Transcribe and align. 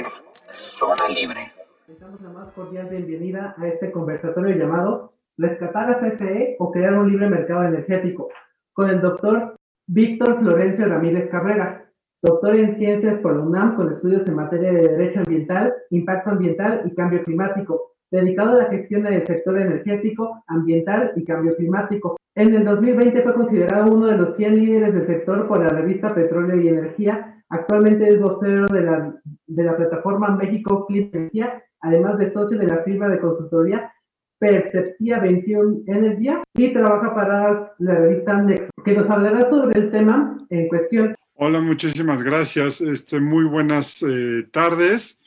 es 0.00 0.24
Zona 0.52 1.08
Libre. 1.08 1.52
Damos 2.00 2.20
la 2.22 2.30
más 2.30 2.52
cordial 2.54 2.88
bienvenida 2.88 3.54
a 3.58 3.66
este 3.66 3.90
conversatorio 3.90 4.56
llamado 4.56 5.12
Rescatar 5.36 5.90
a 5.90 6.00
CFE 6.00 6.56
o 6.58 6.70
crear 6.70 6.94
un 6.94 7.10
libre 7.10 7.28
mercado 7.28 7.64
energético 7.64 8.28
con 8.72 8.88
el 8.88 9.00
doctor 9.00 9.56
Víctor 9.86 10.38
Florencio 10.40 10.86
Ramírez 10.86 11.28
Cabrera, 11.30 11.90
doctor 12.22 12.56
en 12.56 12.78
ciencias 12.78 13.20
por 13.20 13.36
la 13.36 13.42
UNAM 13.42 13.76
con 13.76 13.92
estudios 13.92 14.26
en 14.26 14.36
materia 14.36 14.72
de 14.72 14.88
derecho 14.88 15.20
ambiental, 15.20 15.74
impacto 15.90 16.30
ambiental 16.30 16.82
y 16.86 16.94
cambio 16.94 17.22
climático, 17.24 17.92
dedicado 18.10 18.52
a 18.52 18.62
la 18.62 18.70
gestión 18.70 19.02
del 19.02 19.26
sector 19.26 19.58
energético, 19.58 20.42
ambiental 20.46 21.12
y 21.16 21.24
cambio 21.24 21.56
climático. 21.56 22.16
En 22.34 22.54
el 22.54 22.64
2020 22.64 23.22
fue 23.22 23.34
considerado 23.34 23.92
uno 23.92 24.06
de 24.06 24.16
los 24.16 24.36
100 24.36 24.56
líderes 24.56 24.94
del 24.94 25.06
sector 25.06 25.46
por 25.46 25.60
la 25.60 25.68
revista 25.68 26.14
Petróleo 26.14 26.58
y 26.60 26.68
Energía. 26.68 27.39
Actualmente 27.50 28.08
es 28.08 28.20
vocero 28.20 28.66
de 28.66 28.82
la, 28.82 29.14
de 29.46 29.64
la 29.64 29.76
plataforma 29.76 30.36
México 30.36 30.86
Energía, 30.88 31.62
además 31.80 32.18
de 32.18 32.32
socio 32.32 32.56
de 32.56 32.66
la 32.66 32.82
firma 32.84 33.08
de 33.08 33.18
consultoría 33.18 33.92
Perceptia 34.38 35.18
21 35.18 35.82
Energía 35.86 36.42
y 36.54 36.72
trabaja 36.72 37.14
para 37.14 37.74
la 37.78 37.94
revista 37.94 38.40
Next, 38.40 38.70
que 38.84 38.92
nos 38.92 39.10
hablará 39.10 39.50
sobre 39.50 39.78
el 39.78 39.90
tema 39.90 40.38
en 40.48 40.68
cuestión. 40.68 41.14
Hola, 41.34 41.60
muchísimas 41.60 42.22
gracias. 42.22 42.80
Este, 42.80 43.20
muy 43.20 43.44
buenas 43.44 44.02
eh, 44.02 44.46
tardes. 44.52 45.20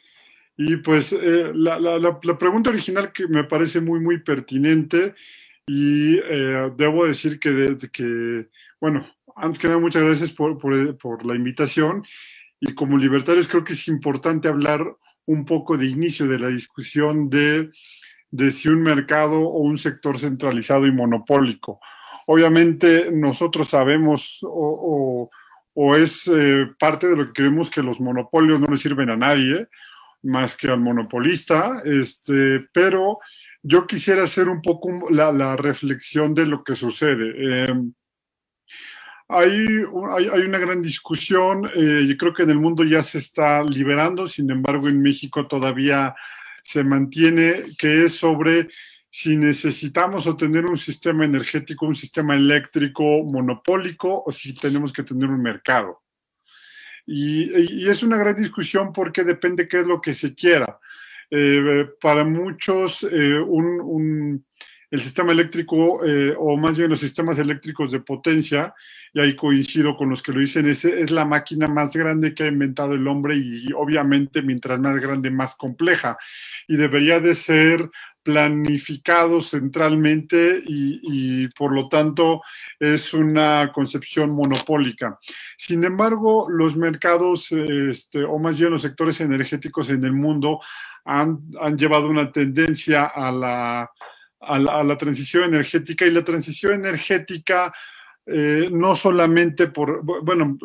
Y 0.56 0.78
pues 0.78 1.14
eh, 1.14 1.52
la, 1.54 1.80
la, 1.80 2.00
la, 2.00 2.38
pregunta 2.40 2.70
original 2.70 3.12
que 3.12 3.28
me 3.28 3.44
parece 3.44 3.82
muy, 3.82 4.00
muy 4.00 4.20
pertinente 4.20 5.14
y 5.68 6.18
eh, 6.18 6.72
debo 6.78 7.06
decir 7.06 7.40
que, 7.40 7.50
de, 7.50 7.90
que, 7.92 8.50
bueno, 8.80 9.06
antes 9.36 9.60
que 9.60 9.68
nada, 9.68 9.80
muchas 9.80 10.04
gracias 10.04 10.32
por, 10.32 10.58
por, 10.58 10.98
por, 10.98 11.26
la 11.26 11.36
invitación 11.36 12.04
y 12.60 12.74
como 12.74 12.98
libertarios 12.98 13.48
creo 13.48 13.64
que 13.64 13.74
es 13.74 13.88
importante 13.88 14.48
hablar 14.48 14.86
un 15.26 15.46
poco 15.46 15.78
de 15.78 15.88
inicio 15.88 16.28
de 16.28 16.40
la 16.40 16.50
discusión 16.50 17.30
de, 17.30 17.70
de 18.32 18.52
si 18.52 18.70
un 18.70 18.82
mercado 18.82 19.40
o 19.40 19.60
un 19.60 19.78
sector 19.78 20.20
centralizado 20.20 20.86
y 20.86 20.92
monopólico. 20.92 21.80
Obviamente 22.26 23.12
nosotros 23.12 23.70
sabemos 23.70 24.40
o, 24.44 24.50
o, 24.50 25.30
o 25.74 25.96
es 25.96 26.28
eh, 26.28 26.68
parte 26.80 27.08
de 27.08 27.16
lo 27.16 27.28
que 27.28 27.34
creemos 27.34 27.70
que 27.70 27.84
los 27.84 28.00
monopolios 28.00 28.60
no 28.60 28.68
le 28.68 28.78
sirven 28.78 29.10
a 29.10 29.18
nadie 29.18 29.68
más 30.24 30.56
que 30.56 30.70
al 30.70 30.80
monopolista, 30.80 31.82
este, 31.86 32.66
pero 32.74 33.20
yo 33.62 33.86
quisiera 33.86 34.24
hacer 34.24 34.50
un 34.50 34.62
poco 34.62 35.10
la, 35.10 35.32
la 35.32 35.56
reflexión 35.56 36.34
de 36.34 36.46
lo 36.46 36.64
que 36.64 36.76
sucede. 36.76 37.34
Eh, 37.38 37.74
hay, 39.34 39.66
hay, 40.16 40.28
hay, 40.32 40.42
una 40.42 40.60
gran 40.60 40.82
discusión, 40.82 41.70
eh, 41.76 42.06
yo 42.08 42.18
creo 42.18 42.34
que 42.34 42.44
en 42.44 42.52
el 42.52 42.60
mundo 42.60 42.84
ya 42.84 43.04
se 43.04 43.18
está 43.18 43.64
liberando, 43.64 44.28
sin 44.28 44.50
embargo 44.50 44.88
en 44.88 45.02
México 45.02 45.48
todavía 45.48 46.16
se 46.64 46.84
mantiene, 46.84 47.76
que 47.78 48.06
es 48.06 48.14
sobre 48.14 48.70
si 49.10 49.38
necesitamos 49.38 50.26
obtener 50.26 50.66
un 50.66 50.78
sistema 50.78 51.26
energético, 51.26 51.86
un 51.86 51.96
sistema 51.96 52.36
eléctrico 52.36 53.24
monopólico 53.24 54.24
o 54.26 54.32
si 54.32 54.54
tenemos 54.54 54.92
que 54.92 55.04
tener 55.04 55.30
un 55.30 55.42
mercado. 55.42 56.02
Y, 57.06 57.84
y 57.84 57.90
es 57.90 58.02
una 58.02 58.18
gran 58.18 58.36
discusión 58.36 58.92
porque 58.94 59.24
depende 59.24 59.68
qué 59.68 59.82
es 59.82 59.86
lo 59.86 60.02
que 60.02 60.14
se 60.14 60.34
quiera. 60.34 60.80
Eh, 61.36 61.90
para 62.00 62.24
muchos, 62.24 63.02
eh, 63.04 63.40
un, 63.40 63.82
un, 63.82 64.46
el 64.94 65.02
sistema 65.02 65.32
eléctrico, 65.32 66.06
eh, 66.06 66.36
o 66.38 66.56
más 66.56 66.78
bien 66.78 66.92
los 66.92 67.00
sistemas 67.00 67.40
eléctricos 67.40 67.92
de 67.92 68.00
potencia, 68.00 68.76
y 69.12 69.20
ahí 69.22 69.36
coincido 69.36 69.98
con 69.98 70.08
los 70.08 70.22
que 70.22 70.32
lo 70.32 70.40
dicen, 70.40 70.68
es, 70.68 70.86
es 70.86 71.10
la 71.10 71.26
máquina 71.26 71.66
más 71.66 71.94
grande 71.94 72.36
que 72.36 72.44
ha 72.44 72.48
inventado 72.48 72.94
el 72.94 73.08
hombre 73.08 73.36
y 73.36 73.66
obviamente 73.76 74.44
mientras 74.44 74.80
más 74.80 74.96
grande, 74.98 75.32
más 75.32 75.56
compleja. 75.56 76.16
Y 76.68 76.76
debería 76.76 77.20
de 77.20 77.34
ser 77.34 77.90
planificado 78.22 79.42
centralmente 79.42 80.62
y, 80.64 81.48
por 81.58 81.74
lo 81.74 81.90
tanto 81.90 82.44
es 82.80 83.16
una 83.16 83.72
concepción 83.74 84.30
monopólica. 84.30 85.18
Sin 85.58 85.84
embargo, 85.84 86.46
los 86.52 86.76
mercados, 86.76 87.52
este, 87.52 88.24
o 88.24 88.38
más 88.38 88.60
bien 88.60 88.70
los 88.70 88.84
sectores 88.84 89.20
energéticos 89.22 89.90
en 89.90 90.04
el 90.04 90.14
mundo, 90.14 90.60
han, 91.04 91.40
han 91.60 91.80
llevado 91.80 92.08
una 92.08 92.32
tendencia 92.32 93.06
a 93.06 93.32
la, 93.32 93.92
a 94.48 94.84
la, 94.84 94.98
transición 94.98 95.46
energética 95.46 96.06
y 96.06 96.12
la 96.12 96.24
transición 96.24 96.74
energética 96.74 97.74
eh, 98.26 98.70
no 98.72 98.96
solamente 98.96 99.68
por, 99.68 100.02
bueno, 100.04 100.58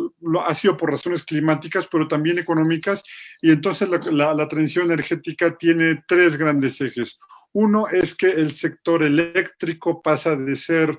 ha 0.47 0.55
sido 0.55 0.77
por 0.77 0.91
razones 0.91 1.25
climáticas, 1.25 1.89
pero 1.91 2.07
también 2.07 2.39
económicas, 2.39 3.03
y 3.43 3.51
entonces 3.51 3.89
la, 3.89 4.33
la, 4.35 4.49
transición 4.49 4.87
energética 4.87 5.57
tiene 5.57 6.05
tres 6.07 6.37
grandes 6.37 6.81
ejes. 6.81 7.19
Uno 7.53 7.89
es 7.89 8.15
que 8.15 8.31
el 8.31 8.53
sector 8.53 9.03
eléctrico 9.03 10.01
pasa 10.03 10.37
de 10.37 10.55
ser 10.55 10.99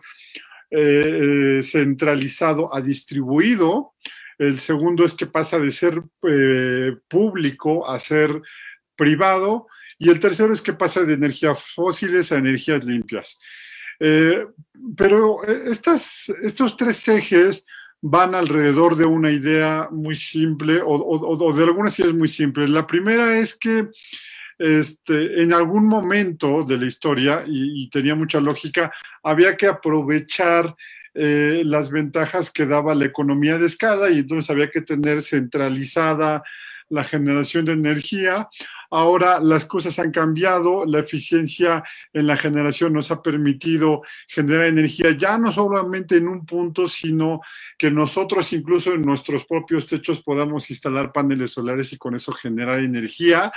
eh, 0.71 1.61
centralizado 1.63 2.73
a 2.73 2.79
distribuido. 2.79 3.93
El 4.37 4.59
segundo 4.59 5.03
es 5.03 5.15
que 5.15 5.25
pasa 5.25 5.57
de 5.57 5.71
ser 5.71 6.03
eh, 6.29 6.95
público 7.07 7.89
a 7.89 7.99
ser 7.99 8.41
privado. 8.95 9.67
Y 9.99 10.09
el 10.09 10.19
tercero 10.19 10.53
es 10.53 10.61
que 10.61 10.73
pasa 10.73 11.03
de 11.03 11.13
energías 11.13 11.71
fósiles 11.75 12.31
a 12.31 12.37
energías 12.37 12.83
limpias. 12.83 13.37
Eh, 13.99 14.47
pero 14.95 15.43
estas, 15.43 16.33
estos 16.41 16.75
tres 16.77 17.07
ejes 17.07 17.65
van 18.01 18.33
alrededor 18.33 18.95
de 18.95 19.05
una 19.05 19.29
idea 19.29 19.89
muy 19.91 20.15
simple, 20.15 20.81
o, 20.81 20.93
o, 20.93 21.53
de 21.53 21.63
algunas 21.63 21.99
ideas 21.99 22.13
muy 22.15 22.29
simples. 22.29 22.69
La 22.69 22.87
primera 22.87 23.37
es 23.37 23.55
que 23.55 23.89
este, 24.57 25.43
en 25.43 25.53
algún 25.53 25.85
momento 25.85 26.63
de 26.63 26.77
la 26.77 26.85
historia, 26.85 27.43
y, 27.45 27.83
y 27.83 27.89
tenía 27.89 28.15
mucha 28.15 28.39
lógica, 28.39 28.91
había 29.21 29.57
que 29.57 29.67
aprovechar 29.67 30.75
eh, 31.15 31.63
las 31.65 31.89
ventajas 31.89 32.51
que 32.51 32.65
daba 32.65 32.95
la 32.95 33.05
economía 33.05 33.57
de 33.57 33.65
escala 33.65 34.09
y 34.09 34.19
entonces 34.19 34.49
había 34.49 34.69
que 34.69 34.81
tener 34.81 35.21
centralizada 35.21 36.43
la 36.87 37.03
generación 37.03 37.65
de 37.65 37.73
energía. 37.73 38.47
Ahora 38.91 39.39
las 39.39 39.65
cosas 39.65 39.99
han 39.99 40.11
cambiado, 40.11 40.85
la 40.85 40.99
eficiencia 40.99 41.83
en 42.11 42.25
la 42.25 42.37
generación 42.37 42.93
nos 42.93 43.11
ha 43.11 43.21
permitido 43.21 44.01
generar 44.27 44.65
energía 44.65 45.15
ya 45.15 45.37
no 45.37 45.51
solamente 45.51 46.17
en 46.17 46.27
un 46.27 46.45
punto, 46.45 46.87
sino 46.87 47.41
que 47.77 47.91
nosotros 47.91 48.51
incluso 48.53 48.93
en 48.93 49.01
nuestros 49.01 49.45
propios 49.45 49.85
techos 49.85 50.21
podamos 50.21 50.69
instalar 50.69 51.11
paneles 51.11 51.51
solares 51.51 51.93
y 51.93 51.97
con 51.97 52.15
eso 52.15 52.33
generar 52.33 52.79
energía. 52.79 53.51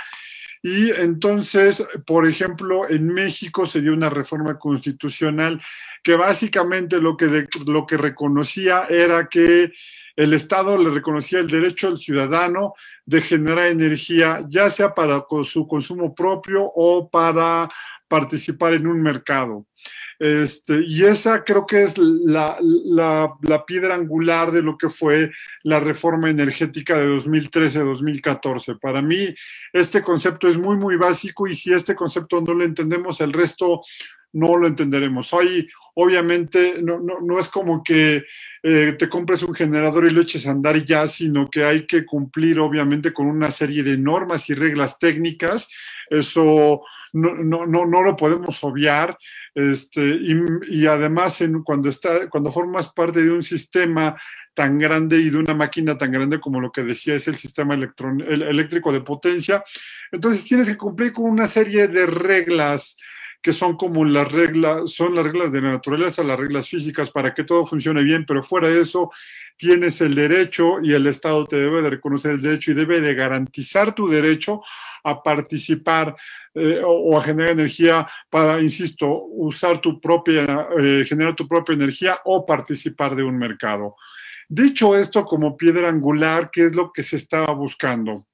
Y 0.61 0.91
entonces, 0.91 1.85
por 2.05 2.27
ejemplo, 2.27 2.89
en 2.89 3.07
México 3.07 3.65
se 3.65 3.81
dio 3.81 3.91
una 3.91 4.09
reforma 4.09 4.57
constitucional 4.57 5.61
que 6.03 6.15
básicamente 6.15 6.99
lo 7.01 7.17
que, 7.17 7.47
lo 7.65 7.85
que 7.85 7.97
reconocía 7.97 8.85
era 8.89 9.27
que 9.27 9.73
el 10.15 10.33
Estado 10.33 10.77
le 10.77 10.89
reconocía 10.89 11.39
el 11.39 11.47
derecho 11.47 11.87
al 11.87 11.97
ciudadano 11.97 12.73
de 13.05 13.21
generar 13.21 13.67
energía, 13.67 14.45
ya 14.47 14.69
sea 14.69 14.93
para 14.93 15.25
su 15.43 15.67
consumo 15.67 16.13
propio 16.13 16.63
o 16.63 17.09
para 17.09 17.69
participar 18.07 18.73
en 18.73 18.87
un 18.87 19.01
mercado. 19.01 19.65
Este, 20.19 20.83
y 20.85 21.03
esa 21.03 21.43
creo 21.43 21.65
que 21.65 21.83
es 21.83 21.97
la, 21.97 22.57
la, 22.61 23.33
la, 23.41 23.65
piedra 23.65 23.95
angular 23.95 24.51
de 24.51 24.61
lo 24.61 24.77
que 24.77 24.89
fue 24.89 25.31
la 25.63 25.79
reforma 25.79 26.29
energética 26.29 26.97
de 26.97 27.07
2013-2014. 27.17 28.79
Para 28.79 29.01
mí, 29.01 29.33
este 29.73 30.01
concepto 30.01 30.47
es 30.47 30.57
muy, 30.57 30.77
muy 30.77 30.95
básico 30.95 31.47
y 31.47 31.55
si 31.55 31.73
este 31.73 31.95
concepto 31.95 32.39
no 32.39 32.53
lo 32.53 32.63
entendemos, 32.63 33.19
el 33.19 33.33
resto 33.33 33.81
no 34.33 34.57
lo 34.57 34.67
entenderemos. 34.67 35.31
Hoy, 35.33 35.69
obviamente, 35.95 36.81
no, 36.81 36.99
no, 36.99 37.19
no 37.21 37.39
es 37.39 37.49
como 37.49 37.83
que 37.83 38.25
eh, 38.63 38.95
te 38.97 39.09
compres 39.09 39.43
un 39.43 39.53
generador 39.53 40.05
y 40.05 40.11
lo 40.11 40.21
eches 40.21 40.47
a 40.47 40.51
andar 40.51 40.83
ya, 40.83 41.07
sino 41.07 41.49
que 41.49 41.63
hay 41.63 41.85
que 41.85 42.05
cumplir, 42.05 42.59
obviamente, 42.59 43.13
con 43.13 43.27
una 43.27 43.51
serie 43.51 43.83
de 43.83 43.97
normas 43.97 44.49
y 44.49 44.55
reglas 44.55 44.99
técnicas. 44.99 45.69
Eso 46.09 46.81
no, 47.13 47.35
no, 47.35 47.65
no, 47.65 47.85
no 47.85 48.01
lo 48.01 48.15
podemos 48.15 48.63
obviar. 48.63 49.17
Este, 49.55 50.01
y, 50.01 50.35
y 50.69 50.87
además, 50.87 51.41
en, 51.41 51.61
cuando, 51.63 51.89
está, 51.89 52.29
cuando 52.29 52.51
formas 52.51 52.89
parte 52.89 53.23
de 53.23 53.31
un 53.31 53.43
sistema 53.43 54.15
tan 54.53 54.77
grande 54.77 55.17
y 55.17 55.29
de 55.29 55.37
una 55.37 55.53
máquina 55.53 55.97
tan 55.97 56.11
grande 56.11 56.39
como 56.39 56.61
lo 56.61 56.71
que 56.71 56.83
decía 56.83 57.15
es 57.15 57.27
el 57.27 57.35
sistema 57.35 57.73
electron, 57.73 58.21
el, 58.21 58.43
eléctrico 58.43 58.91
de 58.91 59.01
potencia, 59.01 59.63
entonces 60.11 60.43
tienes 60.43 60.67
que 60.67 60.77
cumplir 60.77 61.11
con 61.11 61.25
una 61.25 61.47
serie 61.47 61.87
de 61.87 62.05
reglas 62.05 62.97
que 63.43 63.53
son 63.53 63.75
como 63.75 64.05
las 64.05 64.31
reglas, 64.31 64.89
son 64.89 65.15
las 65.15 65.25
reglas 65.25 65.51
de 65.51 65.61
la 65.61 65.73
naturaleza, 65.73 66.23
las 66.23 66.39
reglas 66.39 66.69
físicas 66.69 67.11
para 67.11 67.33
que 67.33 67.43
todo 67.43 67.65
funcione 67.65 68.01
bien, 68.01 68.25
pero 68.25 68.41
fuera 68.41 68.69
de 68.69 68.79
eso 68.79 69.11
tienes 69.57 69.99
el 69.99 70.15
derecho 70.15 70.79
y 70.81 70.93
el 70.93 71.05
Estado 71.05 71.45
te 71.45 71.57
debe 71.57 71.81
de 71.81 71.89
reconocer 71.89 72.31
el 72.31 72.41
derecho 72.41 72.71
y 72.71 72.75
debe 72.75 73.01
de 73.01 73.13
garantizar 73.13 73.93
tu 73.93 74.07
derecho 74.07 74.61
a 75.03 75.21
participar 75.21 76.15
eh, 76.55 76.81
o, 76.85 77.17
a 77.17 77.23
generar 77.23 77.51
energía 77.51 78.07
para, 78.29 78.61
insisto, 78.61 79.25
usar 79.25 79.81
tu 79.81 79.99
propia, 79.99 80.67
eh, 80.79 81.03
generar 81.05 81.35
tu 81.35 81.45
propia 81.45 81.73
energía 81.73 82.19
o 82.23 82.45
participar 82.45 83.13
de 83.13 83.23
un 83.23 83.37
mercado. 83.37 83.97
Dicho 84.47 84.95
esto 84.95 85.25
como 85.25 85.57
piedra 85.57 85.89
angular, 85.89 86.49
¿qué 86.49 86.67
es 86.67 86.75
lo 86.75 86.93
que 86.93 87.03
se 87.03 87.17
estaba 87.17 87.53
buscando? 87.53 88.25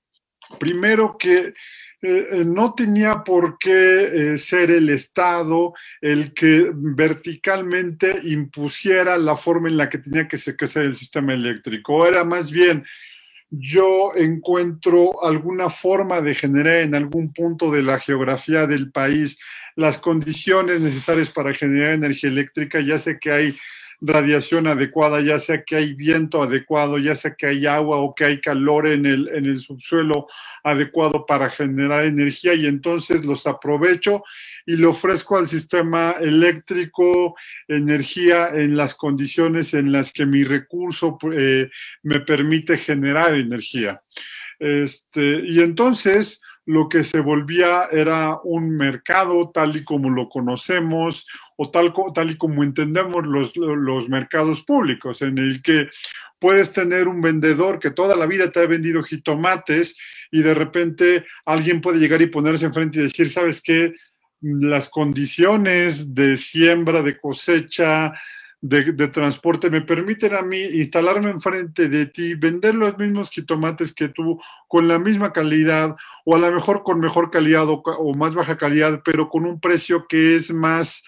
Primero 0.59 1.17
que 1.17 1.53
eh, 2.01 2.27
eh, 2.31 2.45
no 2.45 2.73
tenía 2.73 3.25
por 3.25 3.57
qué 3.57 4.31
eh, 4.33 4.37
ser 4.37 4.71
el 4.71 4.89
Estado 4.89 5.73
el 5.99 6.33
que 6.33 6.71
verticalmente 6.73 8.21
impusiera 8.23 9.17
la 9.17 9.35
forma 9.35 9.67
en 9.67 9.75
la 9.75 9.89
que 9.89 9.97
tenía 9.97 10.25
que 10.25 10.37
ser, 10.37 10.55
que 10.55 10.67
ser 10.67 10.85
el 10.85 10.95
sistema 10.95 11.33
eléctrico. 11.33 12.07
Era 12.07 12.23
más 12.23 12.51
bien, 12.51 12.85
yo 13.49 14.13
encuentro 14.15 15.21
alguna 15.25 15.69
forma 15.69 16.21
de 16.21 16.35
generar 16.35 16.83
en 16.83 16.95
algún 16.95 17.33
punto 17.33 17.69
de 17.69 17.83
la 17.83 17.99
geografía 17.99 18.65
del 18.65 18.91
país 18.91 19.37
las 19.75 19.97
condiciones 19.97 20.79
necesarias 20.79 21.29
para 21.29 21.53
generar 21.53 21.93
energía 21.93 22.29
eléctrica. 22.29 22.79
Ya 22.79 22.97
sé 22.97 23.19
que 23.19 23.31
hay 23.31 23.57
radiación 24.01 24.67
adecuada, 24.67 25.19
ya 25.21 25.39
sea 25.39 25.63
que 25.63 25.75
hay 25.75 25.93
viento 25.93 26.41
adecuado, 26.41 26.97
ya 26.97 27.15
sea 27.15 27.35
que 27.35 27.47
hay 27.47 27.65
agua 27.65 27.97
o 27.97 28.15
que 28.15 28.25
hay 28.25 28.41
calor 28.41 28.87
en 28.87 29.05
el, 29.05 29.27
en 29.29 29.45
el 29.45 29.59
subsuelo 29.59 30.27
adecuado 30.63 31.25
para 31.25 31.49
generar 31.49 32.05
energía 32.05 32.53
y 32.53 32.65
entonces 32.65 33.25
los 33.25 33.45
aprovecho 33.45 34.23
y 34.65 34.77
le 34.77 34.85
ofrezco 34.85 35.37
al 35.37 35.47
sistema 35.47 36.15
eléctrico 36.19 37.35
energía 37.67 38.49
en 38.53 38.77
las 38.77 38.95
condiciones 38.95 39.73
en 39.73 39.91
las 39.91 40.13
que 40.13 40.25
mi 40.25 40.43
recurso 40.43 41.17
eh, 41.33 41.69
me 42.03 42.19
permite 42.21 42.77
generar 42.77 43.35
energía. 43.35 44.01
Este, 44.59 45.41
y 45.45 45.61
entonces 45.61 46.41
lo 46.69 46.87
que 46.87 47.03
se 47.03 47.19
volvía 47.19 47.87
era 47.91 48.37
un 48.43 48.77
mercado 48.77 49.49
tal 49.51 49.75
y 49.75 49.83
como 49.83 50.11
lo 50.11 50.29
conocemos 50.29 51.25
o 51.55 51.71
tal, 51.71 51.91
tal 52.13 52.29
y 52.29 52.37
como 52.37 52.63
entendemos 52.63 53.25
los, 53.25 53.57
los 53.57 54.07
mercados 54.07 54.61
públicos, 54.61 55.23
en 55.23 55.39
el 55.39 55.63
que 55.63 55.89
puedes 56.37 56.71
tener 56.71 57.07
un 57.07 57.21
vendedor 57.21 57.79
que 57.79 57.89
toda 57.89 58.15
la 58.15 58.27
vida 58.27 58.51
te 58.51 58.59
ha 58.59 58.67
vendido 58.67 59.01
jitomates 59.01 59.97
y 60.29 60.43
de 60.43 60.53
repente 60.53 61.25
alguien 61.43 61.81
puede 61.81 61.97
llegar 61.97 62.21
y 62.21 62.27
ponerse 62.27 62.67
enfrente 62.67 62.99
y 62.99 63.03
decir, 63.03 63.31
¿sabes 63.31 63.63
qué? 63.63 63.95
Las 64.39 64.89
condiciones 64.89 66.13
de 66.13 66.37
siembra, 66.37 67.01
de 67.01 67.17
cosecha, 67.17 68.13
de, 68.61 69.07
transporte. 69.07 69.69
Me 69.69 69.81
permiten 69.81 70.35
a 70.35 70.41
mí 70.41 70.61
instalarme 70.61 71.29
enfrente 71.29 71.87
de 71.89 72.05
ti, 72.07 72.35
vender 72.35 72.75
los 72.75 72.97
mismos 72.97 73.29
jitomates 73.29 73.93
que 73.93 74.09
tú 74.09 74.39
con 74.67 74.87
la 74.87 74.99
misma 74.99 75.31
calidad 75.31 75.95
o 76.25 76.35
a 76.35 76.39
lo 76.39 76.51
mejor 76.51 76.83
con 76.83 76.99
mejor 76.99 77.31
calidad 77.31 77.65
o, 77.67 78.13
más 78.15 78.35
baja 78.35 78.57
calidad, 78.57 79.01
pero 79.03 79.29
con 79.29 79.45
un 79.45 79.59
precio 79.59 80.05
que 80.07 80.35
es 80.35 80.51
más, 80.51 81.03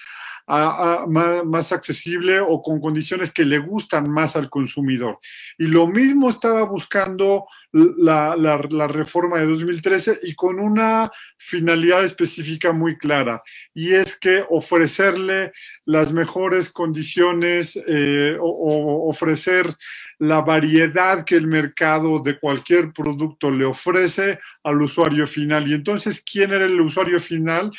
más, 1.08 1.46
más, 1.46 1.72
accesible 1.72 2.40
o 2.40 2.62
con 2.62 2.82
condiciones 2.82 3.32
que 3.32 3.46
le 3.46 3.60
gustan 3.60 4.12
más 4.12 4.36
al 4.36 4.50
consumidor. 4.50 5.20
Y 5.58 5.68
lo 5.68 5.88
mismo 5.88 6.30
estaba 6.30 6.64
buscando 6.64 7.46
la, 7.72 8.36
la, 8.36 8.88
reforma 8.88 9.38
de 9.38 9.46
2013 9.46 10.20
y 10.24 10.36
con 10.36 10.60
una 10.60 11.10
finalidad 11.38 12.04
específica 12.04 12.74
muy 12.74 12.98
clara, 12.98 13.42
y 13.74 13.94
es 13.94 14.20
que 14.20 14.44
ofrecerle 14.50 15.54
las 15.86 16.12
mejores 16.12 16.70
condiciones 16.70 17.82
eh, 17.88 18.36
o, 18.40 19.10
ofrecer 19.10 19.74
la 20.20 20.42
variedad 20.42 21.24
que 21.24 21.36
el 21.36 21.48
mercado 21.48 22.20
de 22.20 22.38
cualquier 22.38 22.92
producto 22.92 23.50
le 23.50 23.66
ofrece 23.66 24.40
al 24.64 24.82
usuario 24.82 25.26
final. 25.26 25.68
Y 25.68 25.74
entonces, 25.74 26.22
¿quién 26.22 26.52
era 26.52 26.66
el 26.66 26.80
usuario 26.80 27.20
final? 27.20 27.72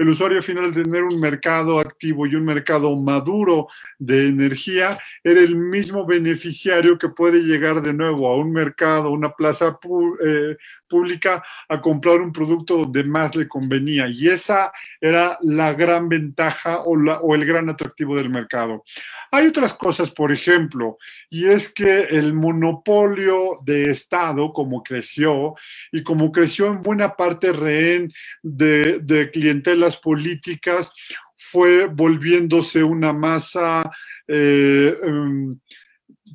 El 0.00 0.08
usuario 0.08 0.40
final 0.40 0.72
tener 0.72 1.04
un 1.04 1.20
mercado 1.20 1.78
activo 1.78 2.26
y 2.26 2.34
un 2.34 2.46
mercado 2.46 2.96
maduro 2.96 3.68
de 3.98 4.28
energía 4.28 4.98
era 5.22 5.42
el 5.42 5.54
mismo 5.54 6.06
beneficiario 6.06 6.96
que 6.96 7.10
puede 7.10 7.42
llegar 7.42 7.82
de 7.82 7.92
nuevo 7.92 8.26
a 8.26 8.36
un 8.38 8.50
mercado, 8.50 9.10
una 9.10 9.34
plaza 9.34 9.78
eh, 10.24 10.56
pública 10.90 11.42
a 11.68 11.80
comprar 11.80 12.20
un 12.20 12.32
producto 12.32 12.76
donde 12.76 13.02
más 13.04 13.34
le 13.34 13.48
convenía. 13.48 14.08
Y 14.08 14.28
esa 14.28 14.72
era 15.00 15.38
la 15.40 15.72
gran 15.72 16.10
ventaja 16.10 16.82
o, 16.82 17.34
el 17.34 17.46
gran 17.46 17.70
atractivo 17.70 18.16
del 18.16 18.28
mercado. 18.28 18.84
Hay 19.30 19.46
otras 19.46 19.72
cosas, 19.72 20.10
por 20.10 20.32
ejemplo, 20.32 20.98
y 21.30 21.46
es 21.46 21.72
que 21.72 22.00
el 22.00 22.34
monopolio 22.34 23.60
de 23.64 23.90
Estado, 23.90 24.52
como 24.52 24.82
creció, 24.82 25.54
y 25.92 26.02
como 26.02 26.32
creció 26.32 26.66
en 26.66 26.82
buena 26.82 27.16
parte 27.16 27.52
rehén 27.52 28.12
de, 28.42 28.98
de 29.00 29.30
clientelas 29.30 29.96
políticas, 29.96 30.92
fue 31.36 31.86
volviéndose 31.86 32.82
una 32.82 33.12
masa 33.12 33.90
eh, 34.32 34.96
em, 35.02 35.58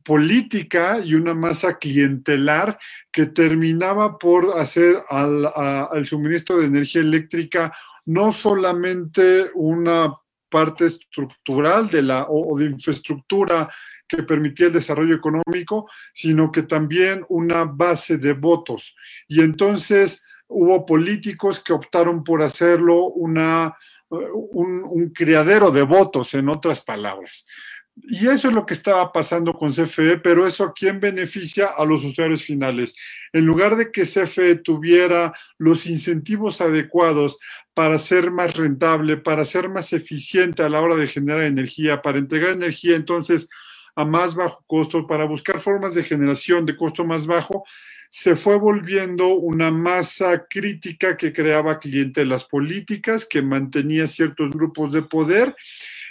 política 0.06 1.02
y 1.04 1.16
una 1.16 1.34
masa 1.34 1.80
clientelar 1.80 2.78
que 3.12 3.26
terminaba 3.26 4.20
por 4.20 4.60
hacer 4.60 4.98
al, 5.10 6.06
suministro 6.06 6.60
de 6.60 6.68
energía 6.68 7.02
eléctrica 7.02 7.76
no 8.06 8.32
solamente 8.32 9.50
una 9.56 10.14
parte 10.48 10.86
estructural 10.86 11.90
de 11.90 12.04
la, 12.04 12.28
o, 12.30 12.56
de 12.58 12.66
infraestructura 12.66 13.68
que 14.08 14.22
permitía 14.22 14.68
el 14.68 14.74
desarrollo 14.74 15.16
económico, 15.16 15.90
sino 16.14 16.52
que 16.52 16.62
también 16.62 17.26
una 17.30 17.64
base 17.64 18.20
de 18.20 18.34
votos. 18.34 18.96
Y 19.28 19.42
entonces 19.42 20.24
hubo 20.48 20.86
políticos 20.86 21.64
que 21.64 21.74
optaron 21.74 22.24
por 22.24 22.44
hacerlo 22.44 23.06
una, 23.06 23.76
un, 24.12 24.84
un 24.88 25.10
criadero 25.10 25.72
de 25.72 25.82
votos, 25.82 26.36
en 26.36 26.48
otras 26.48 26.82
palabras. 26.82 27.48
Y 27.96 28.28
eso 28.28 28.50
es 28.50 28.56
lo 28.56 28.66
que 28.66 28.74
estaba 28.74 29.12
pasando 29.14 29.54
con 29.54 29.72
CFE, 29.72 30.18
pero 30.18 30.46
eso 30.46 30.66
a 30.66 30.74
quién 30.74 31.00
beneficia 31.00 31.68
a 31.78 31.86
los 31.86 32.04
usuarios 32.04 32.44
finales. 32.44 32.94
En 33.32 33.46
lugar 33.46 33.78
de 33.78 33.92
que 33.92 34.04
CFE 34.04 34.56
tuviera 34.56 35.34
los 35.58 35.86
incentivos 35.86 36.60
adecuados 36.60 37.40
para 37.74 37.98
ser 37.98 38.32
más 38.32 38.56
rentable, 38.56 39.18
para 39.18 39.46
ser 39.46 39.70
más 39.70 39.94
eficiente 39.94 40.62
a 40.64 40.70
la 40.70 40.82
hora 40.82 40.96
de 40.96 41.08
generar 41.08 41.44
energía, 41.44 42.02
para 42.02 42.20
entregar 42.20 42.52
energía 42.52 42.96
entonces 42.96 43.48
a 43.96 44.04
más 44.04 44.36
bajo 44.36 44.64
costo, 44.68 45.08
para 45.08 45.26
buscar 45.26 45.62
formas 45.62 45.96
de 45.96 46.04
generación 46.04 46.66
de 46.66 46.76
costo 46.76 47.06
más 47.06 47.26
bajo, 47.26 47.64
se 48.10 48.36
fue 48.36 48.58
volviendo 48.58 49.36
una 49.36 49.72
masa 49.72 50.46
crítica 50.50 51.18
que 51.18 51.34
creaba 51.34 51.80
clientelas 51.80 52.46
políticas, 52.46 53.26
que 53.26 53.42
mantenía 53.42 54.08
ciertos 54.08 54.52
grupos 54.52 54.94
de 54.94 55.02
poder 55.02 55.56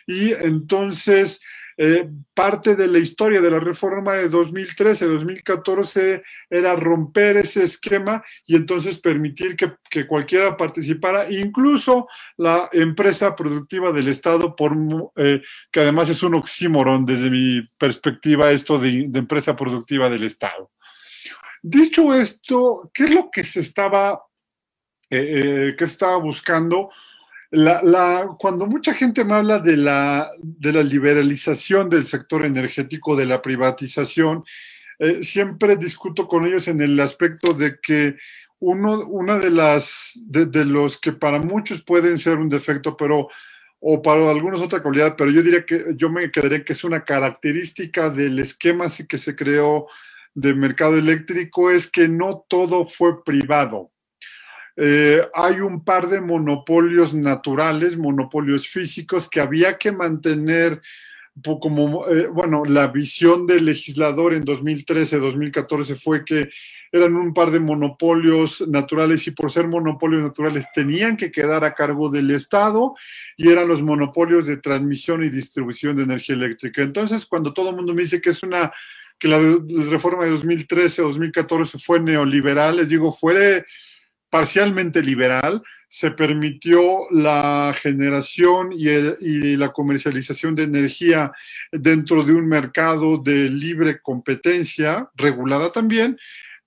y 0.07 0.33
entonces 0.33 1.41
eh, 1.77 2.09
parte 2.35 2.77
de 2.77 2.87
la 2.87 2.99
historia 2.99 3.41
de 3.41 3.51
la 3.51 3.59
reforma 3.59 4.15
de 4.15 4.31
2013-2014 4.31 6.23
era 6.49 6.77
romper 6.77 7.39
ese 7.39 7.65
esquema 7.65 8.23
y 8.47 8.55
entonces 8.55 8.99
permitir 8.99 9.57
que, 9.57 9.73
que, 9.91 10.07
cualquiera 10.07 10.57
participara, 10.57 11.31
incluso 11.31 12.09
la 12.37 12.69
empresa 12.73 13.35
productiva 13.35 13.91
del 13.93 14.09
Estado, 14.09 14.55
eh, 15.17 15.43
que 15.71 15.81
además 15.81 16.11
es 16.11 16.23
un 16.23 16.35
oxímoron 16.37 17.05
desde 17.05 17.29
mi 17.29 17.63
perspectiva 17.77 18.53
esto 18.53 18.79
de, 18.79 19.11
empresa 19.15 19.57
productiva 19.57 20.09
del 20.09 20.25
Estado. 20.25 20.71
Dicho 21.63 22.15
esto, 22.15 22.91
¿qué 22.93 23.05
es 23.05 23.11
lo 23.11 23.31
que 23.31 23.43
se 23.43 23.61
estaba, 23.61 24.23
eh, 25.11 25.75
que 25.77 25.85
estaba 25.85 26.19
buscando? 26.19 26.91
La, 27.57 28.29
cuando 28.39 28.67
mucha 28.67 28.95
gente 28.95 29.25
me 29.25 29.35
habla 29.35 29.59
de 29.59 29.77
la, 29.77 30.31
de 30.39 30.73
la 30.73 30.83
liberalización 30.83 31.89
del 31.89 32.07
sector 32.07 32.45
energético, 32.45 33.15
de 33.15 33.27
la 33.27 33.41
privatización, 33.41 34.45
eh, 34.99 35.23
siempre 35.23 35.77
discuto 35.77 36.27
con 36.27 36.47
ellos 36.47 36.69
en 36.69 36.81
el 36.81 36.99
aspecto 37.01 37.53
de 37.53 37.79
que 37.81 38.17
uno 38.61 39.01
una 39.07 39.39
de 39.39 39.51
las 39.51 40.13
de, 40.15 40.65
los 40.65 40.99
que 40.99 41.13
para 41.13 41.39
muchos 41.39 41.83
pueden 41.83 42.19
ser 42.19 42.39
un 42.39 42.49
defecto, 42.49 42.97
pero 42.97 43.29
o 43.81 44.01
para 44.01 44.31
algunos 44.31 44.63
otra 44.63 44.83
cualidad, 44.83 45.15
pero 45.17 45.31
yo 45.31 45.43
diría 45.43 45.67
que 45.67 45.95
yo 45.97 46.09
me 46.09 46.31
quedaría 46.31 46.65
que 46.65 46.73
es 46.73 46.85
una 46.85 47.05
característica 47.05 48.09
del 48.09 48.39
esquema 48.39 48.87
que 49.07 49.19
se 49.19 49.37
creó 49.37 49.89
de 50.35 50.55
mercado 50.55 50.97
eléctrico 50.97 51.71
es 51.71 51.91
que 51.91 52.09
no 52.09 52.45
todo 52.49 52.87
fue 52.87 53.23
privado. 53.23 53.91
Eh, 54.77 55.23
hay 55.33 55.61
un 55.61 55.85
par 55.85 56.09
de 56.09 56.21
monopolios 56.21 57.15
naturales, 57.15 57.97
monopolios 57.97 58.69
físicos 58.69 59.29
que 59.29 59.41
había 59.41 59.79
que 59.79 59.93
mantener 59.93 60.81
como, 61.43 62.07
eh, 62.09 62.29
bueno, 62.29 62.65
la 62.65 62.87
visión 62.87 63.47
del 63.47 63.65
legislador 63.65 64.35
en 64.35 64.45
2013-2014 64.45 65.97
fue 65.97 66.25
que 66.25 66.49
eran 66.93 67.17
un 67.17 67.35
par 67.35 67.51
de 67.51 67.59
monopolios 67.59 68.67
naturales 68.69 69.27
y 69.27 69.33
por 69.33 69.51
ser 69.51 69.67
monopolios 69.67 70.23
naturales 70.23 70.67
tenían 70.73 71.17
que 71.17 71.33
quedar 71.33 71.65
a 71.65 71.75
cargo 71.75 72.09
del 72.09 72.31
Estado 72.31 72.95
y 73.37 73.49
eran 73.49 73.67
los 73.67 73.83
monopolios 73.83 74.47
de 74.47 74.59
transmisión 74.59 75.25
y 75.25 75.29
distribución 75.29 75.97
de 75.97 76.05
energía 76.05 76.37
eléctrica. 76.37 76.83
Entonces, 76.83 77.27
cuando 77.27 77.53
todo 77.53 77.71
el 77.71 77.77
mundo 77.77 77.95
me 77.95 78.03
dice 78.03 78.21
que 78.21 78.31
es 78.31 78.43
una 78.45 78.73
que 79.19 79.29
la, 79.29 79.39
reforma 79.91 80.25
de 80.25 80.33
2013-2014 80.33 81.83
fue 81.83 81.99
neoliberal, 81.99 82.77
les 82.77 82.89
digo, 82.89 83.11
fue 83.11 83.65
parcialmente 84.35 85.01
liberal, 85.01 85.63
se 85.89 86.11
permitió 86.11 87.09
la 87.13 87.73
generación 87.81 88.73
y, 88.73 89.57
la 89.57 89.69
comercialización 89.69 90.57
de 90.57 90.65
energía 90.65 91.31
dentro 91.71 92.25
de 92.25 92.33
un 92.33 92.49
mercado 92.49 93.19
de 93.19 93.49
libre 93.49 94.01
competencia, 94.03 95.09
regulada 95.15 95.71
también, 95.71 96.19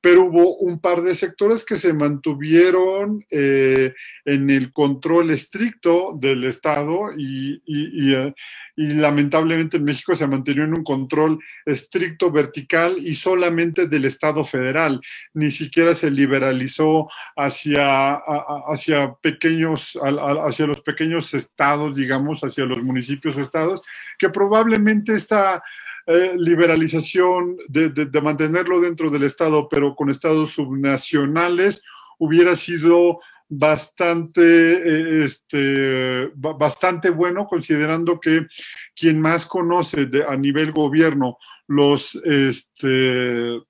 pero 0.07 0.23
hubo 0.23 0.55
un 0.59 0.79
par 0.79 1.01
de 1.01 1.13
sectores 1.15 1.65
que 1.65 1.75
se 1.75 1.91
mantuvieron 1.91 3.25
eh, 3.29 3.93
en 4.23 4.49
el 4.49 4.71
control 4.71 5.31
estricto 5.31 6.13
del 6.17 6.45
Estado 6.45 7.11
y, 7.17 7.61
y, 7.65 8.33
lamentablemente 8.77 9.75
en 9.75 9.83
México 9.83 10.15
se 10.15 10.25
mantuvo 10.25 10.63
en 10.63 10.77
un 10.77 10.85
control 10.85 11.39
estricto 11.65 12.31
vertical 12.31 12.95
y 12.99 13.15
solamente 13.15 13.87
del 13.87 14.05
Estado 14.05 14.45
federal, 14.45 15.01
ni 15.33 15.51
siquiera 15.51 15.93
se 15.93 16.09
liberalizó 16.09 17.09
hacia, 17.35 18.13
hacia 18.69 19.13
pequeños, 19.15 19.99
hacia 20.01 20.67
los 20.67 20.79
pequeños 20.79 21.33
estados, 21.33 21.95
digamos, 21.95 22.45
hacia 22.45 22.63
los 22.63 22.81
municipios 22.81 23.35
o 23.35 23.41
estados, 23.41 23.81
que 24.17 24.29
probablemente 24.29 25.15
esta 25.15 25.61
eh, 26.09 26.35
liberalización 26.37 27.57
de, 27.67 27.89
de, 27.89 28.21
mantenerlo 28.21 28.79
dentro 28.79 29.09
del 29.09 29.23
Estado, 29.23 29.67
pero 29.69 29.93
con 29.93 30.09
estados 30.09 30.51
subnacionales, 30.51 31.83
hubiera 32.17 32.55
sido 32.55 33.19
bastante, 33.49 34.41
eh, 34.41 35.25
este, 35.25 36.31
bastante 36.35 37.09
bueno, 37.09 37.45
considerando 37.45 38.19
que 38.19 38.47
quien 38.95 39.19
más 39.19 39.45
conoce 39.45 40.09
a 40.27 40.35
nivel 40.37 40.71
gobierno 40.71 41.37
los, 41.67 42.15
este, 42.23 43.61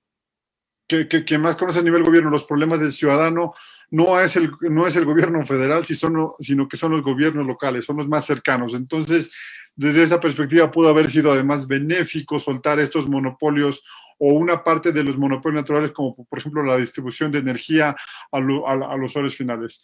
que, 0.86 1.08
que, 1.08 1.24
quien 1.24 1.40
más 1.40 1.56
conoce 1.56 1.80
a 1.80 1.82
nivel 1.82 2.04
gobierno 2.04 2.30
los 2.30 2.44
problemas 2.44 2.80
del 2.80 2.92
ciudadano 2.92 3.54
no 3.90 4.20
es 4.20 4.36
el, 4.36 4.52
no 4.60 4.86
es 4.86 4.96
el 4.96 5.04
gobierno 5.04 5.44
federal, 5.46 5.84
sino 5.86 6.36
que 6.68 6.76
son 6.76 6.92
los 6.92 7.02
gobiernos 7.02 7.46
locales, 7.46 7.84
son 7.84 7.96
los 7.96 8.08
más 8.08 8.26
cercanos. 8.26 8.74
Entonces, 8.74 9.30
desde 9.78 10.02
esa 10.02 10.18
perspectiva 10.18 10.72
pudo 10.72 10.88
haber 10.88 11.08
sido 11.08 11.30
además 11.30 11.68
benéfico 11.68 12.40
soltar 12.40 12.80
estos 12.80 13.08
monopolios 13.08 13.84
o 14.18 14.32
una 14.32 14.64
parte 14.64 14.90
de 14.90 15.04
los 15.04 15.16
monopolios 15.16 15.62
naturales, 15.62 15.92
como 15.92 16.16
por 16.16 16.40
ejemplo 16.40 16.64
la 16.64 16.76
distribución 16.78 17.30
de 17.30 17.38
energía 17.38 17.94
a, 18.32 18.40
los 18.40 18.64
usuarios 19.04 19.36
finales. 19.36 19.80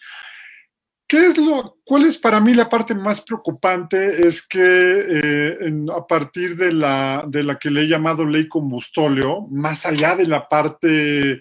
¿Qué 1.07 1.27
es 1.27 1.39
lo, 1.39 1.77
¿Cuál 1.85 2.07
es 2.07 2.19
para 2.19 2.41
mí 2.41 2.55
la 2.55 2.69
parte 2.69 2.93
más 2.93 3.21
preocupante? 3.21 4.27
Es 4.27 4.45
que 4.45 4.59
eh, 4.61 5.59
a 5.97 6.05
partir 6.05 6.57
de 6.57 6.73
la, 6.73 7.25
de 7.29 7.45
la 7.45 7.57
que 7.57 7.71
le 7.71 7.83
he 7.83 7.87
llamado 7.87 8.25
ley 8.25 8.49
combustóleo, 8.49 9.47
más 9.49 9.87
allá 9.87 10.17
de 10.17 10.27
la 10.27 10.49
parte 10.49 11.41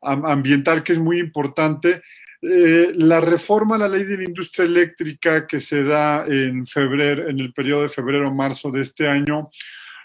ambiental 0.00 0.84
que 0.84 0.92
es 0.92 1.00
muy 1.00 1.18
importante, 1.18 2.02
eh, 2.40 2.92
la 2.94 3.20
reforma 3.20 3.74
a 3.74 3.78
la 3.78 3.88
ley 3.88 4.04
de 4.04 4.18
la 4.18 4.24
industria 4.24 4.64
eléctrica 4.64 5.44
que 5.46 5.58
se 5.58 5.82
da 5.82 6.24
en 6.24 6.66
febrero, 6.66 7.28
en 7.28 7.40
el 7.40 7.52
periodo 7.52 7.82
de 7.82 7.88
febrero-marzo 7.88 8.70
de 8.70 8.82
este 8.82 9.08
año, 9.08 9.50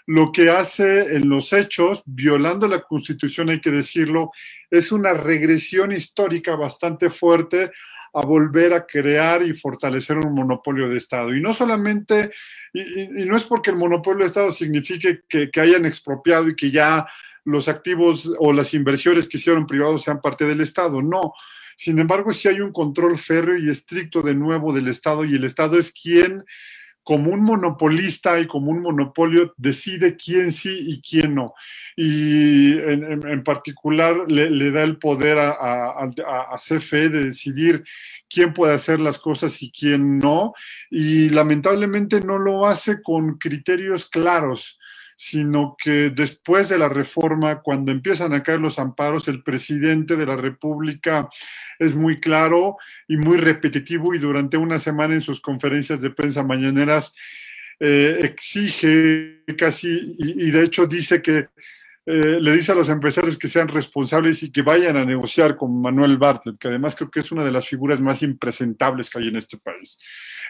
lo 0.06 0.32
que 0.32 0.50
hace 0.50 1.14
en 1.14 1.28
los 1.28 1.52
hechos, 1.52 2.02
violando 2.04 2.66
la 2.66 2.82
constitución, 2.82 3.50
hay 3.50 3.60
que 3.60 3.70
decirlo, 3.70 4.32
es 4.68 4.90
una 4.90 5.14
regresión 5.14 5.92
histórica 5.92 6.56
bastante 6.56 7.08
fuerte 7.08 7.70
a 8.12 8.20
volver 8.20 8.74
a 8.74 8.84
crear 8.84 9.42
y 9.44 9.54
fortalecer 9.54 10.18
un 10.18 10.34
monopolio 10.34 10.88
de 10.88 10.98
Estado. 10.98 11.34
Y 11.34 11.40
no 11.40 11.54
solamente, 11.54 12.32
y, 12.72 13.24
no 13.26 13.36
es 13.36 13.44
porque 13.44 13.70
el 13.70 13.76
monopolio 13.76 14.20
de 14.20 14.26
Estado 14.26 14.50
signifique 14.50 15.22
que, 15.28 15.50
que 15.50 15.60
hayan 15.60 15.86
expropiado 15.86 16.48
y 16.48 16.56
que 16.56 16.72
ya 16.72 17.06
los 17.44 17.68
activos 17.68 18.30
o 18.38 18.52
las 18.52 18.74
inversiones 18.74 19.28
que 19.28 19.36
hicieron 19.36 19.66
privados 19.66 20.02
sean 20.02 20.20
parte 20.20 20.44
del 20.44 20.60
Estado, 20.60 21.00
no 21.00 21.32
sin 21.76 21.98
embargo, 21.98 22.32
si 22.32 22.48
hay 22.48 22.60
un 22.60 22.72
control 22.72 23.18
férreo 23.18 23.58
y 23.58 23.70
estricto 23.70 24.22
de 24.22 24.34
nuevo 24.34 24.72
del 24.72 24.88
Estado 24.88 25.24
y 25.24 25.34
el 25.34 25.44
Estado 25.44 25.78
es 25.78 25.92
quien, 25.92 26.44
como 27.02 27.30
un 27.30 27.42
monopolista 27.42 28.40
y 28.40 28.46
como 28.46 28.70
un 28.70 28.80
monopolio, 28.80 29.52
decide 29.56 30.16
quién 30.16 30.52
sí 30.52 30.76
y 30.80 31.02
quién 31.02 31.34
no. 31.34 31.54
Y 31.96 32.78
en, 32.78 33.44
particular 33.44 34.24
le, 34.26 34.70
da 34.70 34.82
el 34.82 34.98
poder 34.98 35.38
a, 35.38 35.50
a, 35.50 36.04
a 36.04 36.56
CFE 36.56 37.10
de 37.10 37.24
decidir 37.24 37.84
quién 38.28 38.52
puede 38.52 38.74
hacer 38.74 39.00
las 39.00 39.18
cosas 39.18 39.62
y 39.62 39.70
quién 39.70 40.18
no. 40.18 40.54
Y 40.90 41.28
lamentablemente 41.28 42.20
no 42.20 42.38
lo 42.38 42.66
hace 42.66 43.02
con 43.02 43.38
criterios 43.38 44.08
claros 44.08 44.78
sino 45.16 45.76
que 45.82 46.10
después 46.10 46.68
de 46.68 46.78
la 46.78 46.88
reforma, 46.88 47.60
cuando 47.60 47.92
empiezan 47.92 48.32
a 48.32 48.42
caer 48.42 48.60
los 48.60 48.78
amparos, 48.78 49.28
el 49.28 49.42
presidente 49.42 50.16
de 50.16 50.26
la 50.26 50.36
República 50.36 51.28
es 51.78 51.94
muy 51.94 52.20
claro 52.20 52.76
y 53.08 53.16
muy 53.16 53.36
repetitivo 53.36 54.14
y 54.14 54.18
durante 54.18 54.56
una 54.56 54.78
semana 54.78 55.14
en 55.14 55.20
sus 55.20 55.40
conferencias 55.40 56.00
de 56.00 56.10
prensa 56.10 56.42
mañaneras 56.42 57.14
eh, 57.80 58.20
exige 58.22 59.42
casi 59.58 60.14
y, 60.18 60.50
de 60.50 60.62
hecho 60.62 60.86
dice 60.86 61.20
que 61.20 61.48
eh, 62.06 62.38
le 62.40 62.52
dice 62.52 62.72
a 62.72 62.74
los 62.74 62.88
empresarios 62.88 63.38
que 63.38 63.48
sean 63.48 63.66
responsables 63.66 64.42
y 64.42 64.52
que 64.52 64.62
vayan 64.62 64.96
a 64.96 65.04
negociar 65.04 65.56
con 65.56 65.80
Manuel 65.80 66.18
Bartlett, 66.18 66.58
que 66.58 66.68
además 66.68 66.94
creo 66.94 67.10
que 67.10 67.20
es 67.20 67.32
una 67.32 67.44
de 67.44 67.50
las 67.50 67.66
figuras 67.66 68.00
más 68.00 68.22
impresentables 68.22 69.08
que 69.08 69.18
hay 69.18 69.28
en 69.28 69.36
este 69.36 69.56
país. 69.56 69.98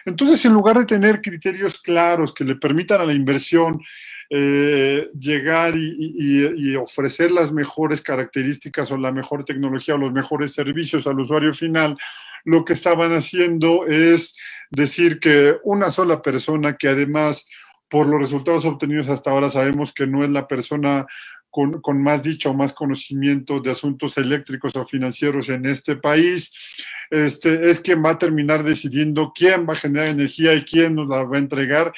Entonces, 0.05 0.43
en 0.45 0.53
lugar 0.53 0.77
de 0.77 0.85
tener 0.85 1.21
criterios 1.21 1.81
claros 1.81 2.33
que 2.33 2.43
le 2.43 2.55
permitan 2.55 3.01
a 3.01 3.05
la 3.05 3.13
inversión 3.13 3.81
eh, 4.29 5.09
llegar 5.17 5.75
y, 5.75 6.75
ofrecer 6.75 7.31
las 7.31 7.51
mejores 7.51 8.01
características 8.01 8.91
o 8.91 8.97
la 8.97 9.11
mejor 9.11 9.45
tecnología 9.45 9.95
o 9.95 9.99
los 9.99 10.11
mejores 10.11 10.53
servicios 10.53 11.07
al 11.07 11.19
usuario 11.19 11.53
final, 11.53 11.97
lo 12.43 12.65
que 12.65 12.73
estaban 12.73 13.13
haciendo 13.13 13.85
es 13.85 14.35
decir 14.69 15.19
que 15.19 15.55
una 15.63 15.91
sola 15.91 16.21
persona 16.21 16.75
que 16.75 16.87
además 16.87 17.47
por 17.87 18.07
los 18.07 18.19
resultados 18.19 18.65
obtenidos 18.65 19.09
hasta 19.09 19.31
ahora 19.31 19.49
sabemos 19.49 19.93
que 19.93 20.07
no 20.07 20.23
es 20.23 20.29
la 20.29 20.47
persona 20.47 21.05
con, 21.49 21.81
con, 21.81 22.01
más 22.01 22.21
dicho 22.23 22.49
o 22.49 22.53
más 22.53 22.73
conocimiento 22.73 23.61
de 23.61 23.71
asuntos 23.71 24.17
eléctricos 24.17 24.75
o 24.75 24.85
financieros 24.85 25.49
en 25.49 25.65
este 25.65 25.95
país, 25.95 26.53
este, 27.09 27.69
es 27.69 27.79
quien 27.79 28.03
va 28.03 28.11
a 28.11 28.19
terminar 28.19 28.63
decidiendo 28.63 29.31
quién 29.33 29.67
va 29.67 29.73
a 29.73 29.77
generar 29.77 30.09
energía 30.09 30.53
y 30.53 30.63
quién 30.63 30.95
nos 30.95 31.07
la 31.07 31.23
va 31.23 31.37
a 31.37 31.39
entregar 31.39 31.93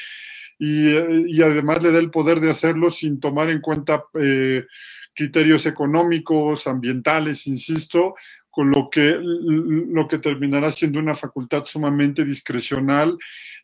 y, 0.60 1.42
además 1.42 1.84
le 1.84 1.92
da 1.92 2.00
el 2.00 2.10
poder 2.10 2.40
de 2.40 2.50
hacerlo 2.50 2.90
sin 2.90 3.20
tomar 3.20 3.50
en 3.50 3.62
cuenta 3.62 4.06
eh, 4.20 4.66
criterios 5.14 5.66
económicos, 5.66 6.68
ambientales, 6.68 7.48
insisto, 7.48 8.16
con 8.50 8.72
lo 8.72 8.90
que, 8.90 9.20
lo 9.22 10.08
que 10.08 10.18
terminará 10.18 10.72
siendo 10.72 10.98
una 10.98 11.14
facultad 11.14 11.66
sumamente 11.66 12.26
discrecional 12.26 13.16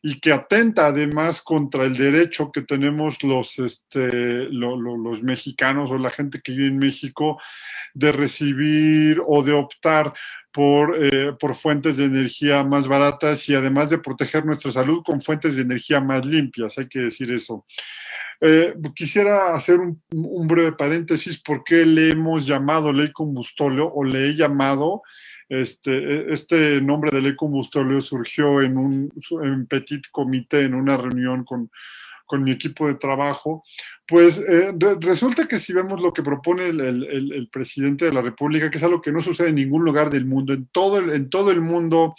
y 0.03 0.19
que 0.19 0.31
atenta 0.31 0.85
además 0.85 1.41
contra 1.41 1.85
el 1.85 1.95
derecho 1.95 2.51
que 2.51 2.61
tenemos 2.61 3.23
los, 3.23 3.57
este, 3.57 4.49
los 4.51 5.23
mexicanos 5.23 5.89
o 5.89 5.97
la 5.97 6.11
gente 6.11 6.41
que 6.41 6.51
vive 6.51 6.67
en 6.67 6.77
México 6.77 7.41
de 7.95 8.11
recibir 8.11 9.19
o 9.25 9.41
de 9.41 9.53
optar 9.53 10.13
por, 10.53 10.95
eh, 10.97 11.33
por 11.39 11.55
fuentes 11.55 11.97
de 11.97 12.05
energía 12.05 12.63
más 12.63 12.87
baratas 12.87 13.49
y 13.49 13.55
además 13.55 13.89
de 13.89 13.97
proteger 13.97 14.45
nuestra 14.45 14.71
salud 14.71 15.01
con 15.03 15.19
fuentes 15.19 15.55
de 15.55 15.63
energía 15.63 15.99
más 15.99 16.25
limpias, 16.25 16.77
hay 16.77 16.87
que 16.87 16.99
decir 16.99 17.31
eso. 17.31 17.65
Eh, 18.39 18.75
quisiera 18.95 19.53
hacer 19.55 19.79
un, 19.79 20.47
breve 20.47 20.73
paréntesis, 20.73 21.41
¿por 21.41 21.63
qué 21.63 21.85
le 21.85 22.11
hemos 22.11 22.45
llamado 22.45 22.93
ley 22.93 23.11
combustóleo 23.11 23.91
o 23.93 24.03
le 24.03 24.29
he 24.29 24.35
llamado? 24.35 25.01
Este, 25.49 26.31
este 26.31 26.81
nombre 26.81 27.11
de 27.11 27.21
ley 27.21 27.35
combustóleo 27.35 28.01
surgió 28.01 28.61
en 28.61 28.77
un 28.77 29.09
petit 29.69 30.03
comité, 30.11 30.61
en 30.61 30.73
una 30.73 30.97
reunión 30.97 31.43
con, 31.43 31.69
con 32.25 32.43
mi 32.43 32.51
equipo 32.51 32.87
de 32.87 32.95
trabajo, 32.95 33.63
pues 34.07 34.37
eh, 34.37 34.73
resulta 34.99 35.47
que 35.47 35.59
si 35.59 35.73
vemos 35.73 36.01
lo 36.01 36.13
que 36.13 36.23
propone 36.23 36.67
el, 36.67 37.49
presidente 37.51 38.05
de 38.05 38.13
la 38.13 38.21
República, 38.21 38.69
que 38.69 38.77
es 38.77 38.83
algo 38.83 39.01
que 39.01 39.11
no 39.11 39.21
sucede 39.21 39.49
en 39.49 39.55
ningún 39.55 39.85
lugar 39.85 40.09
del 40.09 40.25
mundo, 40.25 40.53
en 40.53 40.67
todo 40.67 40.99
el, 40.99 41.11
en 41.11 41.29
todo 41.29 41.51
el 41.51 41.61
mundo 41.61 42.15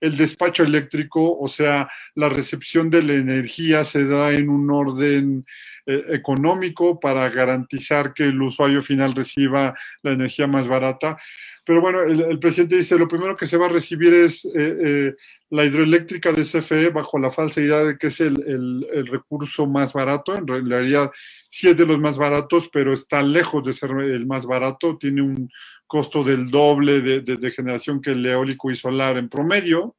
el 0.00 0.16
despacho 0.16 0.62
eléctrico, 0.62 1.38
o 1.38 1.48
sea, 1.48 1.88
la 2.14 2.28
recepción 2.28 2.90
de 2.90 3.02
la 3.02 3.14
energía 3.14 3.84
se 3.84 4.04
da 4.04 4.32
en 4.32 4.48
un 4.48 4.70
orden 4.70 5.44
eh, 5.86 6.04
económico 6.08 7.00
para 7.00 7.28
garantizar 7.30 8.12
que 8.12 8.24
el 8.24 8.40
usuario 8.42 8.82
final 8.82 9.14
reciba 9.14 9.74
la 10.02 10.12
energía 10.12 10.46
más 10.46 10.68
barata. 10.68 11.16
Pero 11.64 11.82
bueno, 11.82 12.02
el, 12.02 12.38
presidente 12.38 12.76
dice, 12.76 12.96
lo 12.96 13.06
primero 13.06 13.36
que 13.36 13.46
se 13.46 13.58
va 13.58 13.66
a 13.66 13.68
recibir 13.68 14.14
es 14.14 14.42
eh, 14.46 14.50
eh, 14.54 15.14
la 15.50 15.66
hidroeléctrica 15.66 16.32
de 16.32 16.42
CFE 16.42 16.88
bajo 16.88 17.18
la 17.18 17.30
falsa 17.30 17.60
idea 17.60 17.84
de 17.84 17.98
que 17.98 18.06
es 18.06 18.20
el, 18.20 18.86
recurso 19.10 19.66
más 19.66 19.92
barato. 19.92 20.34
En 20.34 20.46
realidad 20.46 21.10
sí 21.46 21.68
es 21.68 21.76
de 21.76 21.84
los 21.84 21.98
más 21.98 22.16
baratos, 22.16 22.70
pero 22.72 22.94
está 22.94 23.20
lejos 23.20 23.64
de 23.64 23.74
ser 23.74 23.90
el 23.90 24.26
más 24.26 24.46
barato. 24.46 24.96
Tiene 24.96 25.20
un 25.20 25.50
costo 25.88 26.22
del 26.22 26.50
doble 26.50 27.00
de, 27.00 27.50
generación 27.50 28.00
que 28.00 28.10
el 28.10 28.24
eólico 28.24 28.70
y 28.70 28.76
solar 28.76 29.16
en 29.16 29.28
promedio. 29.28 29.96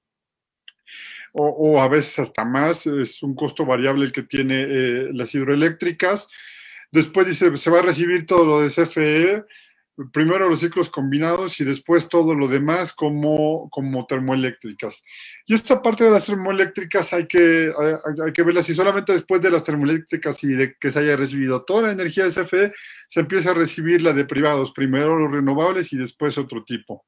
O, 1.34 1.80
a 1.82 1.88
veces 1.88 2.18
hasta 2.20 2.44
más, 2.44 2.88
es 2.88 3.22
un 3.22 3.36
costo 3.36 3.66
variable 3.66 4.06
el 4.06 4.12
que 4.12 4.24
tiene 4.24 4.64
eh, 4.64 5.10
las 5.12 5.36
hidroeléctricas. 5.36 6.28
Después 6.92 7.28
dice, 7.28 7.56
se 7.58 7.70
va 7.70 7.80
a 7.80 7.84
recibir 7.84 8.26
todo 8.26 8.46
lo 8.46 8.62
de 8.62 8.70
CFE, 8.70 9.44
primero 10.12 10.50
los 10.50 10.62
ciclos 10.62 10.90
combinados 10.90 11.60
y 11.60 11.66
después 11.66 12.08
todo 12.08 12.34
lo 12.36 12.48
demás 12.48 12.94
como, 12.94 13.70
como 13.70 14.06
termoeléctricas. 14.06 15.04
Y 15.46 15.54
esta 15.54 15.82
parte 15.82 16.06
de 16.06 16.12
las 16.12 16.26
termoeléctricas 16.26 17.12
hay 17.14 17.28
que, 17.28 17.72
hay, 18.26 18.34
que 18.34 18.64
solamente 18.64 19.14
después 19.14 19.42
de 19.42 19.52
las 19.52 19.64
termoeléctricas 19.64 20.44
y 20.44 20.54
de 20.54 20.76
que 20.80 20.92
se 20.92 21.00
haya 21.00 21.16
recibido 21.16 21.64
toda 21.64 21.84
la 21.84 21.92
energía 21.92 22.26
de 22.26 22.32
CFE, 22.32 22.74
se 23.08 23.20
empieza 23.20 23.52
a 23.52 23.56
recibir 23.56 24.02
la 24.02 24.14
de 24.14 24.26
privados, 24.26 24.72
primero 24.72 25.18
los 25.18 25.32
renovables 25.32 25.92
y 25.94 25.98
después 25.98 26.38
otro 26.38 26.64
tipo. 26.64 27.06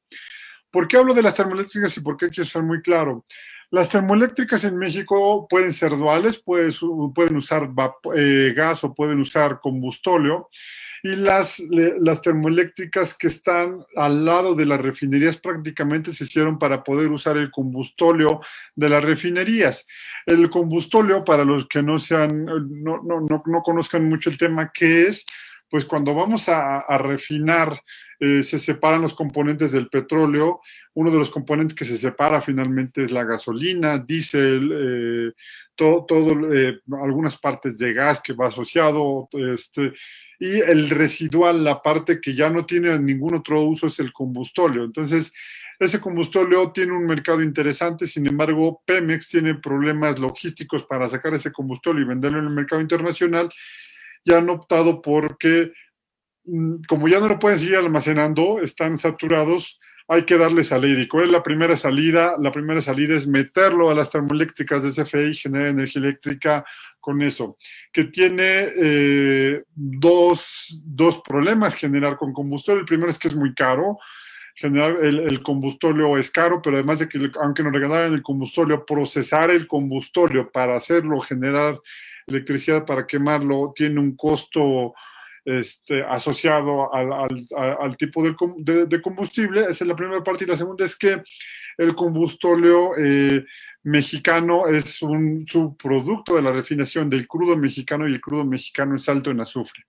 ¿Por 0.70 0.88
qué 0.88 0.98
hablo 0.98 1.14
de 1.14 1.22
las 1.22 1.36
termoeléctricas 1.36 1.96
y 1.98 2.02
por 2.02 2.18
qué 2.18 2.30
quiero 2.30 2.50
ser 2.50 2.64
muy 2.64 2.82
claro? 2.82 3.26
Las 3.72 3.90
termoeléctricas 3.90 4.64
en 4.66 4.78
México 4.78 5.48
pueden 5.50 5.72
ser 5.72 5.98
duales, 5.98 6.38
pueden 6.38 7.36
usar 7.36 7.70
eh, 8.16 8.54
gas 8.56 8.84
o 8.84 8.94
pueden 8.94 9.20
usar 9.22 9.60
combustóleo 9.62 10.50
y 11.04 11.16
las, 11.16 11.60
las 11.70 12.22
termoeléctricas 12.22 13.18
que 13.18 13.28
están 13.28 13.84
al 13.96 14.24
lado 14.24 14.54
de 14.56 14.66
las 14.66 14.80
refinerías 14.80 15.38
prácticamente 15.38 16.14
se 16.14 16.26
hicieron 16.26 16.60
para 16.60 16.84
poder 16.84 17.10
usar 17.12 17.38
el 17.38 17.50
combustóleo 17.50 18.42
de 18.76 18.90
las 18.90 19.04
refinerías. 19.04 19.88
El 20.26 20.50
combustóleo, 20.50 21.24
para 21.24 21.44
los 21.44 21.68
que 21.68 21.82
no, 21.82 21.98
sean, 21.98 22.46
no, 22.46 23.02
no, 23.04 23.22
no, 23.22 23.64
conozcan 23.64 24.08
mucho 24.08 24.30
el 24.30 24.38
tema, 24.38 24.72
¿qué 24.72 25.08
es? 25.08 25.26
Pues 25.72 25.86
cuando 25.86 26.14
vamos 26.14 26.50
a, 26.50 26.86
refinar, 26.98 27.82
eh, 28.20 28.44
se 28.44 28.60
separan 28.60 29.02
los 29.02 29.16
componentes 29.16 29.72
del 29.72 29.88
petróleo. 29.88 30.60
Uno 30.96 31.10
de 31.10 31.18
los 31.18 31.30
componentes 31.30 31.74
que 31.74 31.86
se 31.86 31.98
separa 31.98 32.42
finalmente 32.42 33.06
es 33.06 33.12
la 33.12 33.24
gasolina, 33.24 33.98
diésel, 33.98 34.70
eh, 34.74 35.32
todo, 35.74 36.54
eh, 36.54 36.82
algunas 37.02 37.38
partes 37.38 37.78
de 37.78 37.94
gas 37.94 38.22
que 38.22 38.34
va 38.34 38.48
asociado, 38.48 39.30
este, 39.32 39.94
y 40.40 40.60
el 40.60 40.90
residual, 40.90 41.64
la 41.64 41.82
parte 41.82 42.20
que 42.20 42.36
ya 42.36 42.50
no 42.50 42.66
tiene 42.66 43.00
ningún 43.00 43.36
otro 43.36 43.62
uso, 43.62 43.88
es 43.88 43.98
el 44.00 44.12
combustóleo. 44.12 44.84
Entonces, 44.84 45.32
ese 45.80 46.02
combustóleo 46.02 46.74
tiene 46.74 46.92
un 46.92 47.06
mercado 47.06 47.42
interesante, 47.42 48.06
sin 48.08 48.28
embargo, 48.28 48.84
Pemex 48.86 49.30
tiene 49.30 49.56
problemas 49.56 50.20
logísticos 50.20 50.84
para 50.84 51.08
sacar 51.08 51.34
ese 51.34 51.54
combustóleo 51.54 52.04
y 52.04 52.08
venderlo 52.08 52.40
en 52.40 52.46
el 52.48 52.52
mercado 52.52 52.82
internacional 52.82 53.50
y 54.24 54.34
han 54.34 54.50
optado 54.50 55.02
porque, 55.02 55.72
mm, 56.46 56.84
como 56.88 57.08
ya 57.08 57.20
no 57.20 57.28
lo 57.28 57.40
pueden 57.40 57.60
seguir 57.60 57.76
almacenando, 57.76 58.62
están 58.62 58.98
saturados, 58.98 59.80
hay 60.08 60.24
que 60.24 60.38
darle 60.38 60.64
salida. 60.64 61.02
¿Y 61.02 61.08
cuál 61.08 61.28
es 61.28 61.32
la 61.32 61.44
primera 61.44 61.78
salida? 61.78 62.36
La 62.40 62.52
primera 62.52 62.82
salida 62.82 63.16
es 63.16 63.28
meterlo 63.28 63.90
a 63.90 63.96
las 63.96 64.12
termoeléctricas 64.12 64.84
de 64.84 64.92
CFE 64.92 65.30
y 65.30 65.36
generar 65.36 65.70
energía 65.70 66.02
eléctrica 66.02 66.66
con 67.00 67.22
eso, 67.22 67.58
que 67.92 68.04
tiene 68.06 68.68
eh, 68.78 69.64
dos, 69.74 70.84
dos, 70.86 71.22
problemas 71.22 71.76
generar 71.76 72.18
con 72.18 72.34
combustible. 72.34 72.82
El 72.82 72.86
primero 72.86 73.10
es 73.10 73.18
que 73.18 73.30
es 73.30 73.36
muy 73.36 73.54
caro. 73.54 73.98
Generar 74.54 74.98
el, 75.02 75.20
el 75.20 75.42
combustóleo 75.42 76.18
es 76.18 76.30
caro, 76.30 76.62
pero 76.62 76.76
además 76.76 77.00
de 77.00 77.08
que 77.08 77.32
aunque 77.42 77.64
nos 77.64 77.72
regalaran 77.72 78.14
el 78.14 78.22
combustóleo, 78.22 78.86
procesar 78.86 79.50
el 79.50 79.66
combustóleo 79.66 80.52
para 80.52 80.76
hacerlo, 80.76 81.22
generar 81.22 81.80
electricidad 82.28 82.86
para 82.86 83.06
quemarlo, 83.06 83.74
tiene 83.76 84.00
un 84.00 84.16
costo 84.16 84.94
este, 85.44 86.04
asociado 86.04 86.94
al, 86.94 87.98
tipo 87.98 88.24
de, 88.24 89.02
combustible. 89.02 89.62
Esa 89.62 89.84
es 89.84 89.88
la 89.88 89.96
primera 89.96 90.24
parte. 90.24 90.44
Y 90.44 90.48
la 90.48 90.58
segunda 90.58 90.86
es 90.86 90.96
que 90.96 91.22
el 91.78 91.96
combustóleo 91.96 92.92
eh, 92.98 93.44
mexicano 93.84 94.68
es 94.68 95.02
un 95.02 95.46
subproducto 95.48 96.36
de 96.36 96.44
la 96.44 96.52
refinación 96.52 97.10
del 97.10 97.28
crudo 97.28 97.58
mexicano 97.58 98.08
y 98.08 98.14
el 98.14 98.22
crudo 98.22 98.46
mexicano 98.46 98.96
es 98.96 99.08
alto 99.10 99.32
en 99.32 99.42
azufre. 99.42 99.84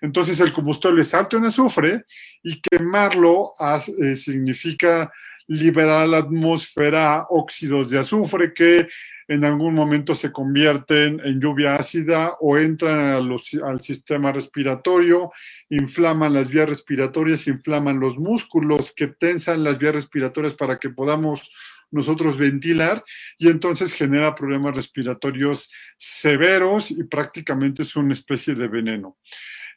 Entonces 0.00 0.38
el 0.40 0.52
combustible 0.52 1.02
es 1.02 1.14
alto 1.14 1.36
en 1.38 1.46
azufre 1.46 2.04
y 2.42 2.60
quemarlo 2.60 3.54
eh, 4.02 4.14
significa 4.14 5.10
liberar 5.48 6.02
a 6.02 6.06
la 6.06 6.18
atmósfera 6.18 7.26
óxidos 7.30 7.90
de 7.90 7.98
azufre 7.98 8.52
que 8.52 8.88
en 9.28 9.44
algún 9.44 9.74
momento 9.74 10.14
se 10.14 10.30
convierten 10.30 11.20
en 11.24 11.40
lluvia 11.40 11.74
ácida 11.74 12.36
o 12.40 12.56
entran 12.56 13.28
al 13.64 13.80
sistema 13.80 14.30
respiratorio, 14.30 15.32
inflaman 15.68 16.32
las 16.32 16.50
vías 16.50 16.68
respiratorias, 16.68 17.48
inflaman 17.48 17.98
los 17.98 18.18
músculos 18.18 18.92
que 18.94 19.08
tensan 19.08 19.64
las 19.64 19.78
vías 19.78 19.94
respiratorias 19.94 20.54
para 20.54 20.78
que 20.78 20.90
podamos 20.90 21.50
nosotros 21.90 22.36
ventilar 22.36 23.04
y 23.38 23.48
entonces 23.48 23.92
genera 23.92 24.34
problemas 24.34 24.76
respiratorios 24.76 25.72
severos 25.96 26.90
y 26.90 27.04
prácticamente 27.04 27.82
es 27.82 27.96
una 27.96 28.12
especie 28.12 28.54
de 28.54 28.68
veneno. 28.68 29.16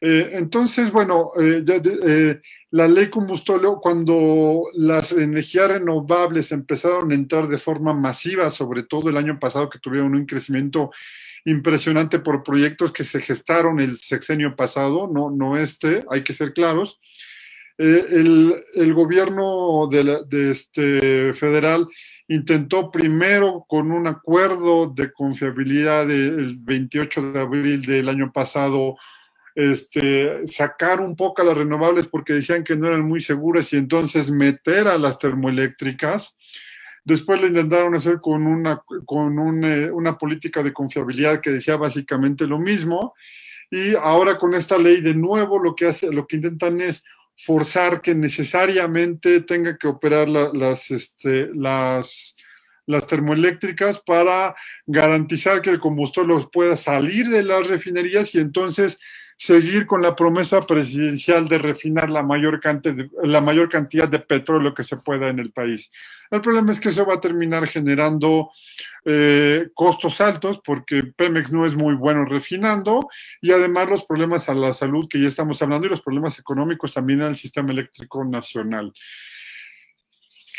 Eh, 0.02 0.30
entonces, 0.34 0.92
bueno, 0.92 1.32
eh, 1.40 1.64
eh, 1.68 2.42
la 2.72 2.88
ley 2.88 3.10
combustóleo, 3.10 3.80
cuando 3.82 4.64
las 4.74 5.12
energías 5.12 5.70
renovables 5.70 6.52
empezaron 6.52 7.12
a 7.12 7.16
entrar 7.16 7.48
de 7.48 7.58
forma 7.58 7.94
masiva, 7.94 8.52
sobre 8.52 8.84
todo 8.84 9.10
el 9.10 9.18
año 9.18 9.40
pasado 9.40 9.70
que 9.70 9.80
tuvieron 9.80 10.14
un 10.16 10.26
crecimiento 10.26 10.92
impresionante 11.46 12.20
por 12.20 12.44
proyectos 12.44 12.92
que 12.92 13.04
se 13.04 13.22
gestaron 13.22 13.80
el 13.80 13.98
sexenio 13.98 14.56
pasado, 14.56 15.10
no, 15.12 15.32
no 15.32 15.58
este, 15.58 16.04
hay 16.12 16.24
que 16.24 16.34
ser 16.34 16.54
claros, 16.54 17.00
eh, 17.82 18.08
el, 18.76 18.94
gobierno 18.94 19.88
de, 19.88 20.52
este 20.52 21.34
federal 21.34 21.88
intentó 22.28 22.92
primero 22.92 23.66
con 23.70 23.94
un 23.94 24.06
acuerdo 24.06 24.88
de 24.94 25.14
confiabilidad 25.14 26.06
del 26.06 26.58
28 26.60 27.32
de 27.32 27.40
abril 27.40 27.82
del 27.86 28.10
año 28.10 28.34
pasado 28.34 28.98
este, 29.60 30.48
sacar 30.48 31.02
un 31.02 31.18
poco 31.18 31.42
a 31.42 31.46
las 31.46 31.58
renovables 31.58 32.08
porque 32.08 32.32
decían 32.32 32.64
que 32.64 32.78
no 32.78 32.88
eran 32.88 33.02
muy 33.02 33.20
seguras 33.20 33.74
y 33.74 33.78
entonces 33.78 34.32
meter 34.32 34.88
a 34.88 34.98
las 34.98 35.20
termoeléctricas. 35.20 36.38
Después 37.04 37.42
lo 37.42 37.48
intentaron 37.48 37.94
hacer 37.94 38.22
con 38.22 38.48
una, 38.48 38.82
con 39.06 39.38
una 39.38 40.18
política 40.18 40.64
de 40.64 40.72
confiabilidad 40.72 41.42
que 41.42 41.52
decía 41.52 41.76
básicamente 41.76 42.48
lo 42.48 42.58
mismo. 42.58 43.16
Y 43.70 43.96
ahora 43.96 44.38
con 44.38 44.54
esta 44.54 44.78
ley 44.78 45.02
de 45.02 45.14
nuevo 45.14 45.60
lo 45.60 45.76
que, 45.76 45.88
hace, 45.88 46.10
lo 46.10 46.26
que 46.26 46.38
intentan 46.38 46.80
es 46.80 47.04
forzar 47.36 48.00
que 48.00 48.16
necesariamente 48.16 49.42
tenga 49.42 49.78
que 49.78 49.88
operar 49.88 50.30
las, 50.30 50.90
este, 50.90 51.50
las, 51.54 52.38
las 52.86 53.08
termoeléctricas 53.08 54.00
para 54.00 54.56
garantizar 54.86 55.62
que 55.62 55.70
el 55.70 55.80
combustible 55.82 56.48
pueda 56.50 56.78
salir 56.78 57.28
de 57.28 57.44
las 57.44 57.68
refinerías 57.68 58.34
y 58.36 58.40
entonces 58.40 59.00
seguir 59.40 59.88
con 59.88 60.02
la 60.02 60.18
promesa 60.18 60.68
presidencial 60.68 61.48
de 61.48 61.58
refinar 61.60 62.10
la 62.10 62.22
mayor, 62.22 62.60
la 63.24 63.40
mayor 63.40 63.70
cantidad 63.70 64.10
de 64.10 64.20
petróleo 64.20 64.74
que 64.74 64.84
se 64.84 64.98
pueda 64.98 65.30
en 65.30 65.40
el 65.40 65.52
país. 65.52 65.90
El 66.30 66.42
problema 66.42 66.74
es 66.74 66.82
que 66.82 66.90
eso 66.90 67.06
va 67.06 67.16
a 67.16 67.22
terminar 67.22 67.66
generando 67.66 68.52
eh, 69.06 69.70
costos 69.74 70.20
altos 70.20 70.60
porque 70.62 71.04
Pemex 71.04 71.54
no 71.54 71.66
es 71.66 71.74
muy 71.74 71.96
bueno 71.96 72.26
refinando 72.26 73.00
y 73.42 73.54
además 73.54 73.88
los 73.88 74.04
problemas 74.04 74.50
a 74.50 74.54
la 74.54 74.74
salud 74.74 75.08
que 75.10 75.22
ya 75.22 75.30
estamos 75.30 75.62
hablando 75.62 75.88
y 75.88 75.90
los 75.90 76.02
problemas 76.02 76.38
económicos 76.38 76.94
también 76.94 77.22
al 77.22 77.38
sistema 77.38 77.72
eléctrico 77.72 78.26
nacional 78.26 78.92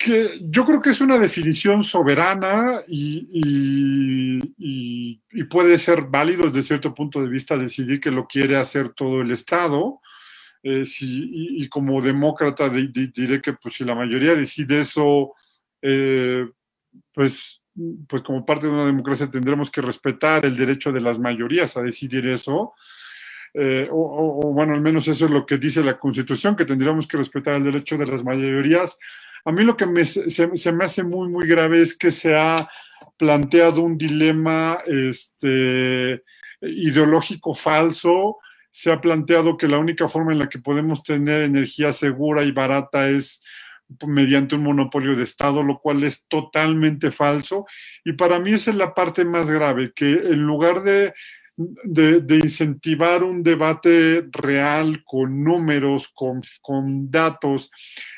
que 0.00 0.40
yo 0.40 0.64
creo 0.64 0.80
que 0.80 0.90
es 0.90 1.02
una 1.02 1.18
definición 1.18 1.84
soberana 1.84 2.82
y, 2.88 4.40
puede 5.50 5.76
ser 5.78 6.02
válido 6.02 6.44
desde 6.44 6.62
cierto 6.62 6.94
punto 6.94 7.20
de 7.20 7.28
vista 7.28 7.58
decidir 7.58 8.00
que 8.00 8.10
lo 8.10 8.26
quiere 8.26 8.56
hacer 8.56 8.94
todo 8.94 9.20
el 9.20 9.30
Estado. 9.30 10.00
Eh, 10.62 10.84
y, 11.00 11.68
como 11.68 12.00
demócrata 12.00 12.70
diré 12.70 13.42
que 13.42 13.52
pues, 13.54 13.74
si 13.74 13.84
la 13.84 13.94
mayoría 13.94 14.34
decide 14.34 14.80
eso, 14.80 15.34
eh, 15.82 16.48
pues, 17.12 17.60
pues 18.08 18.22
como 18.22 18.46
parte 18.46 18.68
de 18.68 18.72
una 18.72 18.86
democracia 18.86 19.30
tendremos 19.30 19.70
que 19.70 19.82
respetar 19.82 20.46
el 20.46 20.56
derecho 20.56 20.92
de 20.92 21.02
las 21.02 21.18
mayorías 21.18 21.76
a 21.76 21.82
decidir 21.82 22.26
eso. 22.26 22.72
Eh, 23.52 23.86
o, 23.90 24.40
o, 24.44 24.52
bueno, 24.54 24.72
al 24.72 24.80
menos 24.80 25.08
eso 25.08 25.26
es 25.26 25.30
lo 25.30 25.44
que 25.44 25.58
dice 25.58 25.84
la 25.84 25.98
Constitución, 25.98 26.56
que 26.56 26.64
tendríamos 26.64 27.06
que 27.06 27.18
respetar 27.18 27.56
el 27.56 27.64
derecho 27.64 27.98
de 27.98 28.06
las 28.06 28.24
mayorías 28.24 28.96
a 29.44 29.52
mí 29.52 29.64
lo 29.64 29.76
que 29.76 29.86
me, 29.86 30.04
se, 30.04 30.72
me 30.72 30.84
hace 30.84 31.02
muy, 31.02 31.28
muy 31.28 31.46
grave 31.46 31.80
es 31.80 31.96
que 31.96 32.10
se 32.10 32.36
ha 32.36 32.68
planteado 33.16 33.82
un 33.82 33.96
dilema 33.96 34.78
este, 34.86 36.22
ideológico 36.60 37.54
falso. 37.54 38.38
Se 38.70 38.92
ha 38.92 39.00
planteado 39.00 39.56
que 39.56 39.68
la 39.68 39.78
única 39.78 40.08
forma 40.08 40.32
en 40.32 40.38
la 40.38 40.48
que 40.48 40.58
podemos 40.58 41.02
tener 41.02 41.42
energía 41.42 41.92
segura 41.92 42.42
y 42.42 42.52
barata 42.52 43.08
es 43.08 43.42
mediante 44.06 44.54
un 44.54 44.62
monopolio 44.62 45.16
de 45.16 45.24
Estado, 45.24 45.62
lo 45.62 45.78
cual 45.78 46.04
es 46.04 46.26
totalmente 46.28 47.10
falso. 47.10 47.66
Y 48.04 48.12
para 48.12 48.38
mí 48.38 48.52
esa 48.52 48.70
es 48.70 48.76
la 48.76 48.94
parte 48.94 49.24
más 49.24 49.50
grave, 49.50 49.92
que 49.94 50.10
en 50.12 50.42
lugar 50.42 50.82
de, 50.82 51.12
de, 51.84 52.36
incentivar 52.36 53.22
un 53.22 53.42
debate 53.42 54.26
real 54.30 55.02
con 55.04 55.42
números, 55.42 56.08
con, 56.14 56.42
con 56.62 57.10
datos, 57.10 57.70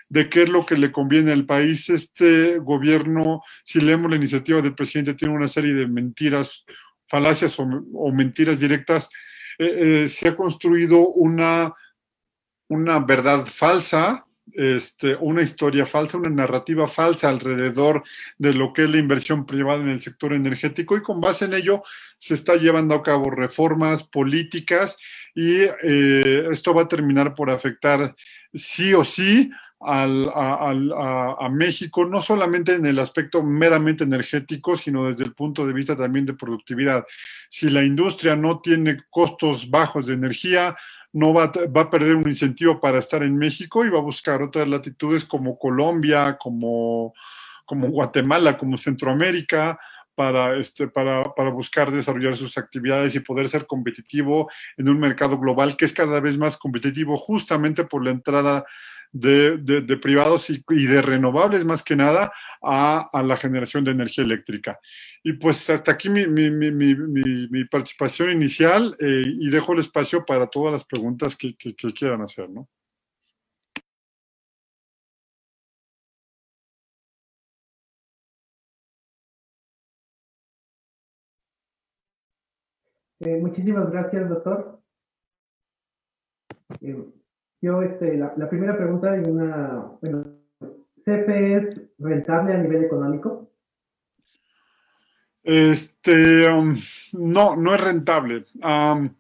de 0.09 0.29
qué 0.29 0.43
es 0.43 0.49
lo 0.49 0.65
que 0.65 0.77
le 0.77 0.93
conviene 0.93 1.33
al 1.33 1.47
país. 1.47 1.89
Este 1.91 2.59
gobierno, 2.59 3.43
si 3.65 3.81
leemos 3.81 4.11
la 4.11 4.17
iniciativa 4.17 4.61
del 4.61 4.75
presidente, 4.75 5.15
tiene 5.15 5.35
una 5.35 5.49
serie 5.49 5.75
de 5.75 5.87
mentiras, 5.87 6.65
falacias 7.09 7.59
o, 7.59 8.13
mentiras 8.13 8.61
directas. 8.61 9.09
Eh, 9.59 10.03
eh, 10.05 10.09
se 10.09 10.29
ha 10.29 10.37
construido 10.37 11.09
una, 11.09 11.73
una 12.69 12.99
verdad 13.01 13.47
falsa, 13.47 14.25
este, 14.55 15.17
una 15.17 15.43
historia 15.43 15.87
falsa, 15.87 16.19
una 16.19 16.31
narrativa 16.31 16.89
falsa 16.89 17.29
alrededor 17.29 18.03
de 18.39 18.55
lo 18.55 18.73
que 18.73 18.85
es 18.85 18.91
la 18.91 18.99
inversión 18.99 19.47
privada 19.47 19.81
en 19.81 19.89
el 19.89 20.01
sector 20.01 20.33
energético 20.33 20.97
y 20.97 21.03
con 21.03 21.21
base 21.21 21.47
en 21.47 21.55
ello 21.55 21.83
se 22.19 22.35
está 22.35 22.57
llevando 22.57 22.95
a 22.95 23.03
cabo 23.03 23.31
reformas 23.31 24.05
políticas 24.05 24.97
y 25.35 25.63
eh, 25.63 26.49
esto 26.51 26.75
va 26.75 26.83
a 26.83 26.89
terminar 26.89 27.35
por 27.35 27.51
afectar 27.51 28.15
sí 28.53 28.95
o 28.95 29.05
sí 29.05 29.51
al, 29.85 30.29
a, 30.35 31.37
a, 31.41 31.49
México, 31.49 32.05
no 32.05 32.23
solamente 32.23 32.75
en 32.75 32.87
el 32.87 32.99
aspecto 32.99 33.43
meramente 33.43 34.05
energético, 34.05 34.77
sino 34.77 35.09
desde 35.09 35.25
el 35.25 35.33
punto 35.33 35.67
de 35.67 35.73
vista 35.73 35.97
también 35.97 36.25
de 36.25 36.35
productividad. 36.35 37.05
Si 37.49 37.69
la 37.69 37.83
industria 37.83 38.37
no 38.37 38.61
tiene 38.61 39.03
costos 39.11 39.69
bajos 39.69 40.07
de 40.07 40.15
energía, 40.15 40.77
no 41.13 41.35
va, 41.35 41.53
va, 41.75 41.83
a 41.83 41.91
perder 41.91 42.17
un 42.17 42.29
incentivo 42.29 42.81
para 42.81 42.99
estar 42.99 43.23
en 43.23 43.37
México 43.37 43.85
y 43.85 43.91
va 43.91 43.99
a 43.99 44.03
buscar 44.03 44.43
otras 44.43 44.67
latitudes 44.69 45.25
como 45.25 45.59
Colombia, 45.59 46.39
como, 46.41 47.15
como 47.67 47.89
Guatemala, 47.89 48.57
como 48.57 48.79
Centroamérica, 48.79 49.79
para, 50.15 50.57
este, 50.57 50.89
para, 50.89 51.23
para, 51.23 51.51
buscar 51.51 51.91
desarrollar 51.91 52.37
sus 52.37 52.59
actividades 52.59 53.15
y 53.15 53.21
poder 53.21 53.49
ser 53.49 53.67
competitivo 53.67 54.51
en 54.77 54.89
un 54.89 55.01
mercado 55.01 55.39
global 55.39 55.77
que 55.77 55.87
es 55.87 55.93
cada 55.93 56.21
vez 56.21 56.37
más 56.37 56.59
competitivo 56.59 57.17
justamente 57.17 57.85
por 57.85 58.05
la 58.05 58.11
entrada 58.11 58.65
de, 59.13 59.59
de, 59.59 59.97
privados 59.99 60.49
y, 60.51 60.87
de 60.87 61.03
renovables 61.03 61.65
más 61.65 61.83
que 61.85 61.95
nada 61.95 62.33
a, 62.63 63.09
a, 63.13 63.23
la 63.23 63.37
generación 63.37 63.85
de 63.85 63.93
energía 63.93 64.25
eléctrica. 64.25 64.81
Y 65.23 65.35
pues 65.35 65.69
hasta 65.71 65.93
aquí 65.93 66.09
mi, 66.09 66.27
mi, 66.27 66.51
mi, 66.51 66.95
mi 66.95 67.65
participación 67.67 68.31
inicial 68.33 68.97
eh, 68.99 69.23
y 69.25 69.51
dejo 69.51 69.75
el 69.75 69.81
espacio 69.81 70.25
para 70.25 70.47
todas 70.47 70.73
las 70.73 70.85
preguntas 70.85 71.37
que, 71.37 71.55
que, 71.57 71.75
que 71.75 71.93
quieran 71.93 72.23
hacer, 72.23 72.49
¿no? 72.51 72.69
Eh, 83.25 83.39
muchísimas 83.41 83.89
gracias, 83.91 84.29
doctor. 84.29 84.83
Eh, 86.81 87.22
yo, 87.63 87.81
este, 87.81 88.17
la, 88.17 88.51
primera 88.51 88.77
pregunta 88.77 89.17
y 89.17 89.21
una, 89.21 89.93
bueno, 90.01 90.25
¿CFE 91.05 91.57
es 91.57 91.81
rentable 91.99 92.55
a 92.55 92.59
nivel 92.59 92.85
económico? 92.85 93.49
Este, 95.45 96.49
um, 96.51 96.77
no, 97.13 97.55
no 97.55 97.75
es 97.75 97.81
rentable. 97.81 98.47
Um, 98.63 99.11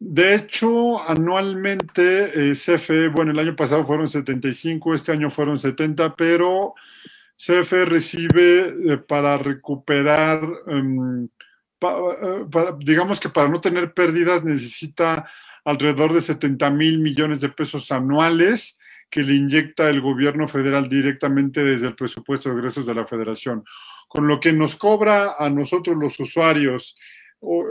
de 0.00 0.34
hecho, 0.34 1.00
anualmente 1.08 2.50
eh, 2.50 2.54
CFE, 2.54 3.08
bueno, 3.08 3.30
el 3.30 3.38
año 3.38 3.54
pasado 3.54 3.84
fueron 3.84 4.08
75, 4.08 4.92
este 4.92 5.12
año 5.12 5.30
fueron 5.30 5.56
70, 5.56 6.14
pero 6.16 6.74
CFE 7.36 7.84
recibe 7.84 8.74
eh, 8.92 8.98
para 8.98 9.38
recuperar, 9.38 10.44
um, 10.66 11.28
pa, 11.78 11.96
uh, 11.98 12.50
para, 12.50 12.76
digamos 12.78 13.20
que 13.20 13.28
para 13.28 13.48
no 13.48 13.60
tener 13.60 13.94
pérdidas 13.94 14.44
necesita 14.44 15.28
alrededor 15.64 16.12
de 16.12 16.20
70 16.20 16.70
mil 16.70 16.98
millones 16.98 17.40
de 17.40 17.48
pesos 17.48 17.90
anuales 17.90 18.78
que 19.10 19.22
le 19.22 19.34
inyecta 19.34 19.88
el 19.88 20.00
gobierno 20.00 20.48
federal 20.48 20.88
directamente 20.88 21.62
desde 21.62 21.86
el 21.86 21.94
presupuesto 21.94 22.48
de 22.48 22.56
egresos 22.56 22.86
de 22.86 22.94
la 22.94 23.06
federación. 23.06 23.64
Con 24.08 24.26
lo 24.26 24.40
que 24.40 24.52
nos 24.52 24.76
cobra 24.76 25.34
a 25.38 25.48
nosotros 25.48 25.96
los 25.96 26.18
usuarios 26.18 26.96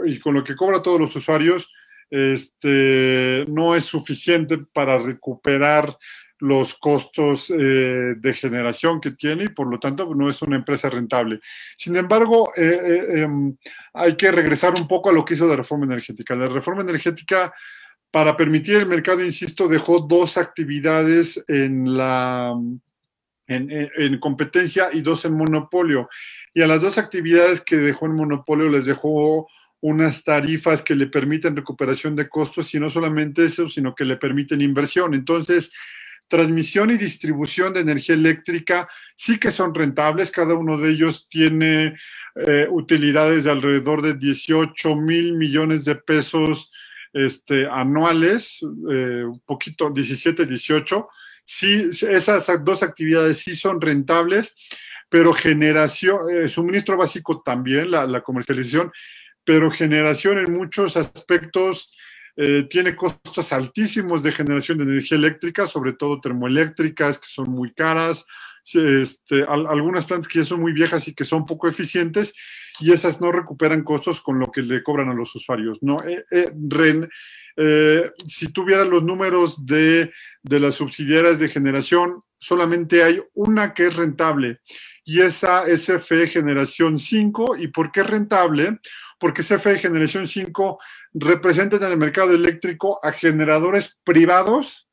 y 0.06 0.18
con 0.20 0.34
lo 0.34 0.44
que 0.44 0.56
cobra 0.56 0.78
a 0.78 0.82
todos 0.82 1.00
los 1.00 1.14
usuarios, 1.16 1.70
este, 2.10 3.44
no 3.48 3.74
es 3.74 3.84
suficiente 3.84 4.58
para 4.72 4.98
recuperar 4.98 5.96
los 6.38 6.74
costos 6.74 7.50
eh, 7.50 8.14
de 8.16 8.34
generación 8.34 9.00
que 9.00 9.12
tiene 9.12 9.44
y 9.44 9.48
por 9.48 9.66
lo 9.66 9.78
tanto 9.78 10.14
no 10.14 10.28
es 10.28 10.42
una 10.42 10.56
empresa 10.56 10.90
rentable. 10.90 11.40
Sin 11.76 11.96
embargo, 11.96 12.52
eh, 12.56 12.80
eh, 12.84 13.20
em, 13.22 13.56
hay 13.94 14.16
que 14.16 14.30
regresar 14.30 14.74
un 14.74 14.86
poco 14.86 15.10
a 15.10 15.12
lo 15.12 15.24
que 15.24 15.34
hizo 15.34 15.46
la 15.46 15.56
reforma 15.56 15.86
energética. 15.86 16.34
La 16.34 16.46
reforma 16.46 16.82
energética 16.82 17.52
para 18.14 18.36
permitir 18.36 18.76
el 18.76 18.86
mercado, 18.86 19.24
insisto, 19.24 19.66
dejó 19.66 19.98
dos 19.98 20.36
actividades 20.36 21.44
en 21.48 21.96
la 21.96 22.54
en, 23.48 23.68
en, 23.68 24.20
competencia 24.20 24.90
y 24.92 25.00
dos 25.00 25.24
en 25.24 25.32
monopolio. 25.32 26.08
Y 26.54 26.62
a 26.62 26.68
las 26.68 26.80
dos 26.80 26.96
actividades 26.96 27.60
que 27.60 27.76
dejó 27.76 28.06
en 28.06 28.14
monopolio 28.14 28.68
les 28.68 28.86
dejó 28.86 29.48
unas 29.80 30.22
tarifas 30.22 30.80
que 30.80 30.94
le 30.94 31.08
permiten 31.08 31.56
recuperación 31.56 32.14
de 32.14 32.28
costos 32.28 32.72
y 32.72 32.78
no 32.78 32.88
solamente 32.88 33.46
eso, 33.46 33.68
sino 33.68 33.96
que 33.96 34.04
le 34.04 34.16
permiten 34.16 34.60
inversión. 34.60 35.12
Entonces, 35.12 35.72
transmisión 36.28 36.92
y 36.92 36.96
distribución 36.96 37.72
de 37.72 37.80
energía 37.80 38.14
eléctrica 38.14 38.88
sí 39.16 39.40
que 39.40 39.50
son 39.50 39.74
rentables, 39.74 40.30
cada 40.30 40.54
uno 40.54 40.78
de 40.78 40.90
ellos 40.92 41.26
tiene 41.28 41.96
eh, 42.36 42.68
utilidades 42.70 43.42
de 43.42 43.50
alrededor 43.50 44.02
de 44.02 44.14
18 44.14 44.94
mil 44.94 45.32
millones 45.32 45.84
de 45.84 45.96
pesos 45.96 46.70
este, 47.14 47.66
anuales, 47.66 48.58
eh, 48.90 49.24
un 49.24 49.40
poquito, 49.46 49.88
17, 49.88 50.44
18. 50.44 51.08
Sí, 51.44 51.90
esas 52.08 52.46
dos 52.64 52.82
actividades 52.82 53.38
sí 53.38 53.54
son 53.54 53.80
rentables, 53.80 54.54
pero 55.08 55.32
generación, 55.32 56.18
eh, 56.30 56.48
suministro 56.48 56.96
básico 56.96 57.40
también, 57.40 57.90
la, 57.90 58.20
comercialización, 58.20 58.90
pero 59.44 59.70
generación 59.70 60.38
en 60.38 60.52
muchos 60.52 60.96
aspectos 60.96 61.96
eh, 62.36 62.66
tiene 62.68 62.96
costos 62.96 63.52
altísimos 63.52 64.24
de 64.24 64.32
generación 64.32 64.78
de 64.78 64.84
energía 64.84 65.16
eléctrica, 65.16 65.68
sobre 65.68 65.92
todo 65.92 66.20
termoeléctricas, 66.20 67.20
que 67.20 67.28
son 67.28 67.48
muy 67.50 67.72
caras, 67.72 68.24
este, 68.72 69.44
al, 69.44 69.68
algunas 69.68 70.04
plantas 70.04 70.26
que 70.26 70.40
ya 70.40 70.44
son 70.44 70.60
muy 70.60 70.72
viejas 70.72 71.06
y 71.06 71.14
que 71.14 71.24
son 71.24 71.46
poco 71.46 71.68
eficientes, 71.68 72.34
y 72.80 72.92
esas 72.92 73.20
no 73.20 73.30
recuperan 73.30 73.84
costos 73.84 74.20
con 74.20 74.38
lo 74.38 74.46
que 74.50 74.62
le 74.62 74.82
cobran 74.82 75.08
a 75.08 75.14
los 75.14 75.34
usuarios. 75.34 75.82
¿no? 75.82 76.02
Eh, 76.04 76.24
eh, 76.30 76.52
Ren, 76.68 77.08
eh, 77.56 78.10
si 78.26 78.52
tuvieran 78.52 78.90
los 78.90 79.02
números 79.04 79.64
de, 79.64 80.12
de 80.42 80.60
las 80.60 80.74
subsidiarias 80.74 81.38
de 81.38 81.48
generación, 81.48 82.22
solamente 82.38 83.02
hay 83.02 83.22
una 83.34 83.72
que 83.74 83.86
es 83.86 83.96
rentable 83.96 84.60
y 85.04 85.20
esa 85.20 85.66
es 85.66 85.86
CFE 85.86 86.26
Generación 86.26 86.98
5. 86.98 87.56
¿Y 87.58 87.68
por 87.68 87.92
qué 87.92 88.00
es 88.00 88.06
rentable? 88.06 88.78
Porque 89.18 89.42
CFE 89.42 89.78
Generación 89.78 90.26
5 90.26 90.78
representa 91.14 91.76
en 91.76 91.84
el 91.84 91.96
mercado 91.96 92.32
eléctrico 92.32 92.98
a 93.04 93.12
generadores 93.12 93.98
privados 94.02 94.88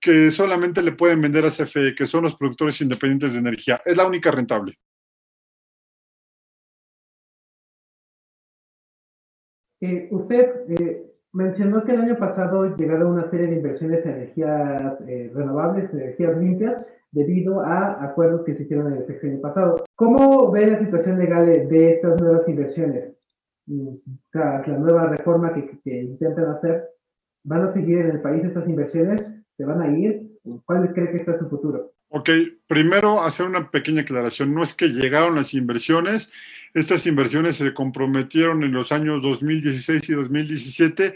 que 0.00 0.30
solamente 0.30 0.82
le 0.82 0.92
pueden 0.92 1.20
vender 1.20 1.44
a 1.46 1.50
CFE, 1.50 1.94
que 1.94 2.06
son 2.06 2.24
los 2.24 2.36
productores 2.36 2.80
independientes 2.80 3.32
de 3.32 3.38
energía. 3.38 3.80
Es 3.84 3.96
la 3.96 4.06
única 4.06 4.30
rentable. 4.30 4.78
Eh, 9.80 10.08
usted 10.10 10.50
eh, 10.68 11.06
mencionó 11.32 11.84
que 11.84 11.92
el 11.92 12.00
año 12.00 12.18
pasado 12.18 12.76
llegaron 12.76 13.12
una 13.12 13.30
serie 13.30 13.46
de 13.46 13.56
inversiones 13.56 14.04
en 14.04 14.12
energías 14.12 15.00
eh, 15.06 15.30
renovables, 15.34 15.92
energías 15.92 16.36
limpias, 16.38 16.86
debido 17.12 17.60
a 17.60 18.02
acuerdos 18.04 18.44
que 18.44 18.54
se 18.54 18.62
hicieron 18.64 18.92
en 18.92 18.98
el 18.98 19.06
sexenio 19.06 19.40
pasado. 19.40 19.84
¿Cómo 19.94 20.50
ve 20.50 20.66
la 20.66 20.78
situación 20.78 21.18
legal 21.18 21.46
de 21.46 21.92
estas 21.92 22.20
nuevas 22.20 22.48
inversiones? 22.48 23.14
Mm, 23.66 23.96
Tras 24.30 24.66
la 24.66 24.78
nueva 24.78 25.08
reforma 25.08 25.52
que, 25.54 25.78
que, 25.84 26.02
intentan 26.02 26.46
hacer, 26.46 26.84
¿van 27.44 27.68
a 27.68 27.72
seguir 27.72 27.98
en 27.98 28.10
el 28.10 28.20
país 28.20 28.44
estas 28.44 28.68
inversiones? 28.68 29.22
¿Se 29.56 29.64
van 29.64 29.80
a 29.80 29.98
ir? 29.98 30.26
¿Cuál 30.64 30.92
cree 30.92 31.10
que 31.10 31.18
está 31.18 31.38
su 31.38 31.48
futuro? 31.48 31.92
Ok, 32.08 32.30
primero 32.68 33.22
hacer 33.22 33.46
una 33.46 33.70
pequeña 33.70 34.02
aclaración. 34.02 34.54
No 34.54 34.62
es 34.62 34.74
que 34.74 34.88
llegaron 34.88 35.34
las 35.34 35.54
inversiones, 35.54 36.32
estas 36.74 37.06
inversiones 37.06 37.56
se 37.56 37.72
comprometieron 37.72 38.62
en 38.62 38.72
los 38.72 38.92
años 38.92 39.22
2016 39.22 40.08
y 40.08 40.12
2017 40.12 41.14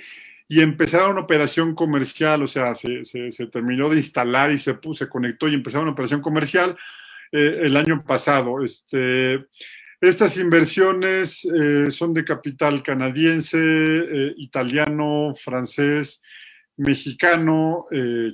y 0.51 0.63
empezaron 0.63 1.17
operación 1.17 1.77
comercial, 1.77 2.43
o 2.43 2.49
sea, 2.49 2.75
se, 2.75 3.05
terminó 3.53 3.89
de 3.89 3.99
instalar 3.99 4.51
y 4.51 4.59
se, 4.59 4.77
conectó 5.09 5.47
y 5.47 5.55
empezaron 5.55 5.89
operación 5.89 6.21
comercial 6.21 6.77
eh, 7.31 7.61
el 7.63 7.77
año 7.77 8.03
pasado. 8.03 8.65
Este, 8.65 9.47
estas 10.01 10.37
inversiones 10.39 11.45
eh, 11.45 11.93
son 11.93 12.13
de 12.13 12.25
capital 12.25 12.83
canadiense, 12.83 13.59
eh, 13.61 14.35
italiano, 14.39 15.35
francés, 15.37 16.21
mexicano, 16.77 17.85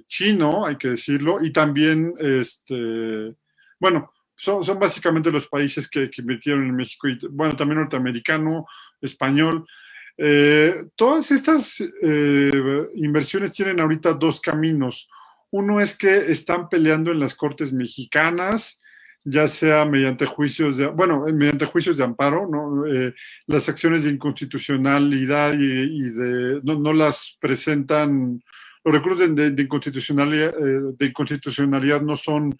chino, 0.08 0.64
hay 0.64 0.76
que 0.76 0.90
decirlo, 0.90 1.44
y 1.44 1.52
también, 1.52 2.14
este, 2.18 3.34
bueno, 3.78 4.12
son, 4.36 4.62
son 4.62 4.78
básicamente 4.78 5.30
los 5.30 5.48
países 5.48 5.88
que, 5.88 6.10
invirtieron 6.18 6.64
en 6.64 6.76
México, 6.76 7.08
y 7.08 7.18
bueno, 7.30 7.56
también 7.56 7.80
norteamericano, 7.80 8.66
español. 9.00 9.66
Eh, 10.18 10.86
todas 10.94 11.30
estas 11.30 11.80
eh, 11.80 12.88
inversiones 12.94 13.52
tienen 13.52 13.80
ahorita 13.80 14.14
dos 14.14 14.40
caminos. 14.40 15.08
Uno 15.50 15.80
es 15.80 15.96
que 15.96 16.30
están 16.30 16.68
peleando 16.68 17.10
en 17.12 17.20
las 17.20 17.34
cortes 17.34 17.72
mexicanas, 17.72 18.80
ya 19.24 19.48
sea 19.48 19.84
mediante 19.84 20.24
juicios 20.24 20.76
de, 20.76 20.86
bueno, 20.86 21.24
mediante 21.32 21.66
juicios 21.66 21.96
de 21.96 22.04
amparo, 22.04 22.48
¿no? 22.48 22.86
Eh, 22.86 23.12
las 23.46 23.68
acciones 23.68 24.04
de 24.04 24.10
inconstitucionalidad 24.10 25.54
y, 25.54 25.64
y 25.64 26.10
de, 26.10 26.60
no, 26.62 26.78
no, 26.78 26.92
las 26.92 27.36
presentan 27.40 28.40
los 28.84 28.94
recursos 28.94 29.34
de, 29.34 29.50
de, 29.50 29.62
inconstitucionalidad, 29.62 30.54
eh, 30.56 30.94
de 30.96 31.06
inconstitucionalidad 31.06 32.02
no 32.02 32.16
son 32.16 32.56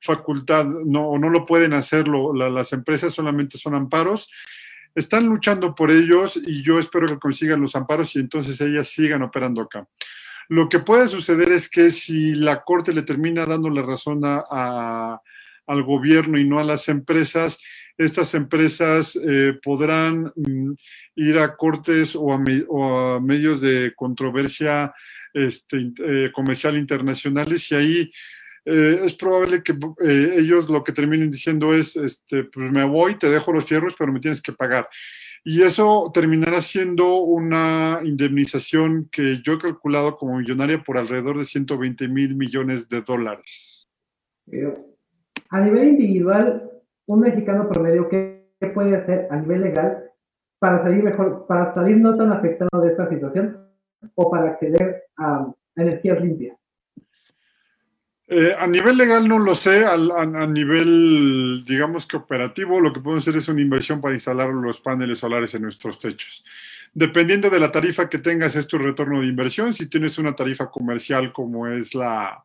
facultad, 0.00 0.64
no, 0.64 1.18
no 1.18 1.28
lo 1.28 1.46
pueden 1.46 1.72
hacer 1.74 2.06
las 2.08 2.72
empresas, 2.72 3.12
solamente 3.12 3.58
son 3.58 3.74
amparos. 3.74 4.30
Están 4.94 5.26
luchando 5.26 5.74
por 5.74 5.90
ellos 5.90 6.40
y 6.44 6.62
yo 6.62 6.78
espero 6.78 7.06
que 7.06 7.18
consigan 7.18 7.60
los 7.60 7.76
amparos 7.76 8.16
y 8.16 8.20
entonces 8.20 8.60
ellas 8.60 8.88
sigan 8.88 9.22
operando 9.22 9.62
acá. 9.62 9.86
Lo 10.48 10.68
que 10.68 10.80
puede 10.80 11.06
suceder 11.06 11.52
es 11.52 11.68
que 11.68 11.90
si 11.90 12.34
la 12.34 12.62
Corte 12.62 12.92
le 12.92 13.02
termina 13.02 13.46
dando 13.46 13.70
la 13.70 13.82
razón 13.82 14.22
a, 14.24 15.20
al 15.66 15.82
gobierno 15.84 16.38
y 16.38 16.44
no 16.44 16.58
a 16.58 16.64
las 16.64 16.88
empresas, 16.88 17.58
estas 17.96 18.34
empresas 18.34 19.16
eh, 19.16 19.58
podrán 19.62 20.32
mm, 20.34 20.72
ir 21.16 21.38
a 21.38 21.54
cortes 21.54 22.16
o 22.16 22.32
a, 22.32 23.20
medios 23.20 23.60
de 23.60 23.92
controversia 23.94 24.92
este, 25.34 25.92
eh, 26.04 26.30
comercial 26.32 26.76
internacionales 26.76 27.70
y 27.70 27.74
ahí 27.76 28.10
eh, 28.70 29.00
es 29.04 29.14
probable 29.14 29.62
que 29.62 29.76
ellos 30.38 30.70
lo 30.70 30.84
que 30.84 30.92
terminen 30.92 31.30
diciendo 31.30 31.74
es, 31.74 31.96
este, 31.96 32.44
pues 32.44 32.70
me 32.70 32.84
voy, 32.84 33.16
te 33.16 33.28
dejo 33.28 33.52
los 33.52 33.66
fierros, 33.66 33.94
pero 33.98 34.12
me 34.12 34.20
tienes 34.20 34.40
que 34.40 34.52
pagar. 34.52 34.88
Y 35.42 35.62
eso 35.62 36.10
terminará 36.12 36.60
siendo 36.60 37.22
una 37.22 38.00
indemnización 38.04 39.08
que 39.10 39.40
yo 39.42 39.54
he 39.54 39.58
calculado 39.58 40.16
como 40.16 40.36
millonaria 40.36 40.82
por 40.82 40.98
alrededor 40.98 41.38
de 41.38 41.46
120 41.46 42.08
mil 42.08 42.36
millones 42.36 42.88
de 42.88 43.00
dólares. 43.00 43.88
A 45.48 45.60
nivel 45.60 45.88
individual, 45.88 46.70
un 47.06 47.20
mexicano 47.20 47.68
promedio, 47.68 48.08
¿qué 48.08 48.44
puede 48.74 48.96
hacer 48.96 49.28
a 49.30 49.36
nivel 49.36 49.62
legal 49.62 50.04
para 50.58 50.82
salir 50.82 51.02
mejor, 51.02 51.46
para 51.48 51.72
salir 51.72 51.96
no 51.96 52.16
tan 52.16 52.32
afectado 52.32 52.82
de 52.82 52.90
esta 52.90 53.08
situación 53.08 53.66
o 54.14 54.30
para 54.30 54.50
acceder 54.50 55.04
a 55.16 55.52
energías 55.74 56.20
limpias? 56.20 56.59
Eh, 58.32 58.54
a 58.56 58.64
nivel 58.68 58.96
legal 58.96 59.26
no 59.26 59.40
lo 59.40 59.56
sé, 59.56 59.84
a, 59.84 59.96
nivel, 60.46 61.64
digamos 61.66 62.06
que 62.06 62.16
operativo, 62.16 62.80
lo 62.80 62.92
que 62.92 63.00
podemos 63.00 63.24
hacer 63.24 63.36
es 63.36 63.48
una 63.48 63.60
inversión 63.60 64.00
para 64.00 64.14
instalar 64.14 64.50
los 64.50 64.80
paneles 64.80 65.18
solares 65.18 65.52
en 65.54 65.62
nuestros 65.62 65.98
techos. 65.98 66.44
Dependiendo 66.94 67.50
de 67.50 67.58
la 67.58 67.72
tarifa 67.72 68.08
que 68.08 68.18
tengas, 68.18 68.54
es 68.54 68.68
tu 68.68 68.78
retorno 68.78 69.20
de 69.20 69.26
inversión. 69.26 69.72
Si 69.72 69.86
tienes 69.86 70.16
una 70.16 70.32
tarifa 70.36 70.70
comercial 70.70 71.32
como 71.32 71.66
es 71.66 71.92
la, 71.92 72.44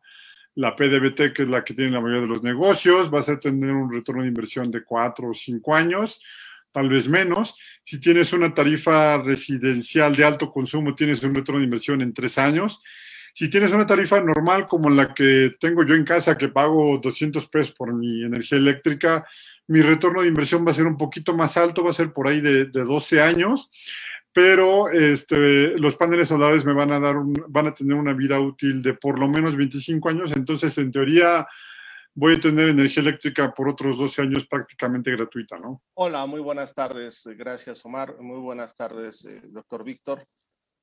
la 0.56 0.74
PDBT, 0.74 1.32
que 1.32 1.44
es 1.44 1.48
la 1.48 1.62
que 1.62 1.74
tiene 1.74 1.92
la 1.92 2.00
mayoría 2.00 2.22
de 2.22 2.28
los 2.34 2.42
negocios, 2.42 3.08
vas 3.08 3.28
a 3.28 3.38
tener 3.38 3.70
un 3.70 3.92
retorno 3.92 4.22
de 4.22 4.28
inversión 4.28 4.72
de 4.72 4.82
cuatro 4.82 5.30
o 5.30 5.34
cinco 5.34 5.72
años, 5.72 6.20
tal 6.72 6.88
vez 6.88 7.08
menos. 7.08 7.56
Si 7.84 8.00
tienes 8.00 8.32
una 8.32 8.52
tarifa 8.52 9.22
residencial 9.22 10.16
de 10.16 10.24
alto 10.24 10.50
consumo, 10.50 10.96
tienes 10.96 11.22
un 11.22 11.32
retorno 11.32 11.60
de 11.60 11.66
inversión 11.66 12.00
en 12.02 12.12
tres 12.12 12.38
años. 12.38 12.82
Si 13.36 13.50
tienes 13.50 13.70
una 13.72 13.84
tarifa 13.84 14.18
normal 14.18 14.66
como 14.66 14.88
la 14.88 15.12
que 15.12 15.56
tengo 15.60 15.84
yo 15.84 15.94
en 15.94 16.06
casa, 16.06 16.38
que 16.38 16.48
pago 16.48 16.96
200 16.96 17.46
pesos 17.48 17.74
por 17.74 17.92
mi 17.92 18.24
energía 18.24 18.56
eléctrica, 18.56 19.26
mi 19.66 19.82
retorno 19.82 20.22
de 20.22 20.28
inversión 20.28 20.66
va 20.66 20.70
a 20.70 20.74
ser 20.74 20.86
un 20.86 20.96
poquito 20.96 21.36
más 21.36 21.58
alto, 21.58 21.84
va 21.84 21.90
a 21.90 21.92
ser 21.92 22.14
por 22.14 22.28
ahí 22.28 22.40
de, 22.40 22.64
de 22.64 22.82
12 22.82 23.20
años 23.20 23.70
pero 24.32 24.90
este, 24.90 25.78
los 25.78 25.96
paneles 25.96 26.28
solares 26.28 26.64
me 26.66 26.74
van 26.74 26.92
a 26.92 27.00
dar 27.00 27.16
van 27.48 27.68
a 27.68 27.74
tener 27.74 27.94
una 27.94 28.12
vida 28.12 28.38
útil 28.38 28.82
de 28.82 28.92
por 28.92 29.18
lo 29.18 29.28
menos 29.28 29.56
25 29.56 30.10
años, 30.10 30.32
entonces 30.32 30.76
en 30.76 30.92
teoría 30.92 31.46
voy 32.14 32.34
a 32.34 32.40
tener 32.40 32.68
energía 32.68 33.02
eléctrica 33.02 33.52
por 33.54 33.68
otros 33.68 33.98
12 33.98 34.20
años 34.22 34.46
prácticamente 34.46 35.10
gratuita, 35.10 35.58
¿no? 35.58 35.82
Hola, 35.94 36.26
muy 36.26 36.40
buenas 36.40 36.74
tardes, 36.74 37.26
gracias 37.34 37.84
Omar, 37.86 38.18
muy 38.20 38.40
buenas 38.40 38.76
tardes, 38.76 39.24
eh, 39.24 39.40
doctor 39.44 39.84
Víctor, 39.84 40.26